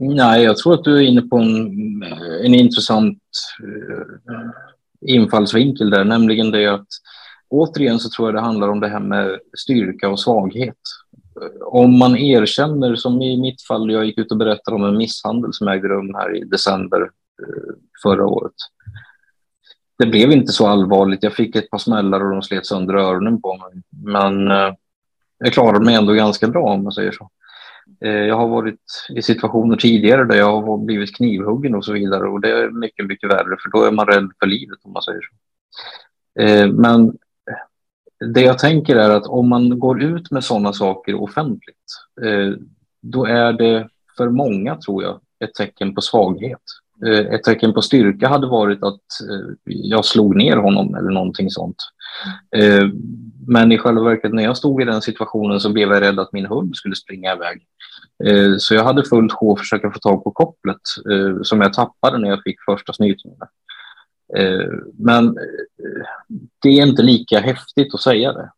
Nej, 0.00 0.42
jag 0.42 0.56
tror 0.56 0.74
att 0.74 0.84
du 0.84 0.96
är 0.96 1.02
inne 1.02 1.22
på 1.22 1.36
en, 1.38 2.02
en 2.44 2.54
intressant 2.54 3.22
eh, 3.62 5.10
infallsvinkel 5.14 5.90
där, 5.90 6.04
nämligen 6.04 6.50
det 6.50 6.66
att 6.66 6.88
återigen 7.48 7.98
så 7.98 8.08
tror 8.08 8.28
jag 8.28 8.34
det 8.34 8.40
handlar 8.40 8.68
om 8.68 8.80
det 8.80 8.88
här 8.88 9.00
med 9.00 9.38
styrka 9.58 10.08
och 10.08 10.20
svaghet 10.20 10.76
om 11.60 11.98
man 11.98 12.16
erkänner, 12.16 12.96
som 12.96 13.22
i 13.22 13.40
mitt 13.40 13.62
fall, 13.62 13.90
jag 13.90 14.04
gick 14.04 14.18
ut 14.18 14.30
och 14.30 14.36
berättade 14.36 14.74
om 14.74 14.84
en 14.84 14.96
misshandel 14.96 15.52
som 15.52 15.68
ägde 15.68 15.88
rum 15.88 16.14
här 16.14 16.36
i 16.36 16.44
december 16.44 17.00
eh, 17.42 17.74
förra 18.02 18.26
året. 18.26 18.54
Det 19.98 20.06
blev 20.06 20.32
inte 20.32 20.52
så 20.52 20.66
allvarligt. 20.66 21.22
Jag 21.22 21.34
fick 21.34 21.56
ett 21.56 21.70
par 21.70 21.78
smällar 21.78 22.24
och 22.24 22.30
de 22.30 22.42
slet 22.42 22.66
sönder 22.66 22.94
öronen 22.94 23.40
på 23.40 23.56
mig. 23.56 23.82
Men 24.04 24.50
eh, 24.50 24.74
jag 25.38 25.52
klarade 25.52 25.84
mig 25.84 25.94
ändå 25.94 26.12
ganska 26.12 26.48
bra 26.48 26.64
om 26.64 26.82
man 26.82 26.92
säger 26.92 27.12
så. 27.12 27.30
Eh, 28.00 28.10
jag 28.10 28.36
har 28.36 28.48
varit 28.48 28.80
i 29.08 29.22
situationer 29.22 29.76
tidigare 29.76 30.24
där 30.24 30.36
jag 30.36 30.62
har 30.62 30.78
blivit 30.78 31.16
knivhuggen 31.16 31.74
och 31.74 31.84
så 31.84 31.92
vidare 31.92 32.28
och 32.28 32.40
det 32.40 32.50
är 32.50 32.70
mycket, 32.70 33.06
mycket 33.06 33.30
värre 33.30 33.56
för 33.62 33.70
då 33.70 33.84
är 33.84 33.90
man 33.90 34.06
rädd 34.06 34.30
för 34.40 34.46
livet 34.46 34.78
om 34.82 34.92
man 34.92 35.02
säger 35.02 35.20
så. 35.20 35.34
Eh, 36.42 36.72
men 36.72 37.18
det 38.34 38.40
jag 38.40 38.58
tänker 38.58 38.96
är 38.96 39.10
att 39.10 39.26
om 39.26 39.48
man 39.48 39.78
går 39.78 40.02
ut 40.02 40.30
med 40.30 40.44
sådana 40.44 40.72
saker 40.72 41.14
offentligt, 41.14 41.76
eh, 42.22 42.54
då 43.02 43.24
är 43.24 43.52
det 43.52 43.88
för 44.16 44.28
många, 44.28 44.76
tror 44.76 45.02
jag, 45.02 45.20
ett 45.44 45.54
tecken 45.54 45.94
på 45.94 46.00
svaghet. 46.00 46.62
Ett 47.30 47.42
tecken 47.42 47.72
på 47.74 47.82
styrka 47.82 48.28
hade 48.28 48.46
varit 48.46 48.82
att 48.82 49.02
jag 49.64 50.04
slog 50.04 50.36
ner 50.36 50.56
honom 50.56 50.94
eller 50.94 51.10
någonting 51.10 51.50
sånt. 51.50 51.76
Men 53.46 53.72
i 53.72 53.78
själva 53.78 54.02
verket 54.02 54.32
när 54.32 54.42
jag 54.42 54.56
stod 54.56 54.82
i 54.82 54.84
den 54.84 55.02
situationen 55.02 55.60
så 55.60 55.72
blev 55.72 55.92
jag 55.92 56.02
rädd 56.02 56.20
att 56.20 56.32
min 56.32 56.46
hund 56.46 56.76
skulle 56.76 56.96
springa 56.96 57.32
iväg. 57.32 57.66
Eh, 58.24 58.56
så 58.58 58.74
jag 58.74 58.84
hade 58.84 59.04
fullt 59.04 59.32
sjå 59.32 59.52
att 59.52 59.58
försöka 59.58 59.90
få 59.90 59.98
tag 59.98 60.24
på 60.24 60.30
kopplet 60.30 60.80
eh, 61.10 61.42
som 61.42 61.60
jag 61.60 61.72
tappade 61.72 62.18
när 62.18 62.28
jag 62.28 62.42
fick 62.42 62.56
första 62.64 62.92
snytningen. 62.92 63.38
Eh, 64.36 64.72
men 64.98 65.36
det 66.62 66.68
är 66.68 66.86
inte 66.86 67.02
lika 67.02 67.40
häftigt 67.40 67.94
att 67.94 68.00
säga 68.00 68.32
det. 68.32 68.50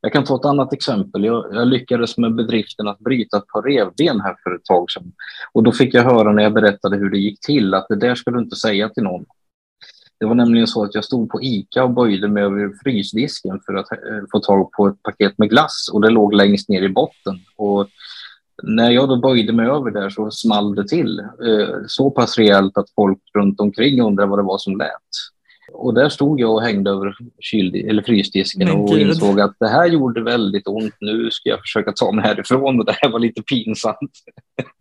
Jag 0.00 0.12
kan 0.12 0.24
ta 0.24 0.36
ett 0.36 0.44
annat 0.44 0.72
exempel. 0.72 1.24
Jag, 1.24 1.46
jag, 1.52 1.68
lyckades 1.68 2.18
med 2.18 2.34
bedriften 2.34 2.88
att 2.88 2.98
bryta 2.98 3.36
ett 3.36 3.46
par 3.46 3.62
revben 3.62 4.20
här 4.20 4.36
för 4.42 4.54
ett 4.54 4.64
tag 4.64 4.90
sedan. 4.90 5.12
Och 5.52 5.62
då 5.62 5.72
fick 5.72 5.94
jag 5.94 6.02
höra 6.02 6.32
när 6.32 6.42
jag 6.42 6.52
berättade 6.52 6.96
hur 6.96 7.10
det 7.10 7.18
gick 7.18 7.40
till 7.40 7.74
att 7.74 7.86
det 7.88 7.96
där 7.96 8.14
ska 8.14 8.30
du 8.30 8.38
inte 8.38 8.56
säga 8.56 8.88
till 8.88 9.02
någon. 9.02 9.24
Det 10.20 10.26
var 10.26 10.34
nämligen 10.34 10.66
så 10.66 10.84
att 10.84 10.94
jag 10.94 11.04
stod 11.04 11.30
på 11.30 11.42
ICA 11.42 11.84
och 11.84 11.90
böjde 11.90 12.28
mig 12.28 12.42
över 12.42 12.72
frysdisken 12.82 13.60
för 13.66 13.74
att 13.74 13.88
få 14.32 14.40
tag 14.40 14.72
på 14.72 14.86
ett 14.86 15.02
paket 15.02 15.38
med 15.38 15.50
glass 15.50 15.90
och 15.92 16.00
det 16.00 16.10
låg 16.10 16.34
längst 16.34 16.68
ner 16.68 16.82
i 16.82 16.88
botten. 16.88 17.40
Och 17.56 17.88
när 18.62 18.90
jag 18.90 19.08
då 19.08 19.16
böjde 19.16 19.52
mig 19.52 19.66
över 19.66 19.90
där 19.90 20.10
så 20.10 20.30
small 20.30 20.74
det 20.74 20.88
till 20.88 21.18
eh, 21.20 21.76
så 21.86 22.10
pass 22.10 22.38
rejält 22.38 22.78
att 22.78 22.90
folk 22.94 23.18
runt 23.38 23.60
omkring 23.60 24.02
undrade 24.02 24.30
vad 24.30 24.38
det 24.38 24.42
var 24.42 24.58
som 24.58 24.76
lät. 24.76 24.90
Och 25.72 25.94
där 25.94 26.08
stod 26.08 26.40
jag 26.40 26.54
och 26.54 26.62
hängde 26.62 26.90
över 26.90 27.16
kyl 27.40 27.74
eller 27.74 28.02
frysdisken 28.02 28.70
och 28.70 28.98
insåg 28.98 29.40
att 29.40 29.56
det 29.60 29.68
här 29.68 29.86
gjorde 29.86 30.22
väldigt 30.22 30.68
ont. 30.68 30.94
Nu 31.00 31.30
ska 31.30 31.48
jag 31.48 31.60
försöka 31.60 31.92
ta 31.92 32.12
mig 32.12 32.24
härifrån 32.24 32.78
och 32.78 32.84
det 32.84 32.96
här 33.00 33.10
var 33.10 33.18
lite 33.18 33.42
pinsamt. 33.42 34.12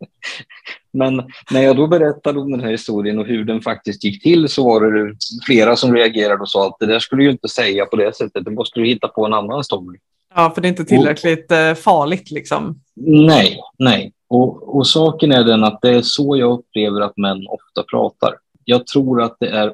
Men 0.93 1.23
när 1.51 1.61
jag 1.61 1.75
då 1.75 1.87
berättade 1.87 2.39
om 2.39 2.51
den 2.51 2.61
här 2.61 2.71
historien 2.71 3.19
och 3.19 3.25
hur 3.25 3.45
den 3.45 3.61
faktiskt 3.61 4.03
gick 4.03 4.23
till 4.23 4.49
så 4.49 4.63
var 4.63 4.91
det 4.91 5.15
flera 5.45 5.75
som 5.75 5.93
reagerade 5.93 6.41
och 6.41 6.49
sa 6.49 6.67
att 6.67 6.79
det 6.79 6.85
där 6.85 6.99
skulle 6.99 7.23
du 7.23 7.31
inte 7.31 7.47
säga 7.47 7.85
på 7.85 7.95
det 7.95 8.15
sättet. 8.15 8.45
Det 8.45 8.51
måste 8.51 8.79
du 8.79 8.85
hitta 8.85 9.07
på 9.07 9.25
en 9.25 9.33
annan 9.33 9.63
story. 9.63 9.99
Ja, 10.35 10.51
för 10.55 10.61
det 10.61 10.67
är 10.67 10.69
inte 10.69 10.85
tillräckligt 10.85 11.51
och, 11.51 11.57
eh, 11.57 11.75
farligt 11.75 12.31
liksom. 12.31 12.81
Nej, 13.05 13.59
nej. 13.79 14.13
Och, 14.27 14.75
och 14.75 14.87
saken 14.87 15.31
är 15.31 15.43
den 15.43 15.63
att 15.63 15.81
det 15.81 15.89
är 15.89 16.01
så 16.01 16.37
jag 16.37 16.51
upplever 16.51 17.01
att 17.01 17.17
män 17.17 17.47
ofta 17.47 17.83
pratar. 17.83 18.35
Jag 18.65 18.87
tror 18.87 19.21
att 19.21 19.37
det 19.39 19.47
är 19.49 19.73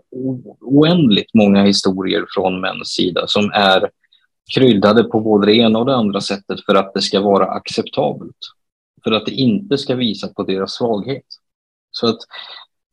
oändligt 0.62 1.34
många 1.34 1.64
historier 1.64 2.26
från 2.30 2.62
mäns 2.62 2.88
sida 2.88 3.28
som 3.28 3.52
är 3.54 3.90
kryddade 4.56 5.04
på 5.04 5.20
både 5.20 5.46
det 5.46 5.56
ena 5.56 5.80
och 5.80 5.86
det 5.86 5.96
andra 5.96 6.22
sättet 6.22 6.66
för 6.66 6.76
att 6.76 6.94
det 6.94 7.02
ska 7.02 7.22
vara 7.22 7.46
acceptabelt. 7.46 8.38
För 9.04 9.12
att 9.12 9.26
det 9.26 9.32
inte 9.32 9.78
ska 9.78 9.96
visa 9.96 10.28
på 10.28 10.44
deras 10.44 10.74
svaghet. 10.74 11.26
Så 11.92 12.08
att 12.08 12.18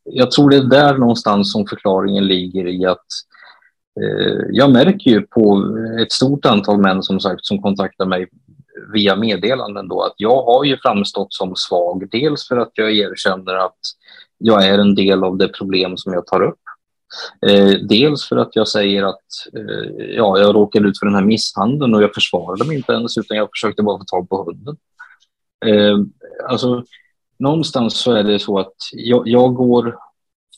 jag 0.04 0.30
tror 0.30 0.50
det 0.50 0.56
är 0.56 0.64
där 0.64 0.98
någonstans 0.98 1.52
som 1.52 1.66
förklaringen 1.66 2.26
ligger 2.26 2.66
i 2.66 2.86
att 2.86 3.06
Eh, 4.02 4.46
jag 4.50 4.72
märker 4.72 5.10
ju 5.10 5.22
på 5.22 5.62
ett 6.00 6.12
stort 6.12 6.46
antal 6.46 6.80
män 6.80 7.02
som 7.02 7.20
sagt 7.20 7.46
som 7.46 7.62
kontaktar 7.62 8.06
mig 8.06 8.28
via 8.92 9.16
meddelanden 9.16 9.88
då 9.88 10.02
att 10.02 10.14
jag 10.16 10.42
har 10.42 10.64
ju 10.64 10.76
framstått 10.76 11.34
som 11.34 11.56
svag. 11.56 12.08
Dels 12.10 12.48
för 12.48 12.56
att 12.56 12.70
jag 12.74 12.92
erkänner 12.92 13.54
att 13.54 13.78
jag 14.38 14.66
är 14.66 14.78
en 14.78 14.94
del 14.94 15.24
av 15.24 15.36
det 15.36 15.48
problem 15.48 15.96
som 15.96 16.12
jag 16.12 16.26
tar 16.26 16.42
upp. 16.42 16.60
Eh, 17.46 17.70
dels 17.88 18.28
för 18.28 18.36
att 18.36 18.56
jag 18.56 18.68
säger 18.68 19.02
att 19.02 19.24
eh, 19.56 20.06
ja, 20.16 20.38
jag 20.38 20.54
råkade 20.54 20.88
ut 20.88 20.98
för 20.98 21.06
den 21.06 21.14
här 21.14 21.24
misshandeln 21.24 21.94
och 21.94 22.02
jag 22.02 22.14
försvarade 22.14 22.64
mig 22.64 22.76
inte 22.76 22.92
ens 22.92 23.18
utan 23.18 23.36
jag 23.36 23.48
försökte 23.52 23.82
bara 23.82 23.98
få 23.98 24.04
tag 24.04 24.28
på 24.28 24.44
hunden. 24.44 24.76
Eh, 25.66 25.98
alltså, 26.48 26.84
någonstans 27.38 27.94
så 28.00 28.12
är 28.12 28.22
det 28.22 28.38
så 28.38 28.58
att 28.58 28.74
jag, 28.92 29.28
jag 29.28 29.54
går 29.54 29.98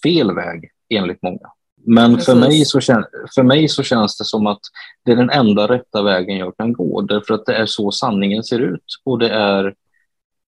fel 0.03 0.35
väg 0.35 0.71
enligt 0.89 1.23
många. 1.23 1.49
Men 1.85 2.19
för 2.19 2.35
mig, 2.35 2.65
så 2.65 2.81
kän, 2.81 3.05
för 3.35 3.43
mig 3.43 3.69
så 3.69 3.83
känns 3.83 4.19
det 4.19 4.25
som 4.25 4.47
att 4.47 4.61
det 5.05 5.13
är 5.13 5.17
den 5.17 5.31
enda 5.31 5.69
rätta 5.69 6.03
vägen 6.03 6.37
jag 6.37 6.57
kan 6.57 6.73
gå, 6.73 7.01
därför 7.01 7.35
att 7.35 7.47
det 7.47 7.55
är 7.55 7.67
så 7.67 7.91
sanningen 7.91 8.45
ser 8.45 8.59
ut. 8.59 8.85
Och 9.05 9.19
det 9.19 9.29
är, 9.29 9.75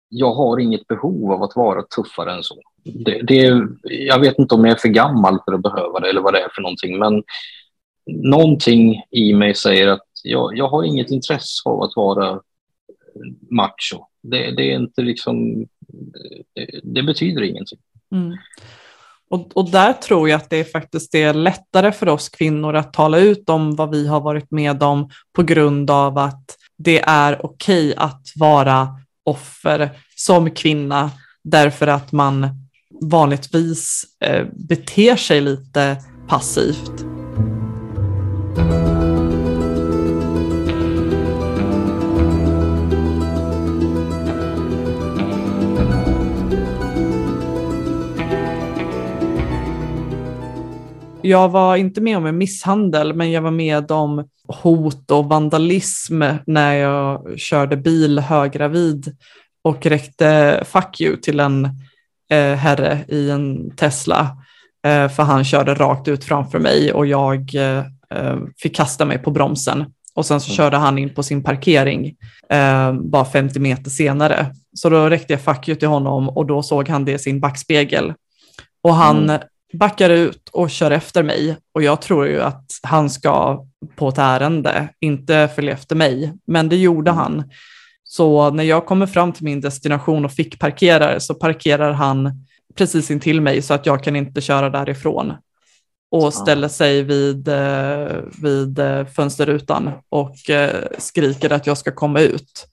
jag 0.10 0.34
har 0.34 0.60
inget 0.60 0.88
behov 0.88 1.32
av 1.32 1.44
att 1.44 1.56
vara 1.56 1.82
tuffare 1.82 2.34
än 2.34 2.44
så. 2.44 2.62
Det, 2.84 3.22
det, 3.22 3.68
jag 3.84 4.20
vet 4.20 4.40
inte 4.40 4.56
om 4.56 4.66
jag 4.66 4.76
är 4.76 4.80
för 4.80 4.90
gammal 4.90 5.40
för 5.46 5.54
att 5.54 5.62
behöva 5.62 6.00
det 6.00 6.10
eller 6.10 6.22
vad 6.22 6.34
det 6.34 6.40
är 6.40 6.50
för 6.56 6.62
någonting, 6.62 7.00
men 7.00 7.24
någonting 8.06 9.04
i 9.12 9.34
mig 9.34 9.56
säger 9.56 9.88
att 9.88 10.08
jag, 10.24 10.58
jag 10.58 10.68
har 10.68 10.84
inget 10.84 11.12
intresse 11.12 11.70
av 11.70 11.82
att 11.82 11.96
vara 11.96 12.42
macho. 13.50 14.06
Det, 14.22 14.52
det 14.52 14.72
är 14.72 14.76
inte 14.76 15.02
liksom, 15.02 15.66
det, 16.56 16.80
det 16.84 17.04
betyder 17.04 17.42
ingenting. 17.42 17.80
Mm. 18.12 18.38
Och, 19.30 19.58
och 19.58 19.72
där 19.72 19.94
tror 19.94 20.30
jag 20.30 20.38
att 20.38 20.50
det 20.50 20.72
faktiskt 20.72 21.16
är 21.16 21.34
lättare 21.34 21.92
för 21.92 22.10
oss 22.10 22.30
kvinnor 22.30 22.76
att 22.76 22.94
tala 22.94 23.18
ut 23.18 23.50
om 23.50 23.76
vad 23.76 23.92
vi 23.92 24.08
har 24.08 24.22
varit 24.22 24.52
med 24.52 24.84
om 24.84 25.10
på 25.36 25.44
grund 25.44 25.92
av 25.92 26.18
att 26.18 26.58
det 26.78 27.02
är 27.02 27.46
okej 27.46 27.94
att 27.98 28.22
vara 28.36 28.88
offer 29.24 29.90
som 30.16 30.52
kvinna 30.52 31.12
därför 31.44 31.88
att 31.88 32.12
man 32.12 32.48
vanligtvis 33.02 34.04
eh, 34.26 34.46
beter 34.54 35.16
sig 35.16 35.42
lite 35.42 35.98
passivt. 36.28 37.19
Jag 51.22 51.50
var 51.50 51.76
inte 51.76 52.02
med 52.02 52.18
om 52.18 52.26
en 52.26 52.38
misshandel, 52.38 53.14
men 53.14 53.32
jag 53.32 53.42
var 53.42 53.52
med 53.52 53.92
om 53.92 54.28
hot 54.48 55.12
och 55.12 55.26
vandalism 55.26 56.24
när 56.46 56.74
jag 56.74 57.40
körde 57.40 57.78
bil 57.78 58.20
höggravid 58.20 59.16
och 59.64 59.86
räckte 59.86 60.64
fuck 60.66 61.02
you 61.02 61.18
till 61.18 61.40
en 61.40 61.66
eh, 62.32 62.54
herre 62.54 63.06
i 63.08 63.30
en 63.30 63.76
Tesla, 63.76 64.38
eh, 64.88 65.10
för 65.10 65.24
han 65.24 65.44
körde 65.44 65.74
rakt 65.74 66.08
ut 66.08 66.24
framför 66.24 66.60
mig 66.60 66.94
och 66.94 67.06
jag 67.06 67.56
eh, 67.56 67.80
eh 68.10 68.38
fick 68.58 68.76
kasta 68.76 69.06
mig 69.06 69.18
på 69.18 69.32
bromsen. 69.32 69.86
Och 70.16 70.26
sen 70.26 70.42
så 70.42 70.50
mm. 70.50 70.56
körde 70.56 70.78
han 70.78 70.98
in 70.98 71.14
på 71.14 71.24
sin 71.24 71.44
parkering 71.44 72.16
eh, 72.50 72.94
bara 72.94 73.26
50 73.26 73.60
meter 73.60 73.90
senare. 73.90 74.54
Så 74.74 74.90
då 74.90 75.10
räckte 75.10 75.34
jag 75.34 75.42
fuck 75.42 75.68
you 75.68 75.78
till 75.78 75.88
honom 75.88 76.30
och 76.30 76.46
då 76.46 76.64
såg 76.64 76.90
han 76.90 77.06
det 77.06 77.12
i 77.12 77.20
sin 77.20 77.40
backspegel. 77.40 78.14
Och 78.84 78.94
han 78.94 79.30
mm 79.30 79.42
backar 79.74 80.10
ut 80.10 80.50
och 80.52 80.70
kör 80.70 80.92
efter 80.92 81.24
mig 81.24 81.58
och 81.74 81.84
jag 81.84 82.02
tror 82.02 82.28
ju 82.28 82.42
att 82.42 82.66
han 82.84 83.10
ska 83.10 83.66
på 83.96 84.10
ett 84.10 84.18
ärende, 84.18 84.90
inte 85.00 85.50
följa 85.56 85.74
efter 85.74 85.96
mig, 85.96 86.34
men 86.48 86.70
det 86.70 86.76
gjorde 86.76 87.12
han. 87.12 87.44
Så 88.04 88.50
när 88.50 88.64
jag 88.64 88.86
kommer 88.86 89.08
fram 89.08 89.34
till 89.34 89.44
min 89.44 89.62
destination 89.62 90.26
och 90.26 90.32
fick 90.32 90.60
parkera 90.60 91.20
så 91.20 91.34
parkerar 91.34 91.92
han 91.92 92.46
precis 92.76 93.12
intill 93.12 93.42
mig 93.42 93.62
så 93.62 93.74
att 93.74 93.86
jag 93.86 94.04
kan 94.04 94.16
inte 94.16 94.42
köra 94.42 94.70
därifrån 94.70 95.34
och 96.12 96.34
ställer 96.34 96.68
sig 96.68 97.04
vid, 97.04 97.48
eh, 97.48 98.08
vid 98.42 98.80
eh, 98.80 99.06
fönsterrutan 99.06 99.92
och 100.10 100.50
eh, 100.50 100.84
skriker 100.98 101.50
att 101.50 101.68
jag 101.68 101.78
ska 101.78 101.92
komma 101.92 102.20
ut. 102.20 102.68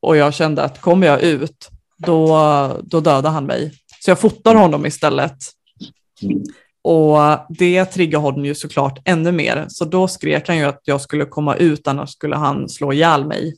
Och 0.00 0.16
jag 0.16 0.34
kände 0.34 0.62
att 0.62 0.80
kommer 0.80 1.06
jag 1.06 1.22
ut, 1.22 1.68
då, 1.98 2.36
då 2.82 3.00
dödar 3.00 3.30
han 3.30 3.46
mig. 3.46 3.72
Så 4.00 4.10
jag 4.10 4.18
fotar 4.18 4.54
honom 4.54 4.86
istället 4.86 5.36
och 6.82 7.18
det 7.48 7.84
triggade 7.84 8.22
honom 8.22 8.44
ju 8.44 8.54
såklart 8.54 8.98
ännu 9.04 9.32
mer, 9.32 9.66
så 9.68 9.84
då 9.84 10.08
skrek 10.08 10.48
han 10.48 10.58
ju 10.58 10.64
att 10.64 10.80
jag 10.84 11.00
skulle 11.00 11.24
komma 11.24 11.56
ut, 11.56 11.88
annars 11.88 12.10
skulle 12.10 12.36
han 12.36 12.68
slå 12.68 12.92
ihjäl 12.92 13.26
mig. 13.26 13.56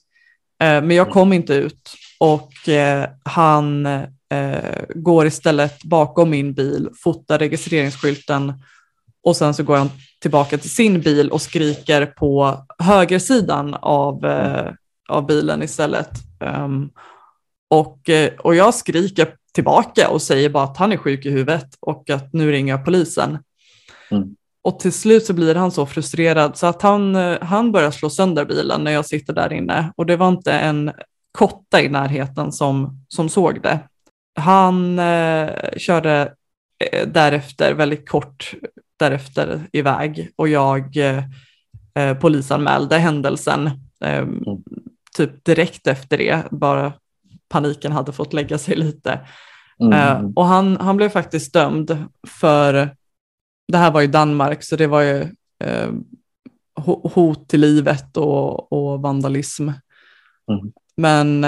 Eh, 0.62 0.82
men 0.82 0.90
jag 0.90 1.10
kom 1.10 1.32
inte 1.32 1.54
ut 1.54 1.94
och 2.20 2.68
eh, 2.68 3.08
han 3.24 3.86
eh, 3.86 4.84
går 4.94 5.26
istället 5.26 5.84
bakom 5.84 6.30
min 6.30 6.54
bil, 6.54 6.88
fotar 7.02 7.38
registreringsskylten 7.38 8.52
och 9.22 9.36
sen 9.36 9.54
så 9.54 9.62
går 9.62 9.76
han 9.76 9.90
tillbaka 10.20 10.58
till 10.58 10.70
sin 10.70 11.00
bil 11.00 11.30
och 11.30 11.42
skriker 11.42 12.06
på 12.06 12.64
högersidan 12.78 13.74
av, 13.74 14.24
av 15.08 15.26
bilen 15.26 15.62
istället. 15.62 16.10
Ehm, 16.40 16.90
och, 17.70 18.10
och 18.38 18.54
jag 18.54 18.74
skriker 18.74 19.34
tillbaka 19.52 20.08
och 20.08 20.22
säger 20.22 20.48
bara 20.48 20.64
att 20.64 20.76
han 20.76 20.92
är 20.92 20.96
sjuk 20.96 21.26
i 21.26 21.30
huvudet 21.30 21.68
och 21.80 22.10
att 22.10 22.32
nu 22.32 22.52
ringer 22.52 22.72
jag 22.72 22.84
polisen. 22.84 23.38
Mm. 24.10 24.36
Och 24.64 24.80
till 24.80 24.92
slut 24.92 25.26
så 25.26 25.32
blir 25.32 25.54
han 25.54 25.70
så 25.70 25.86
frustrerad 25.86 26.56
så 26.56 26.66
att 26.66 26.82
han, 26.82 27.16
eh, 27.16 27.38
han 27.40 27.72
börjar 27.72 27.90
slå 27.90 28.10
sönder 28.10 28.44
bilen 28.44 28.84
när 28.84 28.92
jag 28.92 29.06
sitter 29.06 29.32
där 29.32 29.52
inne 29.52 29.92
och 29.96 30.06
det 30.06 30.16
var 30.16 30.28
inte 30.28 30.52
en 30.52 30.92
kotta 31.32 31.82
i 31.82 31.88
närheten 31.88 32.52
som, 32.52 33.04
som 33.08 33.28
såg 33.28 33.62
det. 33.62 33.78
Han 34.40 34.98
eh, 34.98 35.50
körde 35.76 36.34
eh, 36.92 37.08
därefter, 37.08 37.74
väldigt 37.74 38.08
kort 38.08 38.54
därefter 38.98 39.60
iväg 39.72 40.30
och 40.36 40.48
jag 40.48 40.96
eh, 40.96 41.24
eh 41.94 42.14
polisanmälde 42.14 42.98
händelsen 42.98 43.66
eh, 44.04 44.18
mm. 44.18 44.44
typ 45.16 45.44
direkt 45.44 45.86
efter 45.86 46.18
det, 46.18 46.42
bara 46.50 46.92
paniken 47.52 47.92
hade 47.92 48.12
fått 48.12 48.32
lägga 48.32 48.58
sig 48.58 48.76
lite. 48.76 49.20
Mm. 49.80 49.92
Eh, 49.92 50.30
och 50.36 50.44
han, 50.44 50.76
han 50.76 50.96
blev 50.96 51.08
faktiskt 51.08 51.52
dömd 51.52 52.04
för, 52.28 52.96
det 53.68 53.78
här 53.78 53.90
var 53.90 54.02
i 54.02 54.06
Danmark, 54.06 54.62
så 54.62 54.76
det 54.76 54.86
var 54.86 55.02
ju 55.02 55.20
eh, 55.64 55.90
hot 57.14 57.48
till 57.48 57.60
livet 57.60 58.16
och, 58.16 58.72
och 58.72 59.02
vandalism. 59.02 59.68
Mm. 59.68 60.72
Men, 60.96 61.46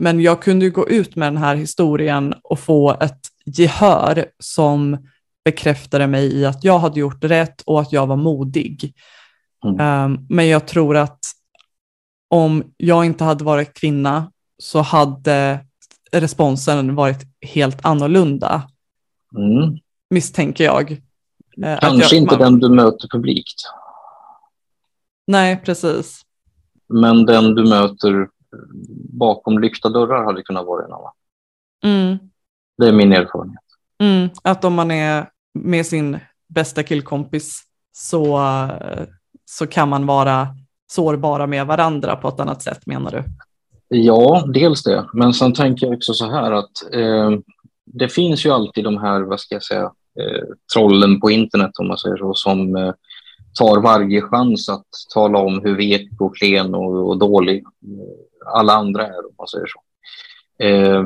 men 0.00 0.20
jag 0.20 0.42
kunde 0.42 0.64
ju 0.64 0.70
gå 0.70 0.88
ut 0.88 1.16
med 1.16 1.26
den 1.26 1.42
här 1.42 1.56
historien 1.56 2.34
och 2.42 2.58
få 2.58 2.96
ett 3.00 3.20
gehör 3.46 4.26
som 4.38 5.08
bekräftade 5.44 6.06
mig 6.06 6.34
i 6.34 6.46
att 6.46 6.64
jag 6.64 6.78
hade 6.78 7.00
gjort 7.00 7.24
rätt 7.24 7.60
och 7.60 7.80
att 7.80 7.92
jag 7.92 8.06
var 8.06 8.16
modig. 8.16 8.94
Mm. 9.64 10.04
Um, 10.04 10.26
men 10.28 10.48
jag 10.48 10.66
tror 10.66 10.96
att 10.96 11.18
om 12.30 12.74
jag 12.76 13.04
inte 13.04 13.24
hade 13.24 13.44
varit 13.44 13.74
kvinna 13.74 14.32
så 14.64 14.80
hade 14.80 15.60
responsen 16.12 16.94
varit 16.94 17.26
helt 17.40 17.84
annorlunda. 17.86 18.68
Mm. 19.36 19.78
Misstänker 20.10 20.64
jag. 20.64 20.90
Uh, 20.90 21.78
Kanske 21.80 22.16
jag, 22.16 22.22
inte 22.22 22.38
man... 22.38 22.40
den 22.40 22.60
du 22.60 22.68
möter 22.68 23.08
publikt. 23.08 23.62
Nej, 25.26 25.62
precis. 25.64 26.22
Men 26.88 27.26
den 27.26 27.54
du 27.54 27.68
möter 27.68 28.28
bakom 29.18 29.58
lyckta 29.58 29.88
dörrar 29.88 30.24
hade 30.24 30.42
kunnat 30.42 30.66
vara 30.66 30.84
en 30.84 30.92
annan. 30.92 31.12
Mm. 31.84 32.18
Det 32.78 32.88
är 32.88 32.92
min 32.92 33.12
erfarenhet. 33.12 33.64
Mm. 33.98 34.28
Att 34.42 34.64
om 34.64 34.74
man 34.74 34.90
är 34.90 35.30
med 35.54 35.86
sin 35.86 36.18
bästa 36.48 36.82
killkompis 36.82 37.62
så, 37.92 38.40
så 39.44 39.66
kan 39.66 39.88
man 39.88 40.06
vara 40.06 40.48
sårbara 40.90 41.46
med 41.46 41.66
varandra 41.66 42.16
på 42.16 42.28
ett 42.28 42.40
annat 42.40 42.62
sätt 42.62 42.86
menar 42.86 43.10
du? 43.10 43.24
Ja, 43.96 44.44
dels 44.54 44.82
det. 44.82 45.06
Men 45.12 45.34
sen 45.34 45.52
tänker 45.52 45.86
jag 45.86 45.94
också 45.94 46.14
så 46.14 46.30
här 46.30 46.52
att 46.52 46.92
eh, 46.92 47.30
det 47.84 48.08
finns 48.08 48.46
ju 48.46 48.50
alltid 48.50 48.84
de 48.84 48.98
här, 48.98 49.20
vad 49.20 49.40
ska 49.40 49.54
jag 49.54 49.64
säga, 49.64 49.92
eh, 50.20 50.44
trollen 50.74 51.20
på 51.20 51.30
internet 51.30 51.70
om 51.78 51.88
man 51.88 51.98
säger 51.98 52.16
så, 52.16 52.34
som 52.34 52.76
eh, 52.76 52.92
tar 53.58 53.80
varje 53.80 54.22
chans 54.22 54.68
att 54.68 54.86
tala 55.14 55.38
om 55.38 55.60
hur 55.64 55.76
vek 55.76 56.08
och 56.20 56.36
klen 56.36 56.74
och, 56.74 57.08
och 57.08 57.18
dålig 57.18 57.58
eh, 57.58 58.52
alla 58.54 58.72
andra 58.72 59.06
är 59.06 59.26
om 59.26 59.34
man 59.38 59.48
säger 59.48 59.66
så. 59.66 59.80
Eh, 60.64 61.04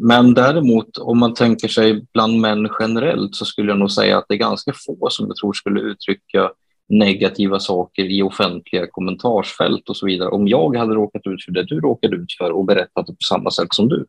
men 0.00 0.34
däremot 0.34 0.98
om 0.98 1.18
man 1.18 1.34
tänker 1.34 1.68
sig 1.68 2.06
bland 2.12 2.40
män 2.40 2.68
generellt 2.80 3.34
så 3.34 3.44
skulle 3.44 3.70
jag 3.70 3.78
nog 3.78 3.90
säga 3.90 4.18
att 4.18 4.24
det 4.28 4.34
är 4.34 4.38
ganska 4.38 4.72
få 4.86 5.08
som 5.10 5.26
jag 5.26 5.36
tror 5.36 5.52
skulle 5.52 5.80
uttrycka 5.80 6.50
negativa 6.88 7.60
saker 7.60 8.04
i 8.04 8.22
offentliga 8.22 8.86
kommentarsfält 8.86 9.88
och 9.88 9.96
så 9.96 10.06
vidare. 10.06 10.28
Om 10.28 10.48
jag 10.48 10.76
hade 10.76 10.94
råkat 10.94 11.26
ut 11.26 11.44
för 11.44 11.52
det 11.52 11.64
du 11.64 11.80
råkade 11.80 12.16
ut 12.16 12.32
för 12.38 12.50
och 12.50 12.64
berättat 12.64 13.06
det 13.06 13.12
på 13.12 13.22
samma 13.28 13.50
sätt 13.50 13.74
som 13.74 13.88
du. 13.88 14.06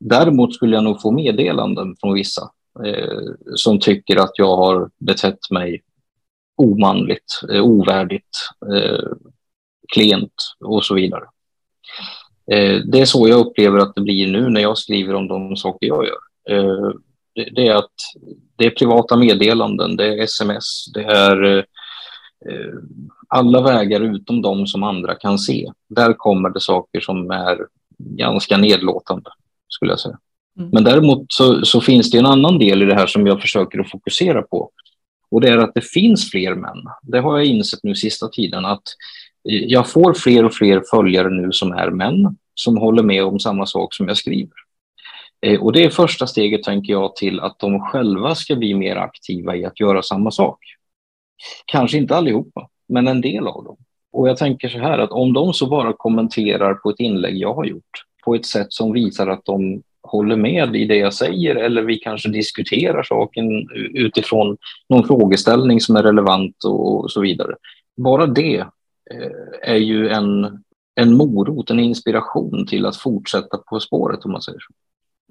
Däremot 0.00 0.54
skulle 0.54 0.76
jag 0.76 0.84
nog 0.84 1.02
få 1.02 1.10
meddelanden 1.10 1.96
från 2.00 2.14
vissa 2.14 2.50
eh, 2.84 3.32
som 3.54 3.80
tycker 3.80 4.16
att 4.16 4.32
jag 4.34 4.56
har 4.56 4.90
betett 4.98 5.50
mig 5.50 5.82
omanligt, 6.56 7.40
eh, 7.52 7.64
ovärdigt, 7.64 8.38
eh, 8.74 9.12
klent 9.92 10.34
och 10.60 10.84
så 10.84 10.94
vidare. 10.94 11.24
Eh, 12.50 12.80
det 12.84 13.00
är 13.00 13.04
så 13.04 13.28
jag 13.28 13.46
upplever 13.46 13.78
att 13.78 13.94
det 13.94 14.00
blir 14.00 14.32
nu 14.32 14.48
när 14.48 14.60
jag 14.60 14.78
skriver 14.78 15.14
om 15.14 15.28
de 15.28 15.56
saker 15.56 15.86
jag 15.86 16.06
gör. 16.06 16.56
Eh, 16.56 16.90
det 17.34 17.68
är 17.68 17.74
att 17.74 17.94
det 18.56 18.66
är 18.66 18.70
privata 18.70 19.16
meddelanden, 19.16 19.96
det 19.96 20.06
är 20.06 20.22
sms, 20.22 20.92
det 20.94 21.04
är 21.04 21.58
eh, 21.58 21.64
alla 23.28 23.62
vägar 23.62 24.00
utom 24.00 24.42
de 24.42 24.66
som 24.66 24.82
andra 24.82 25.14
kan 25.14 25.38
se. 25.38 25.72
Där 25.88 26.12
kommer 26.12 26.50
det 26.50 26.60
saker 26.60 27.00
som 27.00 27.30
är 27.30 27.58
ganska 27.98 28.56
nedlåtande, 28.56 29.30
skulle 29.68 29.92
jag 29.92 30.00
säga. 30.00 30.18
Mm. 30.58 30.70
Men 30.72 30.84
däremot 30.84 31.26
så, 31.28 31.64
så, 31.64 31.80
finns 31.80 32.10
det 32.10 32.18
en 32.18 32.26
annan 32.26 32.58
del 32.58 32.82
i 32.82 32.86
det 32.86 32.94
här 32.94 33.06
som 33.06 33.26
jag 33.26 33.40
försöker 33.40 33.78
att 33.78 33.90
fokusera 33.90 34.42
på. 34.42 34.70
Och 35.30 35.40
det 35.40 35.48
är 35.48 35.58
att 35.58 35.74
det 35.74 35.84
finns 35.84 36.30
fler 36.30 36.54
män. 36.54 36.84
Det 37.02 37.20
har 37.20 37.38
jag 37.38 37.46
insett 37.46 37.80
nu 37.82 37.94
sista 37.94 38.28
tiden 38.28 38.64
att 38.64 38.82
jag 39.42 39.90
får 39.90 40.14
fler 40.14 40.44
och 40.44 40.54
fler 40.54 40.82
följare 40.90 41.30
nu 41.30 41.52
som 41.52 41.72
är 41.72 41.90
män 41.90 42.36
som 42.54 42.76
håller 42.76 43.02
med 43.02 43.24
om 43.24 43.40
samma 43.40 43.66
sak 43.66 43.94
som 43.94 44.08
jag 44.08 44.16
skriver. 44.16 44.52
Eh, 45.46 45.60
och 45.60 45.72
det 45.72 45.84
är 45.84 45.90
första 45.90 46.26
steget, 46.26 46.62
tänker 46.62 46.92
jag, 46.92 47.16
till 47.16 47.40
att 47.40 47.58
de 47.58 47.80
själva 47.80 48.34
ska 48.34 48.56
bli 48.56 48.74
mer 48.74 48.96
aktiva 48.96 49.56
i 49.56 49.64
att 49.64 49.80
göra 49.80 50.02
samma 50.02 50.30
sak. 50.30 50.58
Kanske 51.66 51.98
inte 51.98 52.16
allihopa, 52.16 52.68
men 52.88 53.08
en 53.08 53.20
del 53.20 53.46
av 53.46 53.64
dem. 53.64 53.76
Och 54.12 54.28
jag 54.28 54.36
tänker 54.36 54.68
så 54.68 54.78
här 54.78 54.98
att 54.98 55.10
om 55.10 55.32
de 55.32 55.52
så 55.52 55.66
bara 55.66 55.92
kommenterar 55.92 56.74
på 56.74 56.90
ett 56.90 57.00
inlägg 57.00 57.36
jag 57.36 57.54
har 57.54 57.64
gjort 57.64 58.04
på 58.24 58.34
ett 58.34 58.46
sätt 58.46 58.66
som 58.72 58.92
visar 58.92 59.26
att 59.26 59.44
de 59.44 59.82
håller 60.02 60.36
med 60.36 60.76
i 60.76 60.84
det 60.84 60.96
jag 60.96 61.14
säger 61.14 61.56
eller 61.56 61.82
vi 61.82 61.96
kanske 61.96 62.28
diskuterar 62.28 63.02
saken 63.02 63.68
utifrån 63.94 64.56
någon 64.88 65.06
frågeställning 65.06 65.80
som 65.80 65.96
är 65.96 66.02
relevant 66.02 66.64
och 66.64 67.10
så 67.10 67.20
vidare. 67.20 67.54
Bara 67.96 68.26
det 68.26 68.58
eh, 69.10 69.70
är 69.72 69.76
ju 69.76 70.08
en 70.08 70.62
en 70.94 71.16
morot, 71.16 71.70
en 71.70 71.80
inspiration 71.80 72.66
till 72.66 72.86
att 72.86 72.96
fortsätta 72.96 73.58
på 73.58 73.80
spåret 73.80 74.24
om 74.24 74.32
man 74.32 74.42
säger 74.42 74.58
så. 74.58 74.72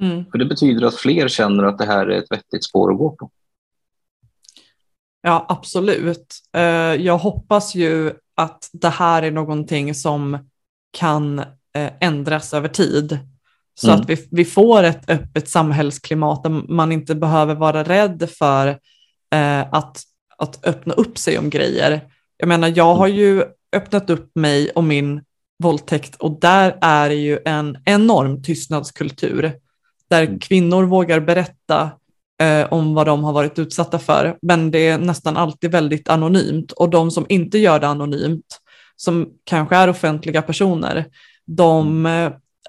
Mm. 0.05 0.25
För 0.31 0.37
det 0.37 0.45
betyder 0.45 0.87
att 0.87 0.95
fler 0.95 1.27
känner 1.27 1.63
att 1.63 1.77
det 1.77 1.85
här 1.85 2.07
är 2.07 2.17
ett 2.17 2.31
vettigt 2.31 2.63
spår 2.63 2.91
att 2.91 2.97
gå 2.97 3.09
på. 3.11 3.29
Ja, 5.21 5.45
absolut. 5.49 6.35
Eh, 6.53 6.63
jag 6.95 7.17
hoppas 7.17 7.75
ju 7.75 8.13
att 8.35 8.69
det 8.73 8.89
här 8.89 9.23
är 9.23 9.31
någonting 9.31 9.95
som 9.95 10.37
kan 10.91 11.39
eh, 11.75 11.91
ändras 11.99 12.53
över 12.53 12.67
tid. 12.67 13.19
Så 13.73 13.87
mm. 13.87 14.01
att 14.01 14.09
vi, 14.09 14.27
vi 14.31 14.45
får 14.45 14.83
ett 14.83 15.09
öppet 15.09 15.49
samhällsklimat 15.49 16.43
där 16.43 16.49
man 16.49 16.91
inte 16.91 17.15
behöver 17.15 17.55
vara 17.55 17.83
rädd 17.83 18.29
för 18.37 18.67
eh, 19.33 19.59
att, 19.71 20.03
att 20.37 20.65
öppna 20.65 20.93
upp 20.93 21.17
sig 21.17 21.37
om 21.37 21.49
grejer. 21.49 22.01
Jag 22.37 22.47
menar, 22.47 22.73
jag 22.75 22.95
har 22.95 23.07
ju 23.07 23.43
öppnat 23.75 24.09
upp 24.09 24.31
mig 24.35 24.71
om 24.75 24.87
min 24.87 25.21
våldtäkt 25.63 26.15
och 26.15 26.39
där 26.39 26.77
är 26.81 27.09
det 27.09 27.15
ju 27.15 27.39
en 27.45 27.77
enorm 27.85 28.43
tystnadskultur 28.43 29.53
där 30.09 30.23
mm. 30.23 30.39
kvinnor 30.39 30.83
vågar 30.83 31.19
berätta 31.19 31.91
eh, 32.41 32.73
om 32.73 32.93
vad 32.93 33.05
de 33.05 33.23
har 33.23 33.33
varit 33.33 33.59
utsatta 33.59 33.99
för, 33.99 34.37
men 34.41 34.71
det 34.71 34.87
är 34.87 34.97
nästan 34.97 35.37
alltid 35.37 35.71
väldigt 35.71 36.09
anonymt 36.09 36.71
och 36.71 36.89
de 36.89 37.11
som 37.11 37.25
inte 37.29 37.57
gör 37.57 37.79
det 37.79 37.87
anonymt, 37.87 38.59
som 38.95 39.29
kanske 39.43 39.75
är 39.75 39.89
offentliga 39.89 40.41
personer, 40.41 41.05
de 41.45 42.05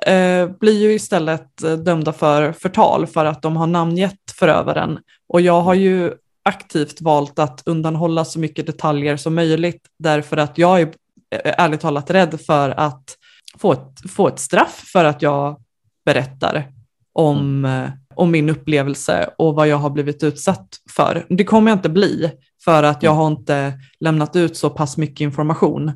eh, 0.06 0.48
blir 0.60 0.80
ju 0.80 0.92
istället 0.92 1.62
eh, 1.62 1.72
dömda 1.72 2.12
för 2.12 2.52
förtal 2.52 3.06
för 3.06 3.24
att 3.24 3.42
de 3.42 3.56
har 3.56 3.66
namngett 3.66 4.30
förövaren. 4.38 4.98
Och 5.28 5.40
jag 5.40 5.60
har 5.60 5.74
ju 5.74 6.12
aktivt 6.44 7.00
valt 7.00 7.38
att 7.38 7.62
undanhålla 7.66 8.24
så 8.24 8.38
mycket 8.38 8.66
detaljer 8.66 9.16
som 9.16 9.34
möjligt 9.34 9.82
därför 9.98 10.36
att 10.36 10.58
jag 10.58 10.80
är 10.80 10.92
Eh, 11.32 11.54
ärligt 11.58 11.80
talat 11.80 12.10
rädd 12.10 12.40
för 12.40 12.70
att 12.70 13.16
få 13.58 13.72
ett, 13.72 14.10
få 14.10 14.28
ett 14.28 14.38
straff 14.38 14.82
för 14.92 15.04
att 15.04 15.22
jag 15.22 15.60
berättar 16.04 16.72
om, 17.12 17.64
mm. 17.64 17.90
Om 18.16 18.30
min 18.30 18.50
upplevelse 18.50 19.30
och 19.38 19.54
vad 19.54 19.68
jag 19.68 19.76
har 19.76 19.90
blivit 19.90 20.22
utsatt 20.22 20.68
för. 20.90 21.26
Det 21.28 21.44
kommer 21.44 21.70
jag 21.70 21.78
inte 21.78 21.88
bli 21.88 22.30
för 22.64 22.82
att 22.82 23.02
jag 23.02 23.12
har 23.12 23.26
inte 23.26 23.72
lämnat 24.00 24.36
ut 24.36 24.56
så 24.56 24.70
pass 24.70 24.96
mycket 24.96 25.20
information. 25.20 25.92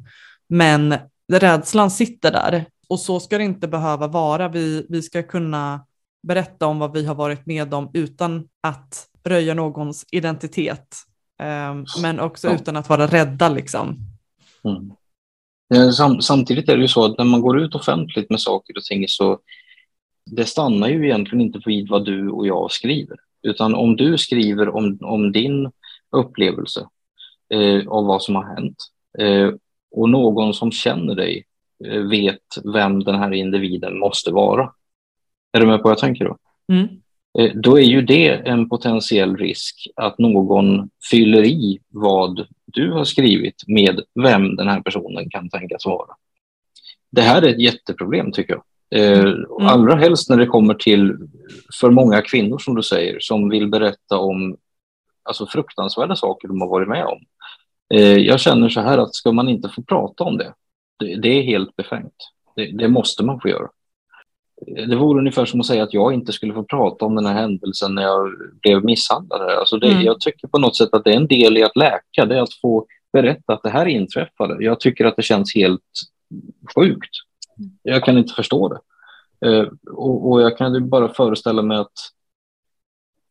Men 0.48 0.94
rädslan 1.32 1.90
sitter 1.90 2.32
där 2.32 2.64
och 2.88 3.00
så 3.00 3.20
ska 3.20 3.38
det 3.38 3.44
inte 3.44 3.68
behöva 3.68 4.06
vara. 4.06 4.48
Vi, 4.48 4.86
vi 4.88 5.02
ska 5.02 5.22
kunna 5.22 5.86
berätta 6.26 6.66
om 6.66 6.78
vad 6.78 6.92
vi 6.92 7.06
har 7.06 7.14
varit 7.14 7.46
med 7.46 7.74
om 7.74 7.90
utan 7.92 8.48
att 8.60 9.06
röja 9.24 9.54
någons 9.54 10.06
identitet. 10.10 10.96
Eh, 11.40 12.02
men 12.02 12.20
också 12.20 12.48
utan 12.48 12.76
att 12.76 12.88
vara 12.88 13.06
rädda 13.06 13.48
liksom. 13.48 13.98
Mm. 14.64 14.92
Eh, 15.74 15.90
sam, 15.90 16.20
samtidigt 16.20 16.68
är 16.68 16.76
det 16.76 16.82
ju 16.82 16.88
så 16.88 17.04
att 17.04 17.18
när 17.18 17.24
man 17.24 17.40
går 17.40 17.60
ut 17.60 17.74
offentligt 17.74 18.30
med 18.30 18.40
saker 18.40 18.76
och 18.76 18.84
ting 18.84 19.04
så 19.08 19.38
det 20.30 20.44
stannar 20.44 20.88
ju 20.88 21.04
egentligen 21.04 21.40
inte 21.40 21.60
vid 21.66 21.88
vad 21.88 22.04
du 22.04 22.30
och 22.30 22.46
jag 22.46 22.72
skriver. 22.72 23.16
Utan 23.42 23.74
om 23.74 23.96
du 23.96 24.18
skriver 24.18 24.68
om, 24.68 24.98
om 25.02 25.32
din 25.32 25.70
upplevelse 26.10 26.88
eh, 27.54 27.88
av 27.88 28.06
vad 28.06 28.22
som 28.22 28.34
har 28.34 28.44
hänt 28.54 28.76
eh, 29.18 29.50
och 29.90 30.10
någon 30.10 30.54
som 30.54 30.72
känner 30.72 31.14
dig 31.14 31.44
eh, 31.84 32.00
vet 32.00 32.42
vem 32.74 33.04
den 33.04 33.14
här 33.14 33.32
individen 33.32 33.98
måste 33.98 34.30
vara. 34.30 34.72
Är 35.52 35.60
du 35.60 35.66
med 35.66 35.78
på 35.78 35.82
vad 35.82 35.90
jag 35.90 35.98
tänker 35.98 36.24
då? 36.24 36.36
Mm. 36.72 36.88
Eh, 37.38 37.52
då 37.54 37.78
är 37.78 37.84
ju 37.84 38.02
det 38.02 38.28
en 38.28 38.68
potentiell 38.68 39.36
risk 39.36 39.86
att 39.96 40.18
någon 40.18 40.90
fyller 41.10 41.44
i 41.44 41.78
vad 41.88 42.46
du 42.64 42.92
har 42.92 43.04
skrivit 43.04 43.62
med 43.66 44.00
vem 44.22 44.56
den 44.56 44.68
här 44.68 44.80
personen 44.80 45.30
kan 45.30 45.48
tänkas 45.48 45.86
vara. 45.86 46.08
Det 47.10 47.22
här 47.22 47.42
är 47.42 47.48
ett 47.48 47.60
jätteproblem 47.60 48.32
tycker 48.32 48.52
jag. 48.52 48.62
Eh, 48.90 49.20
mm. 49.20 49.46
Allra 49.60 49.94
helst 49.94 50.30
när 50.30 50.36
det 50.36 50.46
kommer 50.46 50.74
till 50.74 51.16
för 51.80 51.90
många 51.90 52.22
kvinnor 52.22 52.58
som 52.58 52.74
du 52.74 52.82
säger 52.82 53.20
som 53.20 53.48
vill 53.48 53.68
berätta 53.68 54.18
om 54.18 54.56
alltså, 55.22 55.46
fruktansvärda 55.46 56.16
saker 56.16 56.48
de 56.48 56.60
har 56.60 56.68
varit 56.68 56.88
med 56.88 57.04
om. 57.04 57.18
Eh, 57.94 58.16
jag 58.16 58.40
känner 58.40 58.68
så 58.68 58.80
här 58.80 58.98
att 58.98 59.14
ska 59.14 59.32
man 59.32 59.48
inte 59.48 59.68
få 59.68 59.82
prata 59.82 60.24
om 60.24 60.36
det, 60.36 60.54
det, 60.98 61.16
det 61.16 61.28
är 61.28 61.42
helt 61.42 61.76
befängt. 61.76 62.16
Det, 62.56 62.72
det, 62.78 62.88
måste 62.88 63.24
man 63.24 63.40
få 63.40 63.48
göra. 63.48 63.68
Det 64.88 64.96
vore 64.96 65.18
ungefär 65.18 65.44
som 65.44 65.60
att 65.60 65.66
säga 65.66 65.82
att 65.82 65.94
jag 65.94 66.14
inte 66.14 66.32
skulle 66.32 66.54
få 66.54 66.64
prata 66.64 67.04
om 67.04 67.14
den 67.14 67.26
här 67.26 67.34
händelsen 67.34 67.94
när 67.94 68.02
jag 68.02 68.30
blev 68.62 68.84
misshandlad. 68.84 69.42
Alltså 69.42 69.78
det, 69.78 69.88
mm. 69.88 70.02
Jag 70.02 70.20
tycker 70.20 70.48
på 70.48 70.58
något 70.58 70.76
sätt 70.76 70.88
att 70.92 71.04
det 71.04 71.10
är 71.10 71.16
en 71.16 71.26
del 71.26 71.56
i 71.58 71.62
att 71.62 71.76
läka, 71.76 72.26
det 72.26 72.36
är 72.36 72.42
att 72.42 72.54
få 72.54 72.86
berätta 73.12 73.52
att 73.52 73.62
det 73.62 73.70
här 73.70 73.86
inträffade. 73.86 74.64
Jag 74.64 74.80
tycker 74.80 75.04
att 75.04 75.16
det 75.16 75.22
känns 75.22 75.54
helt 75.54 75.82
sjukt. 76.74 77.10
Jag 77.82 78.04
kan 78.04 78.18
inte 78.18 78.34
förstå 78.34 78.68
det. 78.68 78.80
Eh, 79.48 79.66
och, 79.90 80.30
och, 80.30 80.42
jag 80.42 80.58
kan 80.58 80.88
bara 80.88 81.08
föreställa 81.08 81.62
mig 81.62 81.76
att, 81.76 81.92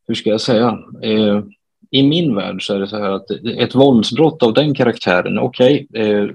hur 0.08 0.16
ska 0.16 0.30
jag 0.30 0.42
säga, 0.42 0.80
eh, 1.04 1.44
i 1.92 2.08
min 2.08 2.36
värld 2.36 2.66
så 2.66 2.74
är 2.74 2.80
det 2.80 2.88
så 2.88 2.98
här 2.98 3.12
att 3.12 3.32
ett 3.32 3.76
våldsbrott 3.76 4.44
av 4.44 4.54
den 4.54 4.74
karaktären, 4.74 5.40
okej, 5.40 5.88
okay, 5.90 6.04
eh, 6.04 6.30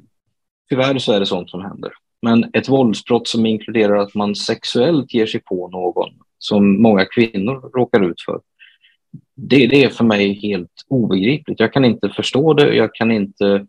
tyvärr 0.68 0.98
så 0.98 1.12
är 1.12 1.20
det 1.20 1.26
sånt 1.26 1.50
som 1.50 1.62
händer. 1.62 1.92
Men 2.22 2.50
ett 2.52 2.68
våldsbrott 2.68 3.28
som 3.28 3.46
inkluderar 3.46 3.96
att 3.96 4.14
man 4.14 4.34
sexuellt 4.34 5.14
ger 5.14 5.26
sig 5.26 5.40
på 5.40 5.68
någon, 5.68 6.10
som 6.38 6.82
många 6.82 7.04
kvinnor 7.04 7.70
råkar 7.74 8.10
ut 8.10 8.20
för, 8.20 8.40
det, 9.34 9.66
det 9.66 9.84
är 9.84 9.88
för 9.88 10.04
mig 10.04 10.32
helt 10.32 10.84
obegripligt. 10.88 11.60
Jag 11.60 11.72
kan 11.72 11.84
inte 11.84 12.08
förstå 12.08 12.54
det, 12.54 12.74
jag 12.74 12.94
kan 12.94 13.10
inte 13.10 13.46
eh, 13.46 13.62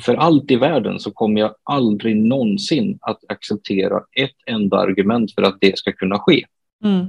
för 0.00 0.14
allt 0.14 0.50
i 0.50 0.56
världen 0.56 1.00
så 1.00 1.10
kommer 1.10 1.40
jag 1.40 1.54
aldrig 1.62 2.16
någonsin 2.16 2.98
att 3.00 3.20
acceptera 3.28 4.02
ett 4.20 4.36
enda 4.46 4.76
argument 4.76 5.34
för 5.34 5.42
att 5.42 5.58
det 5.60 5.78
ska 5.78 5.92
kunna 5.92 6.18
ske. 6.18 6.44
Mm. 6.84 7.06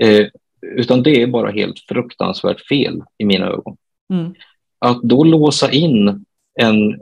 Eh, 0.00 0.26
utan 0.62 1.02
det 1.02 1.22
är 1.22 1.26
bara 1.26 1.50
helt 1.50 1.78
fruktansvärt 1.78 2.66
fel 2.66 3.02
i 3.18 3.24
mina 3.24 3.46
ögon. 3.46 3.76
Mm. 4.12 4.34
Att 4.78 5.02
då 5.02 5.24
låsa 5.24 5.70
in 5.72 6.24
en 6.60 7.00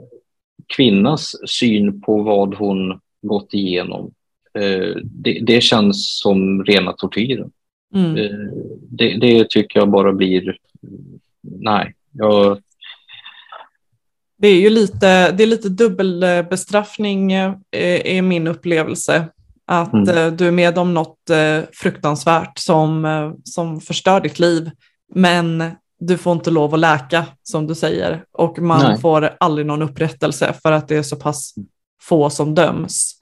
kvinnas 0.75 1.35
syn 1.49 2.01
på 2.01 2.23
vad 2.23 2.55
hon 2.55 2.99
gått 3.21 3.53
igenom, 3.53 4.11
eh, 4.53 4.95
det, 5.03 5.39
det, 5.41 5.61
känns 5.61 6.19
som 6.19 6.63
rena 6.63 6.93
tortyren. 6.93 7.51
Mm. 7.95 8.17
Eh, 8.17 8.49
det, 8.89 9.17
det, 9.17 9.49
tycker 9.49 9.79
jag 9.79 9.89
bara 9.89 10.13
blir... 10.13 10.57
Nej, 11.41 11.95
jag, 12.11 12.59
det 14.41 14.47
är 14.47 14.61
ju 14.61 14.69
lite, 14.69 15.31
det 15.31 15.43
är 15.43 15.47
lite 15.47 15.69
dubbelbestraffning 15.69 17.31
eh, 17.33 17.53
är 17.71 18.21
min 18.21 18.47
upplevelse. 18.47 19.27
Att 19.67 19.93
mm. 19.93 20.17
Eh, 20.17 20.31
du 20.31 20.47
är 20.47 20.51
med 20.51 20.77
om 20.77 20.93
något 20.93 21.29
eh, 21.29 21.61
fruktansvärt 21.73 22.57
som, 22.57 23.07
som 23.43 23.81
förstör 23.81 24.21
ditt 24.21 24.39
liv, 24.39 24.71
men 25.15 25.71
du 25.99 26.17
får 26.17 26.33
inte 26.33 26.51
lov 26.51 26.73
att 26.73 26.79
läka 26.79 27.25
som 27.43 27.67
du 27.67 27.75
säger 27.75 28.23
och 28.31 28.59
man 28.59 28.83
Nej. 28.83 29.01
får 29.01 29.29
aldrig 29.39 29.67
någon 29.67 29.81
upprättelse 29.81 30.53
för 30.61 30.71
att 30.71 30.87
det 30.87 30.95
är 30.95 31.03
så 31.03 31.15
pass 31.15 31.53
få 32.01 32.29
som 32.29 32.55
döms. 32.55 33.15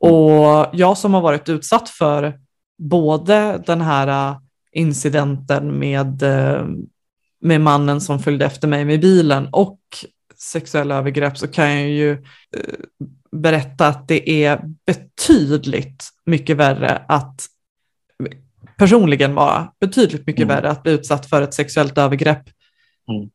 Och 0.00 0.66
jag 0.72 0.98
som 0.98 1.14
har 1.14 1.20
varit 1.20 1.48
utsatt 1.48 1.88
för 1.88 2.38
både 2.78 3.62
den 3.66 3.80
här 3.80 4.36
incidenten 4.72 5.78
med, 5.78 6.22
med 7.40 7.60
mannen 7.60 8.00
som 8.00 8.18
följde 8.18 8.46
efter 8.46 8.68
mig 8.68 8.84
med 8.84 9.00
bilen 9.00 9.48
och 9.52 9.78
sexuella 10.38 10.96
övergrepp 10.96 11.38
så 11.38 11.48
kan 11.48 11.70
jag 11.70 11.90
ju 11.90 12.12
eh, 12.12 12.18
berätta 13.32 13.86
att 13.86 14.08
det 14.08 14.44
är 14.44 14.60
betydligt 14.86 16.04
mycket 16.26 16.56
värre 16.56 17.04
att 17.08 17.46
personligen 18.78 19.34
vara 19.34 19.72
betydligt 19.80 20.26
mycket 20.26 20.42
mm. 20.42 20.56
värre 20.56 20.70
att 20.70 20.82
bli 20.82 20.92
utsatt 20.92 21.26
för 21.26 21.42
ett 21.42 21.54
sexuellt 21.54 21.98
övergrepp. 21.98 22.42
Mm. 23.10 23.30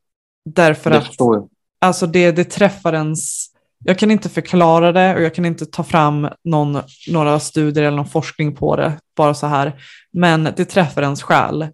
Därför 0.46 0.90
det 0.90 0.98
att 0.98 1.16
alltså 1.82 2.08
det, 2.08 2.32
det 2.32 2.44
träffar 2.44 2.94
ens, 2.94 3.48
jag 3.86 4.00
kan 4.00 4.12
inte 4.12 4.30
förklara 4.30 4.92
det 4.92 5.16
och 5.16 5.22
jag 5.22 5.36
kan 5.36 5.46
inte 5.46 5.66
ta 5.66 5.84
fram 5.84 6.30
någon, 6.44 6.82
några 7.12 7.40
studier 7.40 7.84
eller 7.84 7.98
någon 7.98 8.08
forskning 8.08 8.56
på 8.56 8.76
det, 8.76 9.00
bara 9.16 9.34
så 9.34 9.48
här, 9.48 9.84
men 10.12 10.44
det 10.44 10.66
träffar 10.66 11.02
ens 11.02 11.24
själ 11.24 11.68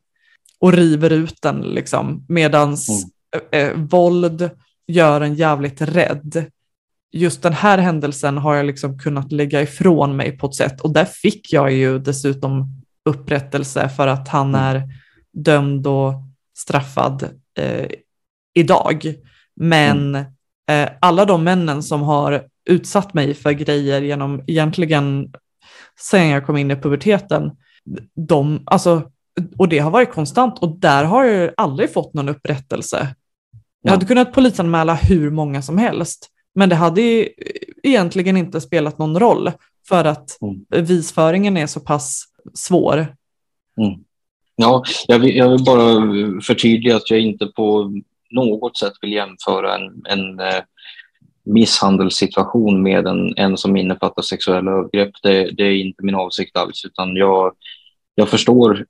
och 0.60 0.74
river 0.74 1.10
ut 1.10 1.42
den 1.42 1.62
liksom, 1.62 2.26
medans 2.30 3.06
mm. 3.54 3.70
eh, 3.70 3.78
våld, 3.78 4.50
gör 4.90 5.22
en 5.22 5.36
jävligt 5.36 5.82
rädd. 5.82 6.46
Just 7.12 7.44
den 7.44 7.54
här 7.54 7.78
händelsen 7.78 8.38
har 8.38 8.56
jag 8.56 8.66
liksom 8.66 9.00
kunnat 9.00 9.32
lägga 9.32 9.62
ifrån 9.62 10.16
mig 10.16 10.38
på 10.38 10.48
ett 10.48 10.56
sätt 10.56 10.82
och 10.82 10.94
där 10.94 11.06
fick 11.06 11.54
jag 11.54 11.72
ju 11.72 12.00
dessutom 12.00 12.82
upprättelse 13.06 13.90
för 13.90 14.08
att 14.08 14.28
han 14.28 14.56
mm. 14.56 14.62
är 14.62 14.84
dömd 15.34 15.88
och 15.88 16.14
straffad 16.58 17.30
eh, 17.58 17.88
idag. 18.54 19.16
Men 19.56 20.16
mm. 20.16 20.26
eh, 20.70 20.90
alla 21.02 21.26
de 21.26 21.44
männen 21.44 21.84
som 21.84 22.02
har 22.02 22.44
utsatt 22.66 23.14
mig 23.14 23.34
för 23.34 23.52
grejer 23.52 24.02
genom 24.02 24.44
egentligen 24.48 25.34
sen 26.00 26.30
jag 26.30 26.46
kom 26.46 26.58
in 26.58 26.72
i 26.72 26.76
puberteten, 26.76 27.52
de, 28.16 28.64
alltså, 28.66 29.12
och 29.58 29.70
det 29.70 29.80
har 29.80 29.92
varit 29.92 30.14
konstant 30.14 30.60
och 30.60 30.80
där 30.80 31.04
har 31.04 31.26
jag 31.26 31.52
aldrig 31.58 31.94
fått 31.94 32.14
någon 32.14 32.30
upprättelse. 32.30 33.16
Jag 33.82 33.92
hade 33.92 34.06
kunnat 34.06 34.34
polisanmäla 34.34 34.94
hur 34.94 35.32
många 35.32 35.62
som 35.62 35.78
helst, 35.78 36.30
men 36.56 36.70
det 36.70 36.76
hade 36.76 37.30
egentligen 37.84 38.38
inte 38.38 38.62
spelat 38.62 38.98
någon 38.98 39.20
roll 39.20 39.52
för 39.88 40.06
att 40.06 40.42
mm. 40.42 40.66
bevisföringen 40.70 41.58
är 41.58 41.68
så 41.68 41.80
pass 41.80 42.26
svår. 42.54 42.98
Mm. 43.78 44.00
Ja, 44.56 44.84
jag 45.08 45.20
vill, 45.20 45.36
jag 45.36 45.50
vill, 45.50 45.64
bara 45.64 46.02
förtydliga 46.42 46.96
att 46.96 47.10
jag 47.12 47.20
inte 47.20 47.46
på 47.46 47.94
något 48.32 48.78
sätt 48.78 48.94
vill 49.02 49.14
jämföra 49.14 49.76
en, 49.76 50.02
en 50.06 50.40
eh, 50.40 50.62
misshandelssituation 51.46 52.84
med 52.84 53.08
en, 53.08 53.38
en 53.38 53.58
som 53.58 53.78
innefattar 53.78 54.22
sexuella 54.22 54.72
övergrepp. 54.72 55.12
Det, 55.24 55.52
det, 55.52 55.64
är 55.64 55.76
inte 55.76 56.06
min 56.06 56.16
avsikt 56.16 56.58
alls, 56.58 56.86
utan 56.86 57.16
jag, 57.16 57.54
jag 58.16 58.30
förstår 58.30 58.86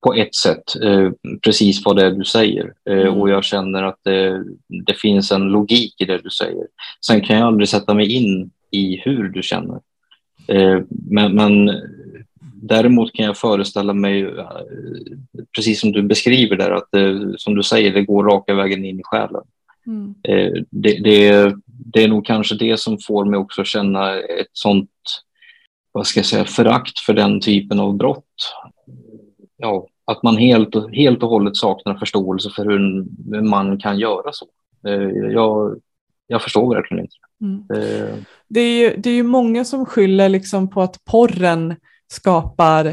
på 0.00 0.14
ett 0.14 0.34
sätt 0.34 0.76
eh, 0.82 1.10
precis 1.42 1.84
vad 1.84 1.96
det 1.96 2.06
är 2.06 2.10
du 2.10 2.24
säger. 2.24 2.72
Eh, 2.90 3.00
mm. 3.00 3.14
Och 3.14 3.30
jag 3.30 3.44
känner 3.44 3.82
att 3.82 3.98
det, 4.02 4.44
det, 4.86 4.94
finns 4.94 5.32
en 5.32 5.42
logik 5.42 6.00
i 6.00 6.04
det 6.04 6.18
du 6.18 6.30
säger. 6.30 6.66
Sen 7.06 7.20
kan 7.20 7.36
jag 7.36 7.46
aldrig 7.46 7.68
sätta 7.68 7.94
mig 7.94 8.12
in 8.12 8.50
i 8.70 8.96
hur 8.96 9.28
du 9.28 9.42
känner. 9.42 9.80
Eh, 10.46 10.80
men, 10.88 11.34
men 11.34 11.70
däremot 12.62 13.12
kan 13.12 13.26
jag 13.26 13.36
föreställa 13.36 13.92
mig, 13.92 14.22
eh, 14.22 14.46
precis 15.56 15.80
som 15.80 15.92
du 15.92 16.02
beskriver 16.02 16.56
där, 16.56 16.70
att 16.70 16.88
det, 16.92 17.34
som 17.38 17.54
du 17.54 17.62
säger, 17.62 17.94
det 17.94 18.02
går 18.02 18.24
raka 18.24 18.54
vägen 18.54 18.84
in 18.84 19.00
i 19.00 19.02
själen. 19.04 19.42
Mm. 19.86 20.14
Eh, 20.22 20.62
det, 20.70 20.98
det, 21.04 21.54
det 21.66 22.04
är 22.04 22.08
nog 22.08 22.26
kanske 22.26 22.54
det 22.54 22.80
som 22.80 22.98
får 22.98 23.24
mig 23.24 23.38
också 23.38 23.64
känna 23.64 24.18
ett 24.18 24.50
sånt 24.52 24.90
vad 25.92 26.06
ska 26.06 26.20
jag 26.20 26.26
säga, 26.26 26.44
förakt 26.44 26.98
för 26.98 27.12
den 27.12 27.40
typen 27.40 27.80
av 27.80 27.96
brott 27.96 28.24
ja, 29.60 29.86
att 30.10 30.22
man 30.22 30.36
helt, 30.36 30.74
helt 30.92 31.22
och 31.22 31.28
hållet 31.28 31.56
saknar 31.56 31.94
förståelse 31.94 32.50
för 32.56 32.64
hur 32.64 32.76
en 32.76 33.48
man 33.48 33.78
kan 33.78 33.98
göra 33.98 34.32
så. 34.32 34.46
Eh, 34.86 35.32
jag, 35.32 35.80
jag 36.26 36.42
förstår 36.42 36.74
verkligen 36.74 37.04
inte. 37.04 37.16
Mm. 37.40 37.64
Eh. 37.74 38.14
Det, 38.48 38.60
är 38.60 38.80
ju, 38.80 38.96
det 38.96 39.10
är 39.10 39.14
ju 39.14 39.22
många 39.22 39.64
som 39.64 39.86
skyller 39.86 40.28
liksom 40.28 40.70
på 40.70 40.82
att 40.82 41.04
porren 41.04 41.76
skapar 42.08 42.86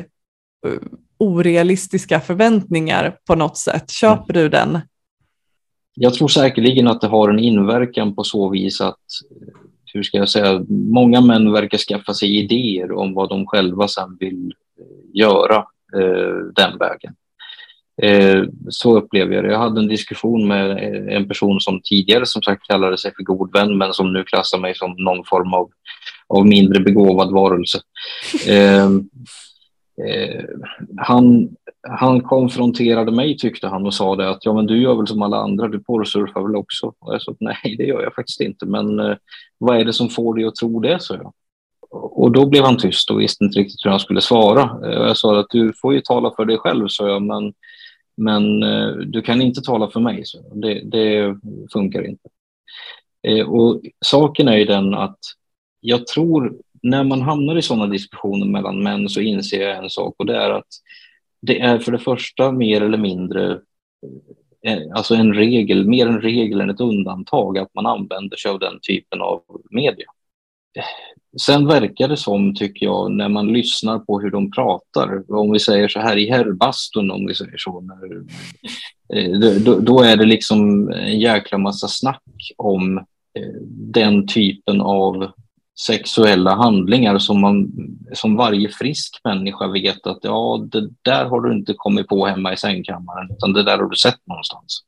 uh, 0.67 0.79
orealistiska 1.17 2.19
förväntningar 2.19 3.17
på 3.27 3.35
något 3.35 3.57
sätt. 3.57 3.91
Köper 3.91 4.33
du 4.33 4.49
den? 4.49 4.79
Jag 5.93 6.13
tror 6.13 6.27
säkerligen 6.27 6.87
att 6.87 7.01
det 7.01 7.07
har 7.07 7.29
en 7.29 7.39
inverkan 7.39 8.15
på 8.15 8.23
så 8.23 8.49
vis 8.49 8.81
att, 8.81 9.05
hur 9.93 10.03
ska 10.03 10.17
jag 10.17 10.29
säga, 10.29 10.65
många 10.69 11.21
män 11.21 11.51
verkar 11.51 11.77
skaffa 11.77 12.13
sig 12.13 12.37
idéer 12.37 12.91
om 12.91 13.13
vad 13.13 13.29
de 13.29 13.47
själva 13.47 13.87
sen 13.87 14.17
vill 14.19 14.53
göra 15.13 15.57
Eh, 15.57 15.76
Eh, 15.95 16.35
den 16.55 16.77
vägen. 16.77 17.15
Eh, 18.01 18.43
så 18.69 18.97
upplever 18.97 19.35
jag 19.35 19.43
det. 19.43 19.51
Jag 19.51 19.59
hade 19.59 19.79
en 19.79 19.87
diskussion 19.87 20.47
med 20.47 20.77
en 21.09 21.27
person 21.27 21.59
som 21.59 21.81
tidigare 21.83 22.25
som 22.25 22.41
sagt 22.41 22.67
kallade 22.67 22.97
sig 22.97 23.11
för 23.15 23.23
god 23.23 23.53
vän 23.53 23.77
men 23.77 23.93
som 23.93 24.13
nu 24.13 24.23
klassar 24.23 24.57
mig 24.57 24.75
som 24.75 24.91
någon 24.97 25.25
form 25.25 25.53
av, 25.53 25.69
av 26.27 26.47
mindre 26.47 26.79
begåvad 26.79 27.31
varelse. 27.31 27.81
Eh, 28.47 28.85
eh, 30.07 30.45
han, 30.97 31.49
han 31.89 32.21
konfronterade 32.21 33.11
mig 33.11 33.37
tyckte 33.37 33.67
han 33.67 33.85
och 33.85 33.93
sa 33.93 34.15
det 34.15 34.29
att 34.29 34.45
ja 34.45 34.53
men 34.53 34.65
du 34.65 34.81
gör 34.81 34.95
väl 34.95 35.07
som 35.07 35.21
alla 35.21 35.37
andra, 35.37 35.67
du 35.67 35.79
porrsurfar 35.79 36.41
väl 36.41 36.55
också? 36.55 36.93
Och 36.99 37.13
jag 37.13 37.21
sa 37.21 37.35
nej 37.39 37.75
det 37.77 37.83
gör 37.83 38.01
jag 38.01 38.15
faktiskt 38.15 38.41
inte 38.41 38.65
men 38.65 38.99
eh, 38.99 39.15
vad 39.57 39.79
är 39.79 39.85
det 39.85 39.93
som 39.93 40.09
får 40.09 40.35
dig 40.35 40.45
att 40.45 40.55
tro 40.55 40.79
det? 40.79 41.01
sa 41.01 41.15
jag. 41.15 41.33
Och 41.89 42.31
då 42.31 42.45
blev 42.45 42.63
han 42.63 42.77
tyst 42.77 43.11
och 43.11 43.21
visste 43.21 43.43
inte 43.43 43.59
riktigt 43.59 43.85
hur 43.85 43.91
han 43.91 43.99
skulle 43.99 44.21
svara. 44.21 44.61
Eh, 44.83 45.07
jag 45.07 45.17
sa 45.17 45.39
att 45.39 45.49
du 45.49 45.73
får 45.73 45.93
ju 45.93 46.01
tala 46.01 46.33
för 46.35 46.45
dig 46.45 46.57
själv, 46.57 46.87
sa 46.87 47.09
jag, 47.09 47.21
men, 47.21 47.53
men 48.17 48.63
eh, 48.63 48.89
du 48.89 49.21
kan 49.21 49.41
inte 49.41 49.61
tala 49.61 49.89
för 49.89 49.99
mig. 49.99 50.25
Så 50.25 50.37
det, 50.53 50.81
det 50.83 51.37
funkar 51.73 52.07
inte. 52.07 52.29
Eh, 53.27 53.49
och 53.49 53.81
saken 54.05 54.47
är 54.47 54.57
ju 54.57 54.65
den 54.65 54.93
att 54.93 55.19
jag 55.79 56.07
tror 56.07 56.57
när 56.81 57.03
man 57.03 57.21
hamnar 57.21 57.55
i 57.55 57.61
sådana 57.61 57.87
diskussioner 57.87 58.45
mellan 58.45 58.83
män 58.83 59.09
så 59.09 59.21
inser 59.21 59.61
jag 59.61 59.77
en 59.77 59.89
sak 59.89 60.15
och 60.17 60.25
det 60.25 60.37
är 60.37 60.49
att 60.49 60.67
det 61.41 61.59
är 61.59 61.79
för 61.79 61.91
det 61.91 61.99
första 61.99 62.51
mer 62.51 62.81
eller 62.81 62.97
mindre 62.97 63.59
alltså 64.95 65.15
en 65.15 65.33
regel, 65.33 65.87
mer 65.87 66.07
en 66.07 66.21
regel 66.21 66.61
än 66.61 66.69
ett 66.69 66.79
undantag 66.81 67.57
att 67.57 67.73
man 67.73 67.85
använder 67.85 68.37
sig 68.37 68.51
av 68.51 68.59
den 68.59 68.79
typen 68.81 69.21
av 69.21 69.41
media. 69.69 70.07
Sen 71.41 71.67
verkar 71.67 72.07
det 72.07 72.17
som, 72.17 72.55
tycker 72.55 72.85
jag, 72.85 73.11
när 73.11 73.29
man 73.29 73.47
lyssnar 73.47 73.99
på 73.99 74.19
hur 74.19 74.31
de 74.31 74.51
pratar, 74.51 75.31
om 75.31 75.51
vi 75.51 75.59
säger 75.59 75.87
så 75.87 75.99
här 75.99 76.17
i 76.17 76.29
herrbastun, 76.29 77.11
om 77.11 77.25
vi 77.25 77.35
säger 77.35 77.57
så, 77.57 77.81
när, 77.81 78.23
eh, 79.13 79.59
då, 79.59 79.79
då, 79.79 80.01
är 80.01 80.17
det 80.17 80.25
liksom 80.25 80.91
en 80.91 81.19
jäkla 81.19 81.57
massa 81.57 81.87
snack 81.87 82.23
om 82.57 82.97
eh, 82.97 83.61
den 83.69 84.27
typen 84.27 84.81
av 84.81 85.31
sexuella 85.79 86.55
handlingar 86.55 87.17
som, 87.17 87.41
man, 87.41 87.71
som 88.13 88.35
varje 88.35 88.69
frisk 88.69 89.21
människa 89.23 89.67
vet 89.67 90.07
att 90.07 90.19
ja, 90.21 90.67
det 90.71 90.89
där 91.01 91.25
har 91.25 91.41
du 91.41 91.53
inte 91.53 91.73
kommit 91.77 92.07
på 92.07 92.25
hemma 92.25 92.53
i 92.53 92.57
sängkammaren, 92.57 93.31
utan 93.31 93.53
det 93.53 93.63
där 93.63 93.77
har 93.77 93.89
du 93.89 93.95
sett 93.95 94.27
någonstans. 94.27 94.83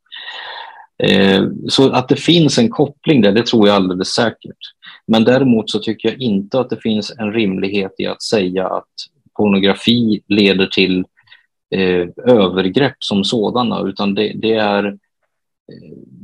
Eh, 1.04 1.44
så 1.70 1.92
att 1.92 2.10
det 2.10 2.16
finns 2.16 2.58
en 2.58 2.70
koppling 2.70 3.22
där, 3.22 3.32
det 3.32 3.46
tror 3.46 3.68
jag 3.68 3.76
alldeles 3.76 4.08
säkert. 4.08 4.58
Men 5.08 5.24
däremot 5.24 5.70
så 5.70 5.80
tycker 5.80 6.10
jag 6.10 6.22
inte 6.22 6.60
att 6.60 6.70
det 6.70 6.82
finns 6.82 7.14
en 7.18 7.34
rimlighet 7.34 7.96
i 7.98 8.06
att 8.06 8.24
säga 8.24 8.68
att 8.68 8.94
pornografi 9.38 10.22
leder 10.28 10.66
till 10.66 11.06
eh, 11.76 12.08
övergrepp 12.26 12.96
som 13.00 13.24
sådana, 13.24 13.82
utan 13.82 14.14
det, 14.14 14.34
det 14.36 14.54
är 14.54 14.86
eh, 14.86 14.94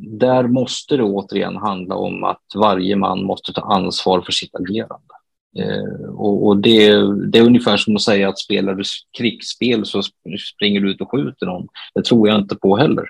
där 0.08 0.48
måste 0.48 0.98
det 0.98 1.04
återigen 1.04 1.56
handla 1.56 1.96
om 1.96 2.24
att 2.24 2.44
varje 2.56 2.96
man 2.96 3.24
måste 3.24 3.54
ta 3.54 3.62
ansvar 3.62 4.22
för 4.22 4.32
sitt 4.32 4.56
agerande. 4.56 5.16
Eh, 5.60 6.10
och, 6.10 6.48
och 6.48 6.58
det, 6.58 6.90
det, 7.32 7.40
är 7.40 7.46
ungefär 7.46 7.78
som 7.78 7.96
att 7.96 8.02
säga 8.02 8.30
att 8.30 8.40
spelar 8.40 8.74
du 8.76 8.84
krigsspel 9.18 9.86
så 9.86 10.02
springer 10.56 10.82
du 10.82 10.92
ut 10.92 11.02
och 11.02 11.12
skjuter 11.12 11.46
någon. 11.46 11.68
Det 11.96 12.06
tror 12.06 12.28
jag 12.28 12.40
inte 12.40 12.56
på 12.56 12.78
heller. 12.78 13.06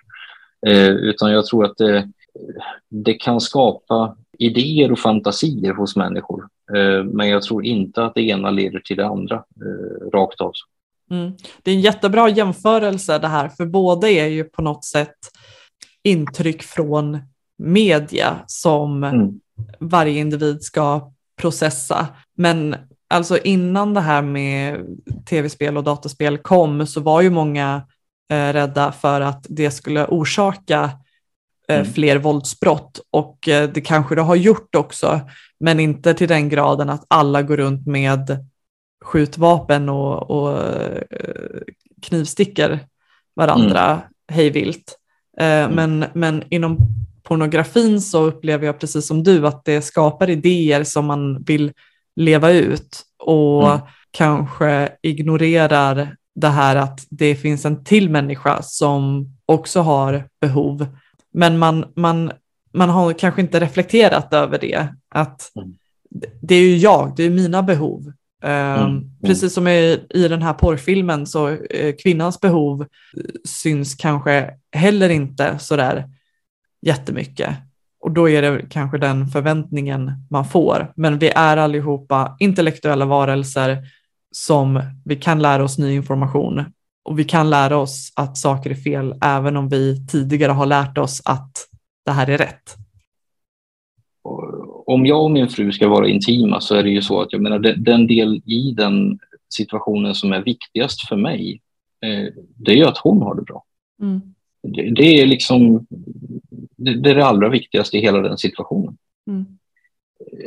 Eh, 0.68 0.90
utan 0.90 1.32
jag 1.32 1.46
tror 1.46 1.66
att 1.66 1.78
det, 1.78 2.10
det 2.90 3.14
kan 3.14 3.42
skapa 3.42 4.18
idéer 4.40 4.92
och 4.92 5.00
fantasier 5.00 5.74
hos 5.74 5.96
människor. 5.96 6.48
Eh, 6.76 7.04
men 7.04 7.30
jag 7.30 7.44
tror 7.44 7.66
inte 7.66 8.06
att 8.06 8.16
det 8.16 8.22
ena 8.22 8.52
leder 8.52 8.80
till 8.80 8.98
det 8.98 9.06
andra 9.06 9.36
eh, 9.36 10.10
rakt 10.14 10.42
av. 10.42 10.52
Mm. 11.12 11.32
Det 11.64 11.72
är 11.72 11.76
en 11.76 11.82
jättebra 11.82 12.30
jämförelse 12.30 13.20
det 13.20 13.28
här, 13.28 13.50
för 13.50 13.66
båda 13.66 14.10
är 14.10 14.28
ju 14.28 14.44
på 14.44 14.62
något 14.62 14.86
sätt 14.86 15.18
intryck 16.04 16.64
från 16.64 17.18
media 17.58 18.36
som 18.48 19.04
mm. 19.04 19.40
varje 19.80 20.20
individ 20.20 20.62
ska 20.62 21.12
processa. 21.42 22.08
Men 22.38 22.76
alltså 23.10 23.38
innan 23.38 23.94
det 23.94 24.02
här 24.02 24.22
med 24.22 24.86
tv-spel 25.30 25.78
och 25.78 25.84
dataspel 25.84 26.38
kom 26.38 26.88
så 26.88 27.02
var 27.02 27.22
ju 27.22 27.30
många 27.30 27.82
eh, 28.32 28.54
rädda 28.54 28.92
för 28.92 29.22
att 29.22 29.46
det 29.50 29.72
skulle 29.72 30.06
orsaka 30.06 30.92
eh, 31.68 31.80
mm. 31.80 31.94
fler 31.94 32.18
våldsbrott 32.18 33.00
och 33.12 33.50
eh, 33.50 33.70
det 33.70 33.82
kanske 33.82 34.16
det 34.16 34.22
har 34.22 34.36
gjort 34.36 34.76
också, 34.76 35.22
men 35.60 35.80
inte 35.80 36.14
till 36.14 36.28
den 36.28 36.50
graden 36.50 36.90
att 36.90 37.06
alla 37.08 37.42
går 37.42 37.58
runt 37.58 37.88
med 37.88 38.46
skjutvapen 39.06 39.90
och, 39.90 40.32
och 40.32 40.58
eh, 40.64 41.62
knivstickor 42.02 42.80
varandra 43.36 43.92
mm. 43.92 44.04
hejvilt. 44.28 44.98
Eh, 45.38 45.64
mm. 45.64 45.72
Men, 45.76 46.06
men 46.14 46.44
inom 46.50 46.78
pornografin 47.24 48.02
så 48.02 48.24
upplever 48.24 48.66
jag 48.66 48.80
precis 48.80 49.08
som 49.08 49.24
du 49.24 49.48
att 49.48 49.66
det 49.66 49.82
skapar 49.82 50.30
idéer 50.30 50.84
som 50.84 51.06
man 51.06 51.44
vill 51.44 51.74
leva 52.16 52.52
ut 52.52 53.02
och 53.20 53.68
mm. 53.68 53.80
kanske 54.12 54.90
ignorerar 55.02 56.16
det 56.36 56.48
här 56.48 56.76
att 56.76 57.06
det 57.10 57.36
finns 57.36 57.66
en 57.66 57.84
till 57.84 58.10
människa 58.10 58.62
som 58.62 59.30
också 59.46 59.82
har 59.82 60.28
behov. 60.42 60.88
Men 61.34 61.58
man, 61.58 61.86
man, 61.96 62.32
man 62.74 62.90
har 62.90 63.14
kanske 63.14 63.42
inte 63.42 63.60
reflekterat 63.60 64.34
över 64.34 64.58
det, 64.62 64.88
att 65.10 65.52
mm. 65.56 65.74
det 66.42 66.56
är 66.56 66.62
ju 66.62 66.78
jag, 66.78 67.14
det 67.16 67.24
är 67.24 67.30
mina 67.30 67.64
behov 67.64 68.14
Mm. 68.46 68.80
Mm. 68.80 69.04
Precis 69.24 69.54
som 69.54 69.68
i, 69.68 70.06
i 70.10 70.28
den 70.28 70.42
här 70.42 70.54
porrfilmen 70.54 71.26
så 71.26 71.50
eh, 71.50 71.96
kvinnans 72.04 72.42
behov 72.42 72.86
syns 73.46 73.96
kanske 73.96 74.54
heller 74.72 75.10
inte 75.10 75.60
sådär 75.60 76.10
jättemycket. 76.82 77.56
Och 78.00 78.12
då 78.12 78.30
är 78.30 78.42
det 78.42 78.66
kanske 78.70 78.98
den 78.98 79.28
förväntningen 79.28 80.12
man 80.30 80.46
får. 80.46 80.94
Men 80.96 81.20
vi 81.20 81.30
är 81.30 81.58
allihopa 81.58 82.36
intellektuella 82.40 83.06
varelser 83.06 83.78
som 84.36 84.82
vi 85.06 85.16
kan 85.16 85.42
lära 85.42 85.64
oss 85.64 85.78
ny 85.78 85.96
information 85.96 86.66
och 87.04 87.20
vi 87.20 87.24
kan 87.24 87.50
lära 87.50 87.78
oss 87.78 88.14
att 88.16 88.38
saker 88.38 88.70
är 88.70 88.76
fel 88.76 89.16
även 89.22 89.58
om 89.58 89.70
vi 89.70 90.08
tidigare 90.08 90.52
har 90.52 90.66
lärt 90.66 90.98
oss 90.98 91.22
att 91.26 91.52
det 92.06 92.12
här 92.12 92.30
är 92.30 92.38
rätt 92.38 92.76
om 94.86 95.06
jag 95.06 95.24
och 95.24 95.32
min 95.32 95.50
fru 95.50 95.72
ska 95.72 95.88
vara 95.88 96.08
intima 96.08 96.62
så 96.62 96.76
är 96.76 96.84
det 96.84 96.90
ju 96.90 97.02
så 97.02 97.22
att 97.22 97.34
jag 97.34 97.42
menar 97.42 97.60
den 97.60 98.08
del 98.08 98.42
i 98.46 98.72
den 98.78 99.20
situationen 99.50 100.16
som 100.16 100.34
är 100.34 100.44
viktigast 100.44 101.08
för 101.08 101.16
mig, 101.16 101.62
eh, 102.02 102.34
det 102.56 102.72
är 102.72 102.76
ju 102.76 102.86
att 102.86 102.98
hon 102.98 103.22
har 103.22 103.36
det 103.36 103.42
bra. 103.42 103.64
Mm. 104.02 104.22
Det, 104.62 104.90
det, 104.96 105.22
är 105.22 105.26
liksom 105.26 105.86
det, 106.76 106.94
det, 106.94 107.10
är 107.10 107.16
det 107.16 107.26
allra 107.26 107.50
viktigaste 107.50 107.98
i 107.98 108.02
hela 108.02 108.20
den 108.20 108.38
situationen. 108.38 108.98
Mm. 109.28 109.46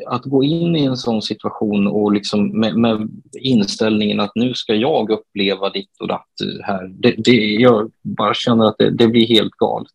Att 0.06 0.24
gå 0.24 0.44
in 0.44 0.76
i 0.76 0.84
en 0.84 0.96
sån 0.96 1.22
situation 1.22 1.86
och 1.86 2.12
liksom 2.12 2.60
med, 2.60 2.76
med, 2.76 3.10
inställningen 3.40 4.20
att 4.20 4.32
nu 4.34 4.54
ska 4.54 4.74
jag 4.74 5.10
uppleva 5.10 5.70
ditt 5.70 6.00
och 6.00 6.08
datt 6.08 6.26
här, 6.62 6.88
det, 6.88 7.14
det, 7.18 7.32
jag 7.54 7.90
bara 8.02 8.34
känner 8.34 8.64
att 8.64 8.78
det, 8.78 8.90
det 8.90 9.08
blir 9.08 9.26
helt 9.26 9.52
galet. 9.52 9.92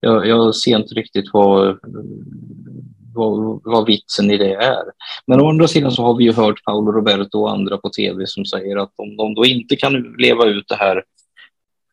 Jag, 0.00 0.26
jag 0.26 0.54
ser 0.54 0.76
inte 0.76 0.94
riktigt 0.94 1.30
vad, 1.32 1.78
vad, 3.14 3.60
vad 3.64 3.86
vitsen 3.86 4.30
i 4.30 4.36
det 4.36 4.54
är. 4.54 4.82
Men 5.26 5.40
å 5.40 5.48
andra 5.48 5.68
sidan 5.68 5.92
så 5.92 6.02
har 6.02 6.16
vi 6.16 6.24
ju 6.24 6.32
hört 6.32 6.64
Paolo 6.64 6.92
Roberto 6.92 7.38
och 7.38 7.52
andra 7.52 7.78
på 7.78 7.90
tv 7.90 8.26
som 8.26 8.44
säger 8.44 8.76
att 8.76 8.92
om 8.96 9.16
de 9.16 9.34
då 9.34 9.44
inte 9.44 9.76
kan 9.76 9.92
leva 10.18 10.44
ut 10.44 10.68
det 10.68 10.76
här 10.76 11.04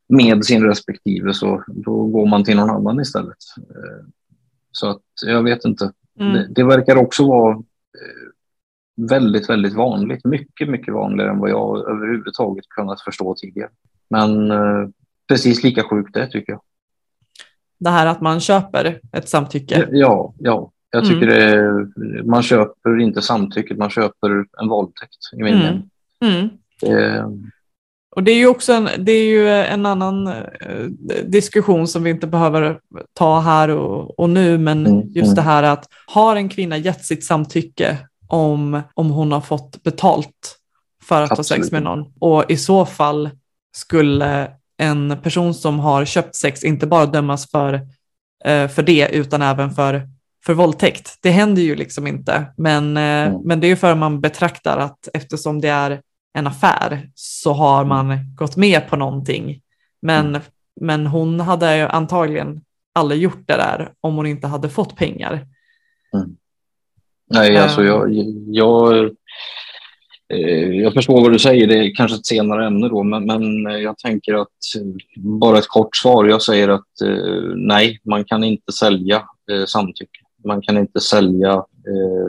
med 0.09 0.45
sin 0.45 0.63
respektive 0.63 1.33
så 1.33 1.63
då 1.67 2.05
går 2.05 2.25
man 2.25 2.43
till 2.43 2.55
någon 2.55 2.69
annan 2.69 2.99
istället. 2.99 3.37
Eh, 3.57 4.07
så 4.71 4.89
att 4.89 5.01
jag 5.25 5.43
vet 5.43 5.65
inte. 5.65 5.91
Mm. 6.19 6.33
Det, 6.33 6.47
det, 6.49 6.63
verkar 6.63 6.95
också 6.95 7.27
vara 7.27 7.51
eh, 7.53 9.07
väldigt, 9.09 9.49
väldigt 9.49 9.73
vanligt. 9.73 10.25
Mycket, 10.25 10.69
mycket 10.69 10.93
vanligare 10.93 11.31
än 11.31 11.39
vad 11.39 11.49
jag 11.49 11.89
överhuvudtaget 11.89 12.69
kunnat 12.69 13.01
förstå 13.01 13.35
tidigare. 13.35 13.69
Men 14.09 14.51
eh, 14.51 14.89
precis 15.27 15.63
lika 15.63 15.83
sjukt 15.83 16.13
det 16.13 16.27
tycker 16.27 16.51
jag. 16.51 16.61
Det 17.79 17.89
här 17.89 18.05
att 18.07 18.21
man 18.21 18.39
köper 18.39 18.99
ett 19.11 19.29
samtycke? 19.29 19.87
Ja, 19.91 20.33
ja. 20.37 20.71
Jag 20.91 21.05
tycker 21.05 21.27
mm. 21.27 21.93
det, 21.95 22.23
man 22.23 22.43
köper 22.43 22.99
inte 22.99 23.21
samtycket, 23.21 23.77
man 23.77 23.89
köper 23.89 24.45
en 24.61 24.67
våldtäkt 24.67 25.17
i 25.33 25.43
min 25.43 25.55
mm. 25.55 25.81
mm. 26.21 26.49
Och 28.11 28.23
det 28.23 28.31
är 28.31 28.35
ju 28.35 28.47
också 28.47 28.73
en, 28.73 28.89
det 28.97 29.11
är 29.11 29.25
ju 29.25 29.49
en 29.49 29.85
annan 29.85 30.27
eh, 30.27 30.85
diskussion 31.25 31.87
som 31.87 32.03
vi 32.03 32.09
inte 32.09 32.27
behöver 32.27 32.79
ta 33.13 33.39
här 33.39 33.69
och, 33.69 34.19
och 34.19 34.29
nu, 34.29 34.57
men 34.57 34.87
mm. 34.87 35.07
just 35.07 35.25
mm. 35.25 35.35
det 35.35 35.41
här 35.41 35.63
att 35.63 35.87
har 36.05 36.35
en 36.35 36.49
kvinna 36.49 36.77
gett 36.77 37.05
sitt 37.05 37.25
samtycke 37.25 37.97
om, 38.27 38.81
om 38.93 39.09
hon 39.09 39.31
har 39.31 39.41
fått 39.41 39.83
betalt 39.83 40.57
för 41.03 41.21
att 41.21 41.31
Absolut. 41.31 41.49
ha 41.49 41.65
sex 41.65 41.71
med 41.71 41.83
någon 41.83 42.13
och 42.19 42.51
i 42.51 42.57
så 42.57 42.85
fall 42.85 43.29
skulle 43.75 44.51
en 44.77 45.17
person 45.23 45.53
som 45.53 45.79
har 45.79 46.05
köpt 46.05 46.35
sex 46.35 46.63
inte 46.63 46.87
bara 46.87 47.05
dömas 47.05 47.51
för, 47.51 47.73
eh, 48.45 48.67
för 48.67 48.83
det 48.83 49.09
utan 49.09 49.41
även 49.41 49.71
för 49.71 50.07
för 50.45 50.53
våldtäkt. 50.53 51.17
Det 51.21 51.29
händer 51.29 51.61
ju 51.61 51.75
liksom 51.75 52.07
inte, 52.07 52.45
men, 52.57 52.97
eh, 52.97 53.03
mm. 53.03 53.41
men 53.43 53.59
det 53.59 53.67
är 53.67 53.75
för 53.75 53.91
att 53.91 53.97
man 53.97 54.21
betraktar 54.21 54.77
att 54.77 55.07
eftersom 55.13 55.61
det 55.61 55.67
är 55.67 56.01
en 56.33 56.47
affär 56.47 57.09
så 57.15 57.53
har 57.53 57.85
man 57.85 58.11
mm. 58.11 58.35
gått 58.35 58.55
med 58.55 58.89
på 58.89 58.95
någonting. 58.95 59.61
Men, 60.01 60.27
mm. 60.27 60.41
men 60.81 61.07
hon 61.07 61.39
hade 61.39 61.77
ju 61.77 61.83
antagligen 61.83 62.61
aldrig 62.93 63.21
gjort 63.21 63.47
det 63.47 63.53
där 63.53 63.91
om 64.01 64.15
hon 64.15 64.25
inte 64.25 64.47
hade 64.47 64.69
fått 64.69 64.95
pengar. 64.95 65.47
Mm. 66.13 66.35
Nej, 67.31 67.57
alltså 67.57 67.83
jag, 67.83 68.11
jag, 68.47 69.03
eh, 70.33 70.69
jag 70.71 70.93
förstår 70.93 71.21
vad 71.21 71.31
du 71.31 71.39
säger, 71.39 71.67
det 71.67 71.77
är 71.77 71.95
kanske 71.95 72.17
ett 72.17 72.25
senare 72.25 72.67
ämne 72.67 72.89
då, 72.89 73.03
men, 73.03 73.25
men 73.25 73.63
jag 73.81 73.97
tänker 73.97 74.33
att 74.33 74.47
bara 75.17 75.57
ett 75.57 75.67
kort 75.67 75.95
svar. 75.95 76.25
Jag 76.25 76.41
säger 76.41 76.69
att 76.69 77.01
eh, 77.03 77.55
nej, 77.55 77.99
man 78.03 78.25
kan 78.25 78.43
inte 78.43 78.71
sälja 78.71 79.23
samtycke. 79.67 80.19
Man 80.45 80.61
kan 80.61 80.77
inte 80.77 80.99
sälja 80.99 81.53
eh, 81.53 82.27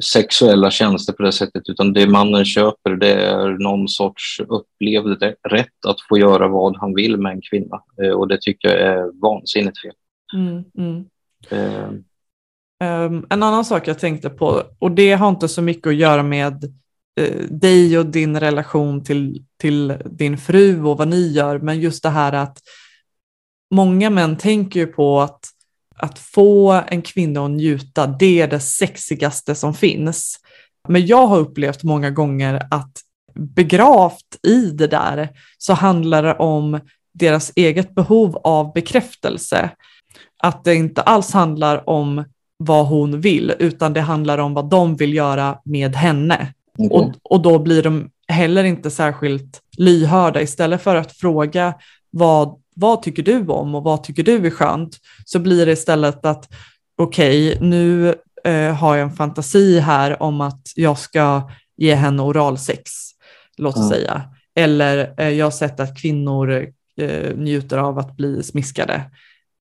sexuella 0.00 0.70
tjänster 0.70 1.12
på 1.12 1.22
det 1.22 1.32
sättet, 1.32 1.68
utan 1.68 1.92
det 1.92 2.06
mannen 2.06 2.44
köper 2.44 2.90
det 2.90 3.12
är 3.12 3.48
någon 3.48 3.88
sorts 3.88 4.40
upplevd 4.40 5.22
rätt 5.48 5.86
att 5.86 5.96
få 6.08 6.18
göra 6.18 6.48
vad 6.48 6.76
han 6.76 6.94
vill 6.94 7.16
med 7.16 7.32
en 7.32 7.40
kvinna. 7.50 7.82
Eh, 8.02 8.10
och 8.10 8.28
det 8.28 8.40
tycker 8.40 8.68
jag 8.68 8.80
är 8.80 9.20
vansinnigt 9.22 9.80
fel. 9.80 9.92
Mm, 10.34 10.64
mm. 10.78 11.04
Uh. 11.52 11.94
Um, 12.84 13.26
en 13.30 13.42
annan 13.42 13.64
sak 13.64 13.88
jag 13.88 13.98
tänkte 13.98 14.30
på, 14.30 14.62
och 14.78 14.90
det 14.90 15.12
har 15.12 15.28
inte 15.28 15.48
så 15.48 15.62
mycket 15.62 15.86
att 15.86 15.96
göra 15.96 16.22
med 16.22 16.64
uh, 17.20 17.48
dig 17.50 17.98
och 17.98 18.06
din 18.06 18.40
relation 18.40 19.04
till, 19.04 19.44
till 19.56 19.94
din 20.04 20.38
fru 20.38 20.84
och 20.84 20.98
vad 20.98 21.08
ni 21.08 21.28
gör, 21.32 21.58
men 21.58 21.80
just 21.80 22.02
det 22.02 22.08
här 22.08 22.32
att 22.32 22.58
många 23.74 24.10
män 24.10 24.36
tänker 24.36 24.80
ju 24.80 24.86
på 24.86 25.20
att 25.20 25.49
att 26.00 26.18
få 26.18 26.82
en 26.88 27.02
kvinna 27.02 27.44
att 27.44 27.50
njuta, 27.50 28.06
det 28.06 28.40
är 28.40 28.48
det 28.48 28.60
sexigaste 28.60 29.54
som 29.54 29.74
finns. 29.74 30.36
Men 30.88 31.06
jag 31.06 31.26
har 31.26 31.38
upplevt 31.38 31.82
många 31.82 32.10
gånger 32.10 32.66
att 32.70 32.92
begravt 33.34 34.38
i 34.42 34.70
det 34.70 34.86
där 34.86 35.28
så 35.58 35.72
handlar 35.72 36.22
det 36.22 36.34
om 36.34 36.80
deras 37.12 37.52
eget 37.56 37.94
behov 37.94 38.36
av 38.36 38.72
bekräftelse. 38.72 39.70
Att 40.42 40.64
det 40.64 40.74
inte 40.74 41.02
alls 41.02 41.32
handlar 41.32 41.90
om 41.90 42.24
vad 42.56 42.86
hon 42.86 43.20
vill, 43.20 43.54
utan 43.58 43.92
det 43.92 44.00
handlar 44.00 44.38
om 44.38 44.54
vad 44.54 44.70
de 44.70 44.96
vill 44.96 45.14
göra 45.14 45.58
med 45.64 45.96
henne. 45.96 46.54
Okay. 46.78 46.98
Och, 46.98 47.12
och 47.22 47.42
då 47.42 47.58
blir 47.58 47.82
de 47.82 48.10
heller 48.28 48.64
inte 48.64 48.90
särskilt 48.90 49.60
lyhörda. 49.76 50.40
Istället 50.40 50.82
för 50.82 50.96
att 50.96 51.12
fråga 51.12 51.74
vad 52.10 52.59
vad 52.74 53.02
tycker 53.02 53.22
du 53.22 53.46
om 53.46 53.74
och 53.74 53.82
vad 53.82 54.04
tycker 54.04 54.22
du 54.22 54.46
är 54.46 54.50
skönt? 54.50 54.98
Så 55.24 55.38
blir 55.38 55.66
det 55.66 55.72
istället 55.72 56.24
att 56.26 56.48
okej, 56.96 57.56
okay, 57.56 57.68
nu 57.68 58.14
eh, 58.44 58.74
har 58.74 58.96
jag 58.96 59.04
en 59.04 59.16
fantasi 59.16 59.80
här 59.80 60.22
om 60.22 60.40
att 60.40 60.62
jag 60.74 60.98
ska 60.98 61.50
ge 61.76 61.94
henne 61.94 62.22
oralsex, 62.22 62.90
låt 63.56 63.76
oss 63.76 63.80
mm. 63.80 63.90
säga. 63.90 64.22
Eller 64.54 65.14
eh, 65.16 65.28
jag 65.28 65.46
har 65.46 65.50
sett 65.50 65.80
att 65.80 66.00
kvinnor 66.00 66.66
eh, 66.96 67.36
njuter 67.36 67.78
av 67.78 67.98
att 67.98 68.16
bli 68.16 68.42
smiskade. 68.42 69.02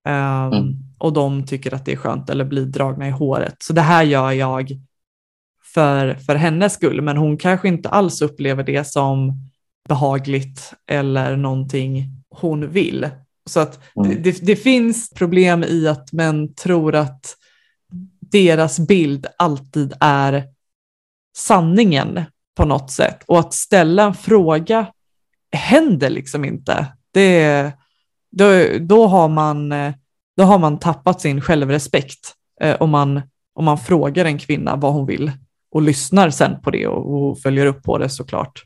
Um, 0.07 0.13
mm. 0.53 0.75
Och 0.97 1.13
de 1.13 1.45
tycker 1.45 1.73
att 1.73 1.85
det 1.85 1.91
är 1.91 1.95
skönt 1.95 2.29
eller 2.29 2.45
blir 2.45 2.65
dragna 2.65 3.07
i 3.07 3.11
håret. 3.11 3.55
Så 3.59 3.73
det 3.73 3.81
här 3.81 4.03
gör 4.03 4.31
jag 4.31 4.71
för, 5.73 6.13
för 6.13 6.35
hennes 6.35 6.73
skull, 6.73 7.01
men 7.01 7.17
hon 7.17 7.37
kanske 7.37 7.67
inte 7.67 7.89
alls 7.89 8.21
upplever 8.21 8.63
det 8.63 8.87
som 8.87 9.33
behagligt 9.89 10.73
eller 10.87 11.35
någonting 11.35 12.18
hon 12.29 12.69
vill. 12.69 13.09
Så 13.45 13.59
att 13.59 13.79
mm. 13.95 14.23
det, 14.23 14.45
det, 14.45 14.55
finns 14.55 15.09
problem 15.09 15.63
i 15.63 15.87
att 15.87 16.13
män 16.13 16.53
tror 16.53 16.95
att 16.95 17.35
deras 18.19 18.79
bild 18.79 19.27
alltid 19.37 19.93
är 19.99 20.47
sanningen 21.37 22.21
på 22.57 22.65
något 22.65 22.91
sätt 22.91 23.23
och 23.25 23.39
att 23.39 23.53
ställa 23.53 24.03
en 24.03 24.13
fråga 24.13 24.87
händer 25.51 26.09
liksom 26.09 26.45
inte. 26.45 26.85
Det, 27.13 27.71
då, 28.31 28.45
då, 28.79 29.07
har 29.07 29.29
man, 29.29 29.69
då 30.37 30.43
har 30.43 30.59
man 30.59 30.79
tappat 30.79 31.21
sin 31.21 31.41
självrespekt 31.41 32.33
eh, 32.61 32.75
om, 32.79 32.89
man, 32.89 33.21
om 33.53 33.65
man 33.65 33.77
frågar 33.77 34.25
en 34.25 34.39
kvinna 34.39 34.75
vad 34.75 34.93
hon 34.93 35.05
vill 35.05 35.31
och 35.71 35.81
lyssnar 35.81 36.29
sen 36.29 36.61
på 36.61 36.71
det 36.71 36.87
och, 36.87 37.29
och 37.29 37.39
följer 37.39 37.65
upp 37.65 37.83
på 37.83 37.97
det 37.97 38.09
såklart. 38.09 38.63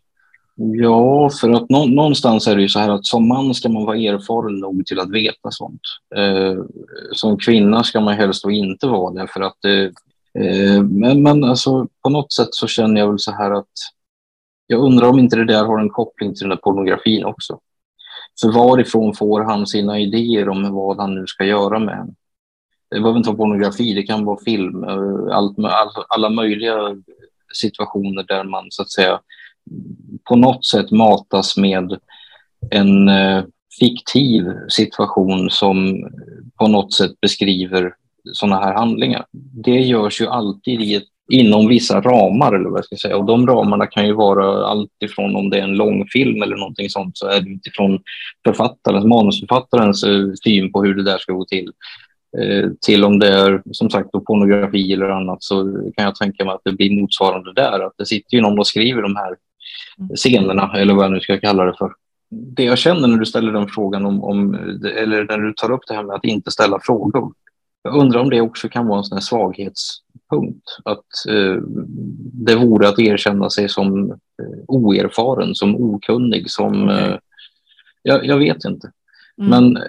Ja, 0.56 1.30
för 1.42 1.50
att 1.50 1.70
nå 1.70 1.86
någonstans 1.86 2.48
är 2.48 2.56
det 2.56 2.62
ju 2.62 2.70
så 2.70 2.80
här 2.80 2.90
att 2.90 3.06
som 3.06 3.28
man 3.28 3.54
ska 3.54 3.70
man 3.70 3.86
vara 3.86 3.98
erfaren 3.98 4.60
nog 4.60 4.86
till 4.86 5.00
att 5.00 5.12
veta 5.12 5.52
sånt. 5.52 5.82
Eh, 6.16 6.64
som 7.12 7.38
kvinna 7.38 7.84
ska 7.84 8.00
man 8.00 8.14
helst 8.14 8.44
då 8.44 8.52
inte 8.52 8.88
vara 8.88 9.14
det 9.14 9.28
för 9.28 9.42
att 9.42 9.66
eh, 9.66 10.44
eh, 10.44 10.84
men, 10.84 11.24
men 11.24 11.44
alltså, 11.44 11.88
på 12.04 12.10
något 12.10 12.34
sätt 12.34 12.48
så 12.52 12.68
känner 12.68 13.02
jag 13.02 13.08
väl 13.08 13.20
så 13.20 13.32
här 13.32 13.52
att 13.52 13.72
jag 14.68 14.80
undrar 14.80 15.10
om 15.10 15.20
inte 15.20 15.36
det 15.36 15.46
där 15.46 15.66
har 15.66 15.80
en 15.80 15.90
koppling 15.90 16.34
till 16.34 16.44
den 16.44 16.50
där 16.50 16.64
pornografin 16.64 17.26
också. 17.26 17.60
För 18.42 18.52
varifrån 18.52 19.14
får 19.14 19.42
han 19.42 19.68
sina 19.68 20.00
idéer 20.00 20.50
om 20.50 20.74
vad 20.74 20.98
han 20.98 21.16
nu 21.16 21.28
ska 21.28 21.44
göra 21.44 21.80
med 21.80 21.98
henne? 21.98 22.14
Det 22.90 23.00
behöver 23.00 23.18
inte 23.18 23.30
vara 23.30 23.38
pornografi, 23.38 23.94
det 23.94 24.04
kan 24.04 24.26
vara 24.26 24.44
film, 24.46 24.84
eh, 24.84 25.36
allt, 25.36 25.60
all, 25.60 25.90
alla 26.10 26.30
möjliga 26.30 26.76
situationer 27.54 28.24
där 28.24 28.44
man 28.44 28.66
så 28.70 28.82
att 28.82 28.92
säga 28.92 29.20
på 30.24 30.36
något 30.36 30.66
sätt 30.66 30.92
matas 30.92 31.58
med 31.58 31.98
en 32.72 33.08
eh, 33.10 33.44
fiktiv 33.80 34.44
situation 34.70 35.50
som 35.50 36.08
på 36.60 36.68
något 36.68 36.94
sätt 36.94 37.22
beskriver 37.22 37.94
sådana 38.34 38.56
här 38.56 38.74
handlingar. 38.74 39.26
Det 39.66 39.80
görs 39.80 40.22
ju 40.22 40.28
alltid 40.28 40.82
i 40.82 40.96
ett, 40.96 41.04
inom 41.32 41.68
vissa 41.68 42.02
ramar, 42.02 42.54
eller 42.54 42.70
vad 42.70 42.78
jag 42.78 42.86
ska 42.86 42.96
säga. 42.96 43.18
Och 43.18 43.26
de 43.26 43.48
ramarna 43.48 43.88
kan 43.88 44.06
ju 44.06 44.14
vara 44.14 44.66
allt 44.66 44.92
ifrån 45.06 45.36
om 45.36 45.50
det 45.50 45.60
är 45.60 45.64
en 45.64 45.76
långfilm 45.76 46.42
eller 46.42 46.56
någonting 46.56 46.90
sånt, 46.90 47.18
så 47.18 47.28
är 47.28 47.42
det 47.42 47.50
utifrån 47.50 48.00
författarens, 48.46 49.06
manusförfattarens 49.06 50.04
eh, 50.04 50.32
syn 50.44 50.72
på 50.72 50.84
hur 50.84 50.96
det 50.96 51.04
där 51.04 51.18
ska 51.18 51.34
gå 51.34 51.46
till. 51.46 51.72
Eh, 52.38 52.70
till 52.86 53.04
om 53.04 53.20
det 53.20 53.28
är 53.28 53.62
som 53.72 53.90
sagt 53.90 54.12
pornografi 54.12 54.94
eller 54.94 55.10
annat 55.10 55.44
så 55.44 55.64
kan 55.96 56.06
jag 56.06 56.16
tänka 56.16 56.46
mig 56.46 56.54
att 56.54 56.62
det 56.64 56.72
blir 56.72 57.02
motsvarande 57.02 57.54
där. 57.54 57.80
Att 57.86 57.94
det 57.98 58.06
sitter 58.06 58.36
ju 58.36 58.42
någon 58.42 58.60
och 58.60 58.68
skriver 58.68 59.02
de 59.02 59.16
här 59.16 59.36
scenerna, 60.16 60.74
eller 60.76 60.94
vad 60.94 61.06
jag 61.06 61.12
nu 61.12 61.20
ska 61.20 61.40
kalla 61.40 61.66
det 61.66 61.76
för. 61.78 61.92
Det 62.30 62.64
jag 62.64 62.78
känner 62.78 63.08
när 63.08 63.18
du 63.18 63.26
ställer 63.26 63.52
den 63.52 63.68
frågan 63.68 64.06
om, 64.06 64.24
om 64.24 64.54
eller 64.98 65.26
när 65.26 65.38
du 65.38 65.54
tar 65.54 65.72
upp 65.72 65.88
det 65.88 65.94
här 65.94 66.04
med 66.04 66.16
att 66.16 66.26
inte 66.26 66.52
ställa 66.52 66.80
frågor. 66.84 67.34
Jag 67.84 67.96
undrar 67.96 68.20
om 68.20 68.30
det 68.30 68.42
också 68.42 68.70
kan 68.70 68.88
vara 68.88 68.98
en 68.98 69.04
sån 69.04 69.22
svaghetspunkt. 69.22 70.78
Att 70.86 71.06
eh, 71.30 71.62
det 72.34 72.56
vore 72.56 72.88
att 72.88 73.00
erkänna 73.00 73.50
sig 73.50 73.70
som 73.70 74.12
eh, 74.12 74.18
oerfaren, 74.68 75.56
som 75.56 75.76
okunnig, 75.76 76.52
som... 76.52 76.90
Eh, 76.90 77.16
jag, 78.04 78.26
jag, 78.26 78.38
vet 78.38 78.66
inte. 78.66 78.92
Mm. 79.38 79.50
Men 79.50 79.78
eh, 79.78 79.84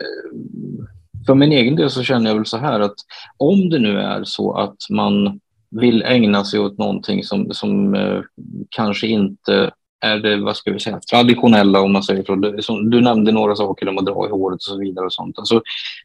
för 1.27 1.35
min 1.35 1.53
egen 1.53 1.77
del 1.77 1.91
så 1.91 2.03
känner 2.03 2.31
jag 2.31 2.37
väl 2.37 2.47
så 2.47 2.57
här 2.57 2.81
att 2.81 2.95
om 3.37 3.70
det 3.70 3.79
nu 3.79 3.99
är 3.99 4.25
så 4.25 4.53
att 4.53 4.77
man 4.91 5.41
vill 5.81 6.03
ägna 6.03 6.45
sig 6.45 6.61
åt 6.61 6.79
någonting 6.79 7.25
som, 7.25 7.51
som 7.51 7.95
eh, 7.95 8.20
kanske 8.68 9.07
inte 9.07 9.70
är 10.01 10.18
det, 10.18 10.37
vad 10.37 10.57
ska 10.57 10.72
vi 10.72 10.81
säga, 10.81 11.01
traditionella 11.11 11.81
om 11.81 11.93
man 11.93 12.03
säger 12.03 12.25
så. 12.25 12.35
Du, 12.35 12.57
du 12.91 13.01
nämnde 13.01 13.33
några 13.33 13.57
saker 13.57 13.89
om 13.89 13.99
att 13.99 14.07
dra 14.07 14.27
i 14.27 14.31
håret 14.31 14.57
och 14.57 14.62
så 14.62 14.79
vidare 14.79 15.07
och 15.07 15.12
sånt. 15.12 15.39
Alltså, 15.39 15.62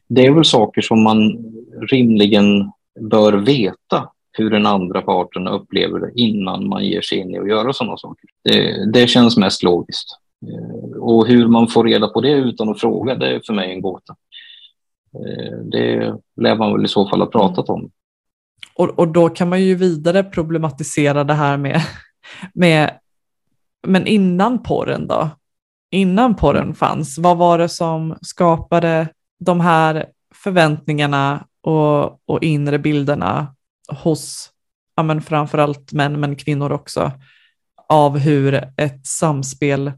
det 0.08 0.26
är 0.26 0.30
väl 0.30 0.44
saker 0.44 0.82
som 0.82 1.02
man 1.02 1.44
rimligen 1.90 2.70
bör 3.00 3.32
veta 3.32 4.08
hur 4.32 4.50
den 4.50 4.66
andra 4.66 5.02
parten 5.02 5.48
upplever 5.48 5.98
det 6.00 6.12
innan 6.14 6.68
man 6.68 6.84
ger 6.84 7.00
sig 7.00 7.18
in 7.18 7.30
i 7.30 7.38
att 7.38 7.48
göra 7.48 7.72
sådana 7.72 7.96
saker. 7.96 8.30
Det, 8.44 8.90
det 8.92 9.06
känns 9.06 9.36
mest 9.36 9.62
logiskt. 9.62 10.08
Eh, 10.46 10.98
och 10.98 11.26
hur 11.26 11.48
man 11.48 11.68
får 11.68 11.84
reda 11.84 12.08
på 12.08 12.20
det 12.20 12.32
utan 12.32 12.68
att 12.68 12.80
fråga, 12.80 13.14
det 13.14 13.34
är 13.34 13.40
för 13.46 13.54
mig 13.54 13.72
en 13.72 13.80
gåta. 13.80 14.16
Eh, 15.14 15.58
det 15.58 16.14
lär 16.36 16.56
man 16.56 16.72
väl 16.72 16.84
i 16.84 16.88
så 16.88 17.08
fall 17.08 17.20
ha 17.20 17.26
pratat 17.26 17.68
om. 17.68 17.90
Och, 18.80 18.98
och 18.98 19.08
då 19.08 19.28
kan 19.28 19.48
man 19.48 19.62
ju 19.62 19.74
vidare 19.74 20.24
problematisera 20.24 21.24
det 21.24 21.34
här 21.34 21.56
med, 21.56 21.82
med 22.54 22.98
men 23.86 24.06
innan 24.06 24.62
porren 24.62 25.06
då? 25.06 25.30
Innan 25.90 26.34
porren 26.34 26.74
fanns, 26.74 27.18
vad 27.18 27.36
var 27.36 27.58
det 27.58 27.68
som 27.68 28.16
skapade 28.22 29.08
de 29.40 29.60
här 29.60 30.06
förväntningarna 30.34 31.46
och, 31.62 32.20
och 32.24 32.42
inre 32.42 32.78
bilderna 32.78 33.54
hos 34.02 34.50
ja, 34.96 35.02
men 35.02 35.22
framförallt 35.22 35.92
män, 35.92 36.20
men 36.20 36.36
kvinnor 36.36 36.72
också, 36.72 37.12
av 37.88 38.18
hur 38.18 38.54
ett 38.76 39.06
samspel 39.06 39.92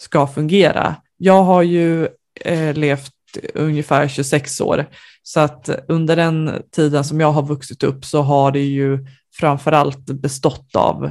ska 0.00 0.26
fungera. 0.26 0.96
Jag 1.16 1.42
har 1.42 1.62
ju 1.62 2.08
eh, 2.40 2.74
levt 2.74 3.14
ungefär 3.54 4.08
26 4.08 4.60
år, 4.60 4.86
så 5.22 5.40
att 5.40 5.68
under 5.88 6.16
den 6.16 6.62
tiden 6.70 7.04
som 7.04 7.20
jag 7.20 7.32
har 7.32 7.42
vuxit 7.42 7.82
upp 7.82 8.04
så 8.04 8.22
har 8.22 8.52
det 8.52 8.60
ju 8.60 9.06
framförallt 9.34 10.06
bestått 10.06 10.76
av 10.76 11.10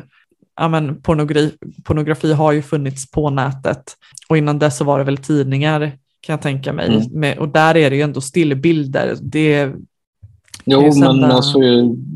ja, 0.56 0.68
men 0.68 1.02
pornografi, 1.02 1.58
pornografi 1.84 2.34
har 2.34 2.52
ju 2.52 2.62
funnits 2.62 3.12
på 3.12 3.30
nätet 3.30 3.84
och 4.30 4.38
innan 4.38 4.60
dess 4.60 4.78
så 4.78 4.84
var 4.84 5.00
det 5.00 5.06
väl 5.06 5.18
tidningar 5.18 5.92
kan 6.22 6.34
jag 6.34 6.42
tänka 6.42 6.74
mig. 6.74 7.10
Mm. 7.14 7.40
Och 7.40 7.50
där 7.50 7.78
är 7.78 7.90
det 7.90 7.96
ju 7.96 8.02
ändå 8.02 8.22
stillbilder. 8.22 9.16
Det, 9.22 9.74
Jo, 10.66 10.92
men 10.96 11.24
alltså, 11.24 11.60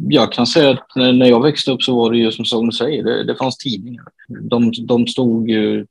jag 0.09 0.31
kan 0.31 0.47
säga 0.47 0.69
att 0.69 0.95
när 0.95 1.25
jag 1.25 1.43
växte 1.43 1.71
upp 1.71 1.83
så 1.83 1.95
var 1.95 2.11
det 2.11 2.17
ju 2.17 2.31
som 2.31 2.65
du 2.65 2.71
säger, 2.71 3.03
det, 3.03 3.23
det 3.23 3.35
fanns 3.35 3.57
tidningar. 3.57 4.05
De, 4.41 4.71
de 4.87 5.07
stod 5.07 5.49
ju 5.49 5.85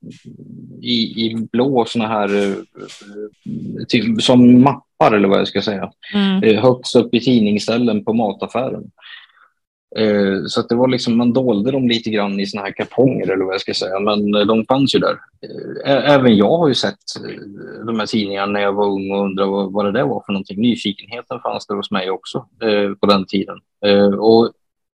i, 0.81 1.27
i 1.27 1.49
blå 1.53 1.85
såna 1.89 2.07
här, 2.07 2.49
eh, 2.49 2.55
till, 3.89 4.21
som 4.21 4.63
mappar 4.63 5.13
eller 5.13 5.29
vad 5.29 5.39
jag 5.39 5.49
ska 5.49 5.63
säga, 5.63 5.91
mm. 6.15 6.43
Eh, 6.43 6.63
högst 6.63 6.97
upp 6.97 7.15
i 7.15 7.21
tidningsställen 7.21 8.05
på 8.05 8.13
mataffären. 8.13 8.91
Eh, 9.97 10.45
så 10.47 10.61
att 10.61 10.69
det 10.69 10.75
var 10.75 10.89
liksom, 10.89 11.17
man 11.17 11.33
dolde 11.33 11.71
dem 11.71 11.89
lite 11.89 12.11
grann 12.11 12.41
i 12.41 12.47
såna 12.47 12.63
här 12.63 12.73
kartonger 12.73 13.31
eller 13.31 13.45
vad 13.45 13.55
jag 13.55 13.61
ska 13.61 13.75
säga, 13.75 14.01
men 14.01 14.35
eh, 14.35 14.41
de 14.41 14.65
fanns 14.65 14.95
ju 14.95 14.99
där. 14.99 15.19
Eh, 15.87 16.11
även 16.11 16.37
jag 16.37 16.59
har 16.59 16.69
ju 16.69 16.75
sett 16.75 16.99
eh, 17.17 17.87
de 17.87 17.99
här 17.99 18.07
tidningarna 18.07 18.53
när 18.53 18.61
jag 18.61 18.73
var 18.73 18.87
ung 18.87 19.13
och 19.13 19.25
undrade 19.25 19.51
vad, 19.51 19.73
vad 19.73 19.85
det 19.85 19.93
där 19.93 20.05
var 20.05 20.23
för 20.27 20.33
någonting. 20.33 20.61
Nyfikenheten 20.61 21.41
fanns 21.41 21.67
där 21.67 21.75
hos 21.75 21.91
mig 21.91 22.11
också 22.11 22.47
eh, 22.63 22.95
på 22.95 23.07
den 23.07 23.27
tiden. 23.27 23.57
Och 24.19 24.53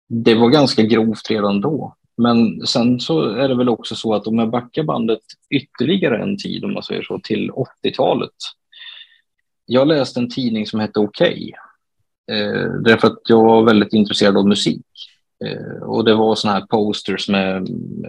det 0.08 0.34
var 0.34 0.48
ganska 0.48 0.82
grovt 0.82 1.30
redan 1.30 1.60
då. 1.60 1.94
Men 2.16 2.66
sen 2.66 3.00
så 3.00 3.22
är 3.22 3.48
det 3.48 3.56
väl 3.56 3.68
också 3.68 3.94
så 3.94 4.14
att 4.14 4.26
om 4.26 4.38
jag 4.38 4.50
backar 4.50 4.82
bandet 4.82 5.20
ytterligare 5.50 6.22
en 6.22 6.38
tid, 6.38 6.64
om 6.64 6.72
man 6.72 6.82
säger 6.82 7.02
så, 7.02 7.18
till 7.18 7.50
80-talet. 7.50 8.34
Jag 9.66 9.88
läste 9.88 10.20
en 10.20 10.30
tidning 10.30 10.66
som 10.66 10.80
hette 10.80 11.00
Okej. 11.00 11.28
Okay, 11.28 11.52
eh, 12.30 12.72
därför 12.84 13.06
att 13.08 13.20
jag 13.28 13.42
var 13.42 13.62
väldigt 13.62 13.92
intresserad 13.92 14.36
av 14.36 14.48
musik. 14.48 14.86
Eh, 15.44 15.82
och 15.82 16.04
det 16.04 16.14
var 16.14 16.34
såna 16.34 16.54
här 16.54 16.66
posters 16.66 17.28
med 17.28 17.68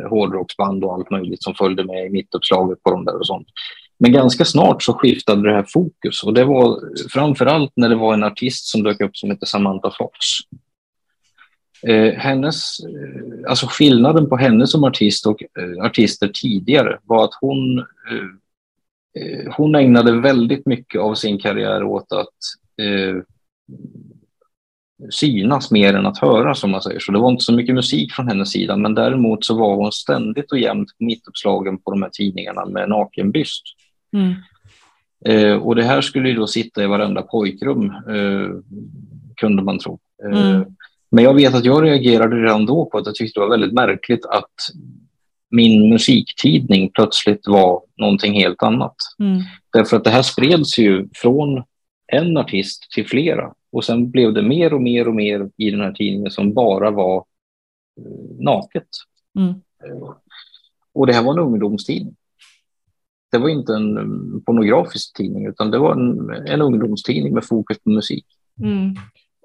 hårdrocksband 0.09 0.83
och 0.83 0.93
allt 0.93 1.11
möjligt 1.11 1.43
som 1.43 1.55
följde 1.55 1.83
med 1.83 2.05
i 2.05 2.09
mittuppslaget 2.09 2.83
på 2.83 2.91
de 2.91 3.05
där 3.05 3.19
och 3.19 3.27
sånt. 3.27 3.47
Men 3.99 4.11
ganska 4.11 4.45
snart 4.45 4.83
så 4.83 4.93
skiftade 4.93 5.49
det 5.49 5.55
här 5.55 5.65
fokus 5.67 6.23
och 6.23 6.33
det 6.33 6.43
var 6.43 6.79
framför 7.09 7.45
allt 7.45 7.71
när 7.75 7.89
det 7.89 7.95
var 7.95 8.13
en 8.13 8.23
artist 8.23 8.65
som 8.65 8.83
dök 8.83 9.01
upp 9.01 9.17
som 9.17 9.29
hette 9.29 9.45
Samantha 9.45 9.91
Fox. 9.97 10.17
Eh, 11.87 12.13
hennes, 12.13 12.79
eh, 12.79 13.49
alltså 13.49 13.65
skillnaden 13.69 14.29
på 14.29 14.37
henne 14.37 14.67
som 14.67 14.83
artist 14.83 15.25
och 15.25 15.43
eh, 15.43 15.85
artister 15.85 16.27
tidigare 16.27 16.99
var 17.03 17.23
att 17.23 17.37
hon, 17.41 17.79
eh, 17.79 19.23
eh, 19.23 19.53
hon 19.57 19.75
ägnade 19.75 20.21
väldigt 20.21 20.65
mycket 20.65 21.01
av 21.01 21.15
sin 21.15 21.39
karriär 21.39 21.83
åt 21.83 22.11
att 22.11 22.27
eh, 22.85 23.23
synas 25.09 25.71
mer 25.71 25.93
än 25.93 26.05
att 26.05 26.17
höra, 26.17 26.55
som 26.55 26.71
man 26.71 26.81
säger. 26.81 26.99
Så 26.99 27.11
det 27.11 27.19
var 27.19 27.31
inte 27.31 27.43
så 27.43 27.53
mycket 27.53 27.75
musik 27.75 28.13
från 28.13 28.27
hennes 28.27 28.51
sida, 28.51 28.77
men 28.77 28.95
däremot 28.95 29.45
så 29.45 29.57
var 29.57 29.75
hon 29.75 29.91
ständigt 29.91 30.51
och 30.51 30.59
jämt 30.59 30.89
mittuppslagen 30.99 31.77
på 31.77 31.91
de 31.91 32.01
här 32.01 32.09
tidningarna 32.13 32.65
med 32.65 32.89
nakenbyst. 32.89 33.63
Mm. 34.13 34.33
Eh, 35.25 35.57
och 35.57 35.75
det 35.75 35.83
här 35.83 36.01
skulle 36.01 36.29
ju 36.29 36.35
då 36.35 36.47
sitta 36.47 36.83
i 36.83 36.87
varenda 36.87 37.21
pojkrum, 37.21 37.85
eh, 37.85 38.49
kunde 39.35 39.63
man 39.63 39.79
tro. 39.79 39.99
Eh, 40.23 40.41
mm. 40.41 40.65
Men 41.11 41.23
jag 41.23 41.33
vet 41.33 41.55
att 41.55 41.65
jag 41.65 41.83
reagerade 41.83 42.35
redan 42.35 42.65
då 42.65 42.85
på 42.85 42.97
att 42.97 43.05
jag 43.05 43.15
tyckte 43.15 43.39
det 43.39 43.43
var 43.43 43.57
väldigt 43.57 43.73
märkligt 43.73 44.25
att 44.25 44.53
min 45.49 45.89
musiktidning 45.89 46.91
plötsligt 46.93 47.47
var 47.47 47.81
någonting 47.97 48.33
helt 48.33 48.63
annat. 48.63 48.95
Mm. 49.19 49.41
Därför 49.73 49.97
att 49.97 50.03
det 50.03 50.09
här 50.09 50.21
spreds 50.21 50.77
ju 50.79 51.07
från 51.13 51.63
en 52.07 52.37
artist 52.37 52.91
till 52.91 53.07
flera. 53.07 53.53
Och 53.71 53.85
sen 53.85 54.11
blev 54.11 54.33
det 54.33 54.41
mer 54.41 54.73
och 54.73 54.81
mer 54.81 55.07
och 55.07 55.15
mer 55.15 55.49
i 55.57 55.71
den 55.71 55.81
här 55.81 55.91
tidningen 55.91 56.31
som 56.31 56.53
bara 56.53 56.91
var 56.91 57.17
eh, 57.97 58.35
naket. 58.39 58.87
Mm. 59.39 59.49
Eh, 59.49 60.13
och 60.93 61.07
det 61.07 61.13
här 61.13 61.23
var 61.23 61.33
en 61.33 61.39
ungdomstidning. 61.39 62.15
Det 63.31 63.37
var 63.37 63.49
inte 63.49 63.73
en 63.73 64.41
pornografisk 64.45 65.17
tidning 65.17 65.45
utan 65.45 65.71
det 65.71 65.77
var 65.77 65.93
en, 65.93 66.29
en 66.47 66.61
ungdomstidning 66.61 67.33
med 67.33 67.45
fokus 67.45 67.79
på 67.79 67.89
musik. 67.89 68.25
Mm. 68.61 68.95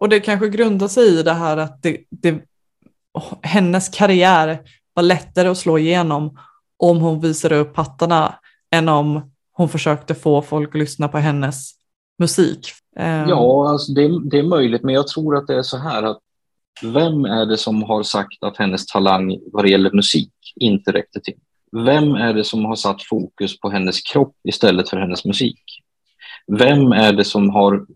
Och 0.01 0.09
det 0.09 0.21
kanske 0.21 0.49
grundar 0.49 0.89
sig 0.89 1.19
i 1.19 1.23
det 1.23 1.33
här 1.33 1.57
att 1.57 1.83
det, 1.83 2.05
det, 2.11 2.43
hennes 3.43 3.89
karriär 3.89 4.59
var 4.95 5.03
lättare 5.03 5.49
att 5.49 5.59
slå 5.59 5.79
igenom 5.79 6.39
om 6.77 6.99
hon 6.99 7.21
visade 7.21 7.57
upp 7.57 7.75
pattarna 7.75 8.35
än 8.71 8.89
om 8.89 9.33
hon 9.53 9.69
försökte 9.69 10.15
få 10.15 10.43
folk 10.43 10.69
att 10.69 10.79
lyssna 10.79 11.09
på 11.09 11.19
hennes 11.19 11.73
musik. 12.19 12.73
Ehm. 12.97 13.29
Ja, 13.29 13.71
alltså 13.71 13.93
det, 13.93 14.29
det, 14.31 14.39
är 14.39 14.43
möjligt, 14.43 14.83
men 14.83 14.95
jag 14.95 15.09
tror 15.09 15.37
att 15.37 15.47
det 15.47 15.55
är 15.55 15.63
så 15.63 15.77
här 15.77 16.03
att 16.03 16.19
vem 16.83 17.25
är 17.25 17.47
det 17.47 17.57
som 17.57 17.83
har 17.83 18.03
sagt 18.03 18.43
att 18.43 18.57
hennes 18.57 18.87
talang 18.87 19.39
vad 19.53 19.65
det 19.65 19.71
gäller 19.71 19.91
musik 19.93 20.33
inte 20.57 20.93
räckte 20.93 21.21
till? 21.21 21.39
Vem 21.73 22.15
är 22.15 22.35
det 22.35 22.45
som 22.45 22.65
har 22.65 22.77
satt 22.77 23.03
fokus 23.03 23.61
på 23.61 23.71
hennes 23.71 24.01
kropp 24.01 24.37
istället 24.45 24.89
för 24.89 24.97
hennes 24.97 25.25
musik? 25.25 25.63
Vem 26.47 26.93
är 26.93 27.13
det 27.13 27.25
som 27.25 27.51
har 27.51 27.87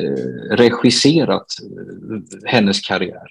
eh, 0.00 0.56
regisserat 0.56 1.46
eh, 1.62 2.50
hennes 2.50 2.80
karriär? 2.80 3.28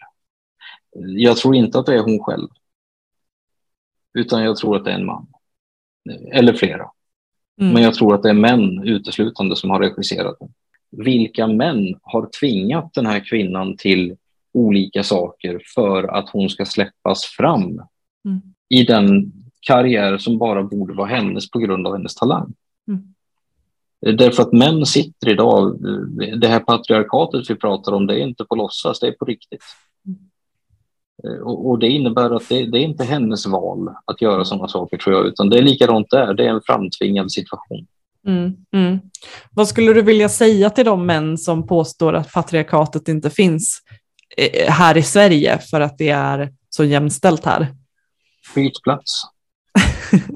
Jag 1.17 1.37
tror 1.37 1.55
inte 1.55 1.79
att 1.79 1.85
det 1.85 1.95
är 1.95 2.03
hon 2.03 2.19
själv. 2.19 2.47
Utan 4.13 4.43
jag 4.43 4.57
tror 4.57 4.75
att 4.75 4.85
det 4.85 4.91
är 4.91 4.95
en 4.95 5.05
man. 5.05 5.27
Eller 6.31 6.53
flera. 6.53 6.89
Mm. 7.61 7.73
Men 7.73 7.83
jag 7.83 7.93
tror 7.93 8.15
att 8.15 8.23
det 8.23 8.29
är 8.29 8.33
män 8.33 8.83
uteslutande 8.83 9.55
som 9.55 9.69
har 9.69 9.79
regisserat 9.79 10.35
den. 10.39 10.53
Vilka 10.91 11.47
män 11.47 11.99
har 12.01 12.29
tvingat 12.39 12.93
den 12.93 13.05
här 13.05 13.29
kvinnan 13.29 13.77
till 13.77 14.15
olika 14.53 15.03
saker 15.03 15.61
för 15.75 16.03
att 16.03 16.29
hon 16.29 16.49
ska 16.49 16.65
släppas 16.65 17.25
fram 17.25 17.63
mm. 18.25 18.41
i 18.69 18.83
den 18.83 19.31
karriär 19.61 20.17
som 20.17 20.37
bara 20.37 20.63
borde 20.63 20.93
vara 20.93 21.07
hennes 21.07 21.51
på 21.51 21.59
grund 21.59 21.87
av 21.87 21.93
hennes 21.93 22.15
talang? 22.15 22.53
Mm. 22.87 23.15
Därför 24.17 24.43
att 24.43 24.53
män 24.53 24.85
sitter 24.85 25.29
idag, 25.29 25.79
det 26.41 26.47
här 26.47 26.59
patriarkatet 26.59 27.49
vi 27.49 27.55
pratar 27.55 27.91
om, 27.91 28.07
det 28.07 28.13
är 28.13 28.27
inte 28.27 28.45
på 28.45 28.55
låtsas, 28.55 28.99
det 28.99 29.07
är 29.07 29.11
på 29.11 29.25
riktigt. 29.25 29.63
Och, 31.43 31.69
och, 31.69 31.79
det 31.79 31.87
innebär 31.87 32.35
att 32.35 32.49
det, 32.49 32.65
det, 32.65 32.77
är 32.77 32.81
inte 32.81 33.03
hennes 33.03 33.45
val 33.45 33.89
att 34.05 34.21
göra 34.21 34.45
sådana 34.45 34.67
saker 34.67 34.97
tror 34.97 35.15
jag, 35.15 35.25
utan 35.25 35.49
det 35.49 35.57
är 35.57 35.61
likadant 35.61 36.09
där, 36.09 36.33
det 36.33 36.45
är 36.45 36.49
en 36.49 36.61
framtvingad 36.65 37.31
situation. 37.31 37.87
Mm, 38.27 38.53
mm. 38.73 38.99
Vad 39.51 39.67
skulle 39.67 39.93
du 39.93 40.01
vilja 40.01 40.29
säga 40.29 40.69
till 40.69 40.85
de 40.85 41.05
män 41.05 41.37
som 41.37 41.67
påstår 41.67 42.13
att 42.13 42.31
patriarkatet 42.31 43.07
inte 43.07 43.29
finns 43.29 43.81
eh, 44.37 44.71
här 44.71 44.97
i 44.97 45.03
Sverige 45.03 45.59
för 45.59 45.81
att 45.81 45.97
det 45.97 46.09
är 46.09 46.53
så 46.69 46.83
jämställt 46.83 47.45
här? 47.45 47.75
Byt 48.55 48.83
plats. 48.83 49.21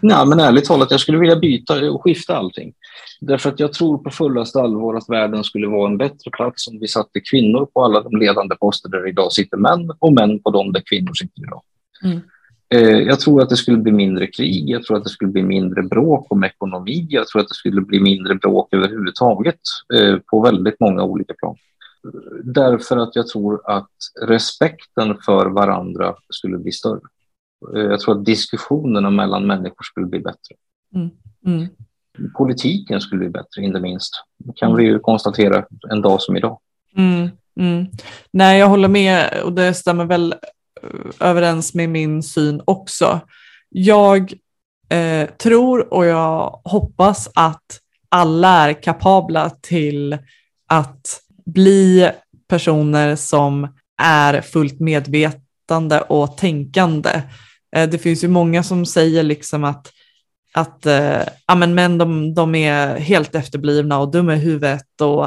Nej, 0.00 0.26
men 0.26 0.40
ärligt 0.40 0.64
talat, 0.64 0.90
jag 0.90 1.00
skulle 1.00 1.18
vilja 1.18 1.36
byta 1.36 1.90
och 1.90 2.02
skifta 2.02 2.36
allting. 2.36 2.72
Därför 3.20 3.50
att 3.50 3.60
jag 3.60 3.72
tror 3.72 3.98
på 3.98 4.10
fullaste 4.10 4.60
allvar 4.60 4.94
att 4.94 5.08
världen 5.08 5.44
skulle 5.44 5.66
vara 5.66 5.90
en 5.90 5.98
bättre 5.98 6.30
plats 6.32 6.68
om 6.68 6.78
vi 6.78 6.88
satte 6.88 7.20
kvinnor 7.30 7.66
på 7.66 7.84
alla 7.84 8.00
de 8.00 8.16
ledande 8.16 8.56
poster 8.56 8.88
där 8.88 9.08
idag 9.08 9.32
sitter 9.32 9.56
män 9.56 9.90
och 9.98 10.12
män 10.12 10.42
på 10.42 10.50
de 10.50 10.72
där 10.72 10.82
kvinnor 10.86 11.14
sitter 11.14 11.42
idag. 11.42 11.62
Mm. 12.04 12.20
Eh, 12.74 12.98
jag 12.98 13.20
tror 13.20 13.42
att 13.42 13.48
det 13.48 13.56
skulle 13.56 13.76
bli 13.76 13.92
mindre 13.92 14.26
krig, 14.26 14.70
jag 14.70 14.82
tror 14.82 14.96
att 14.96 15.04
det 15.04 15.10
skulle 15.10 15.30
bli 15.30 15.42
mindre 15.42 15.82
bråk 15.82 16.26
om 16.32 16.44
ekonomi, 16.44 17.06
jag 17.10 17.26
tror 17.26 17.42
att 17.42 17.48
det 17.48 17.54
skulle 17.54 17.80
bli 17.80 18.00
mindre 18.00 18.34
bråk 18.34 18.74
överhuvudtaget 18.74 19.60
eh, 19.94 20.16
på 20.16 20.40
väldigt 20.40 20.80
många 20.80 21.02
olika 21.02 21.34
plan. 21.34 21.56
Därför 22.44 22.96
att 22.96 23.16
jag 23.16 23.28
tror 23.28 23.70
att 23.70 23.90
respekten 24.22 25.16
för 25.24 25.46
varandra 25.46 26.14
skulle 26.28 26.58
bli 26.58 26.72
större. 26.72 27.00
Eh, 27.76 27.82
jag 27.82 28.00
tror 28.00 28.18
att 28.18 28.24
diskussionerna 28.24 29.10
mellan 29.10 29.46
människor 29.46 29.82
skulle 29.82 30.06
bli 30.06 30.20
bättre. 30.20 30.54
Mm. 30.94 31.10
Mm 31.46 31.68
politiken 32.34 33.00
skulle 33.00 33.18
bli 33.18 33.28
bättre, 33.28 33.62
inte 33.62 33.80
minst. 33.80 34.12
Det 34.38 34.52
kan 34.56 34.76
vi 34.76 34.84
ju 34.84 34.98
konstatera 34.98 35.64
en 35.90 36.02
dag 36.02 36.22
som 36.22 36.36
idag. 36.36 36.58
Mm, 36.96 37.28
mm. 37.60 37.86
Nej, 38.30 38.58
jag 38.58 38.68
håller 38.68 38.88
med 38.88 39.42
och 39.44 39.52
det 39.52 39.74
stämmer 39.74 40.04
väl 40.04 40.34
överens 41.20 41.74
med 41.74 41.88
min 41.88 42.22
syn 42.22 42.62
också. 42.64 43.20
Jag 43.68 44.32
eh, 44.88 45.28
tror 45.28 45.94
och 45.94 46.06
jag 46.06 46.60
hoppas 46.64 47.28
att 47.34 47.80
alla 48.08 48.68
är 48.68 48.82
kapabla 48.82 49.50
till 49.50 50.18
att 50.68 51.20
bli 51.46 52.10
personer 52.48 53.16
som 53.16 53.68
är 54.02 54.40
fullt 54.40 54.80
medvetande 54.80 56.00
och 56.00 56.36
tänkande. 56.36 57.22
Eh, 57.76 57.88
det 57.88 57.98
finns 57.98 58.24
ju 58.24 58.28
många 58.28 58.62
som 58.62 58.86
säger 58.86 59.22
liksom 59.22 59.64
att 59.64 59.92
att 60.52 60.86
eh, 60.86 61.22
ja, 61.46 61.54
men 61.54 61.74
män 61.74 61.98
de, 61.98 62.34
de 62.34 62.54
är 62.54 62.98
helt 62.98 63.34
efterblivna 63.34 63.98
och 63.98 64.10
dumma 64.10 64.34
i 64.34 64.38
huvudet 64.38 65.00
och 65.00 65.26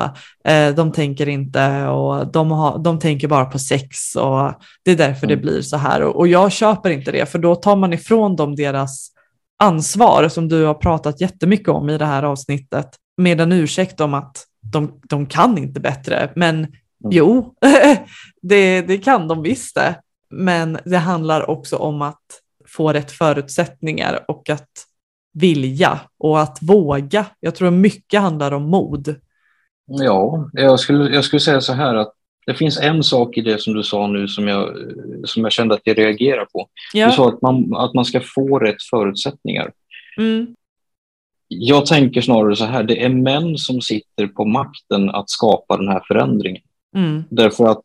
eh, 0.49 0.75
de 0.75 0.91
tänker 0.91 1.29
inte 1.29 1.87
och 1.87 2.27
de, 2.31 2.51
har, 2.51 2.77
de 2.77 2.99
tänker 2.99 3.27
bara 3.27 3.45
på 3.45 3.59
sex 3.59 4.15
och 4.15 4.53
det 4.85 4.91
är 4.91 4.95
därför 4.95 5.27
mm. 5.27 5.37
det 5.37 5.41
blir 5.41 5.61
så 5.61 5.77
här. 5.77 6.01
Och, 6.01 6.15
och, 6.15 6.27
jag 6.27 6.51
köper 6.51 6.89
inte 6.89 7.11
det 7.11 7.25
för 7.25 7.39
då 7.39 7.55
tar 7.55 7.75
man 7.75 7.93
ifrån 7.93 8.35
dem 8.35 8.55
deras 8.55 9.09
ansvar 9.59 10.29
som 10.29 10.47
du 10.47 10.65
har 10.65 10.73
pratat 10.73 11.21
jättemycket 11.21 11.69
om 11.69 11.89
i 11.89 11.97
det 11.97 12.05
här 12.05 12.23
avsnittet 12.23 12.89
med 13.17 13.41
en 13.41 13.51
ursäkt 13.51 14.01
om 14.01 14.13
att 14.13 14.45
de, 14.71 14.99
de 15.09 15.25
kan 15.25 15.57
inte 15.57 15.79
bättre. 15.79 16.31
Men 16.35 16.55
mm. 16.55 16.71
jo, 17.09 17.53
det, 18.41 18.81
det 18.81 18.97
kan 18.97 19.27
de 19.27 19.41
visst 19.41 19.75
det. 19.75 19.95
Men 20.29 20.77
det 20.85 20.97
handlar 20.97 21.49
också 21.49 21.77
om 21.77 22.01
att 22.01 22.21
få 22.67 22.93
rätt 22.93 23.11
förutsättningar 23.11 24.25
och 24.27 24.49
att 24.49 24.69
vilja 25.33 25.99
och 26.17 26.41
att 26.41 26.57
våga. 26.61 27.25
Jag 27.39 27.55
tror 27.55 27.71
mycket 27.71 28.21
handlar 28.21 28.51
om 28.51 28.63
mod. 28.63 29.15
Ja, 29.85 30.49
jag 30.53 30.79
skulle, 30.79 31.15
jag 31.15 31.23
skulle 31.23 31.39
säga 31.39 31.61
så 31.61 31.73
här 31.73 31.95
att 31.95 32.13
det 32.45 32.53
finns 32.53 32.79
en 32.79 33.03
sak 33.03 33.37
i 33.37 33.41
det 33.41 33.61
som 33.61 33.73
du 33.73 33.83
sa 33.83 34.07
nu 34.07 34.27
som 34.27 34.47
jag, 34.47 34.69
som 35.25 35.43
jag 35.43 35.51
kände 35.51 35.75
att 35.75 35.81
jag 35.83 35.97
reagerar 35.97 36.45
på. 36.45 36.67
Ja. 36.93 37.07
Du 37.07 37.11
sa 37.11 37.29
att 37.29 37.41
man, 37.41 37.75
att 37.75 37.93
man 37.93 38.05
ska 38.05 38.21
få 38.35 38.59
rätt 38.59 38.83
förutsättningar. 38.89 39.71
Mm. 40.17 40.55
Jag 41.47 41.85
tänker 41.85 42.21
snarare 42.21 42.55
så 42.55 42.65
här, 42.65 42.83
det 42.83 43.03
är 43.03 43.09
män 43.09 43.57
som 43.57 43.81
sitter 43.81 44.27
på 44.27 44.45
makten 44.45 45.09
att 45.09 45.29
skapa 45.29 45.77
den 45.77 45.87
här 45.87 46.03
förändringen. 46.07 46.61
Mm. 46.95 47.23
Därför 47.29 47.65
att 47.65 47.83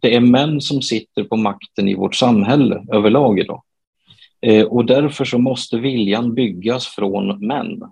det 0.00 0.16
är 0.16 0.20
män 0.20 0.60
som 0.60 0.82
sitter 0.82 1.24
på 1.24 1.36
makten 1.36 1.88
i 1.88 1.94
vårt 1.94 2.14
samhälle 2.14 2.84
överlag 2.92 3.38
idag. 3.38 3.62
Eh, 4.44 4.64
och 4.64 4.84
därför 4.84 5.24
så 5.24 5.38
måste 5.38 5.78
viljan 5.78 6.34
byggas 6.34 6.86
från 6.86 7.46
män. 7.46 7.82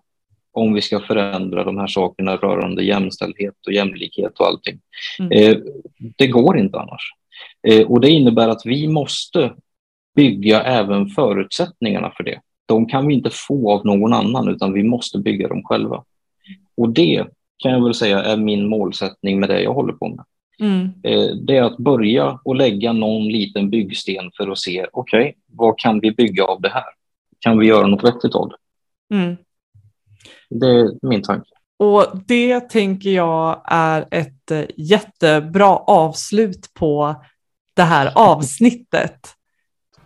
om 0.55 0.75
vi 0.75 0.81
ska 0.81 1.01
förändra 1.01 1.65
de 1.65 1.79
här 1.79 1.87
sakerna 1.87 2.37
rörande 2.37 2.85
jämställdhet 2.85 3.55
och 3.67 3.73
jämlikhet 3.73 4.39
och 4.39 4.47
allting. 4.47 4.81
Mm. 5.19 5.33
Eh, 5.33 5.59
det 6.19 6.27
går 6.27 6.59
inte 6.59 6.79
annars. 6.79 7.03
Eh, 7.69 7.87
och 7.87 8.01
det 8.01 8.11
innebär 8.11 8.49
att 8.49 8.63
vi 8.65 8.89
måste 8.89 9.53
bygga 10.17 10.63
även 10.63 11.07
förutsättningarna 11.07 12.13
för 12.17 12.25
det. 12.25 12.41
De 12.67 12.87
kan 12.87 13.07
vi 13.07 13.15
inte 13.15 13.31
få 13.33 13.73
av 13.73 13.87
någon 13.87 14.13
annan 14.13 14.49
utan 14.49 14.73
vi 14.73 14.83
måste 14.83 15.19
bygga 15.19 15.49
dem 15.49 15.63
själva. 15.65 16.05
Och 16.77 16.89
det 16.89 17.27
kan 17.59 17.73
jag 17.73 17.85
väl 17.85 17.95
säga 17.95 18.23
är 18.23 18.37
min 18.37 18.69
målsättning 18.69 19.41
med 19.41 19.49
det 19.49 19.63
jag 19.63 19.75
håller 19.75 19.93
på 19.93 20.09
med. 20.09 20.25
Mm. 20.59 20.85
Eh, 21.03 21.37
det 21.47 21.57
är 21.57 21.63
att 21.63 21.77
börja 21.77 22.41
och 22.45 22.57
lägga 22.57 22.93
någon 22.93 23.29
liten 23.29 23.71
byggsten 23.71 24.31
för 24.37 24.51
att 24.51 24.59
se, 24.59 24.87
okej, 24.93 25.21
okay, 25.21 25.33
vad 25.47 25.79
kan 25.79 26.01
vi 26.01 26.13
bygga 26.13 26.45
av 26.45 26.61
det 26.61 26.69
här? 26.69 26.85
Kan 27.39 27.59
vi 27.59 27.67
göra 27.67 27.87
något 27.87 28.05
vettigt 28.05 28.35
av 28.35 28.49
det? 28.49 28.57
Mm. 29.17 29.37
Det 30.51 30.67
är 30.67 31.07
min 31.09 31.23
tanke. 31.23 31.51
Och 31.79 32.07
det 32.27 32.61
tänker 32.61 33.11
jag 33.11 33.63
är 33.65 34.07
ett 34.11 34.51
eh, 34.51 34.65
jättebra 34.77 35.77
avslut 35.77 36.75
på 36.75 37.15
det 37.75 37.83
här 37.83 38.13
avsnittet. 38.15 39.29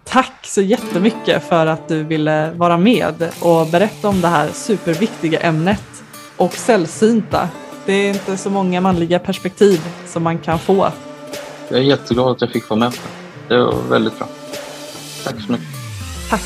Tack 0.05 0.47
så 0.47 0.63
jättemycket 0.63 1.43
för 1.43 1.67
att 1.67 1.89
du 1.89 2.05
ville 2.05 2.51
vara 2.51 2.79
med 2.79 3.15
och 3.43 3.67
berätta 3.73 4.09
om 4.09 4.21
det 4.21 4.29
här 4.29 4.49
superviktiga 4.49 5.41
ämnet 5.41 6.05
och 6.37 6.53
sällsynta. 6.53 7.49
Det 7.87 7.93
är 7.93 8.09
inte 8.09 8.37
så 8.37 8.51
många 8.51 8.81
manliga 8.81 9.19
perspektiv 9.19 9.81
som 10.07 10.23
man 10.23 10.39
kan 10.39 10.59
få. 10.59 10.93
Jag 11.69 11.79
är 11.79 11.83
jätteglad 11.83 12.31
att 12.31 12.41
jag 12.41 12.51
fick 12.51 12.69
vara 12.69 12.81
med 12.81 12.91
på 12.91 12.99
det. 13.49 13.55
Det 13.55 13.65
var 13.65 13.83
väldigt 13.89 14.19
bra. 14.19 14.29
Tack 15.25 15.35
så 15.47 15.53
mycket. 15.53 15.69
Tack. 16.31 16.43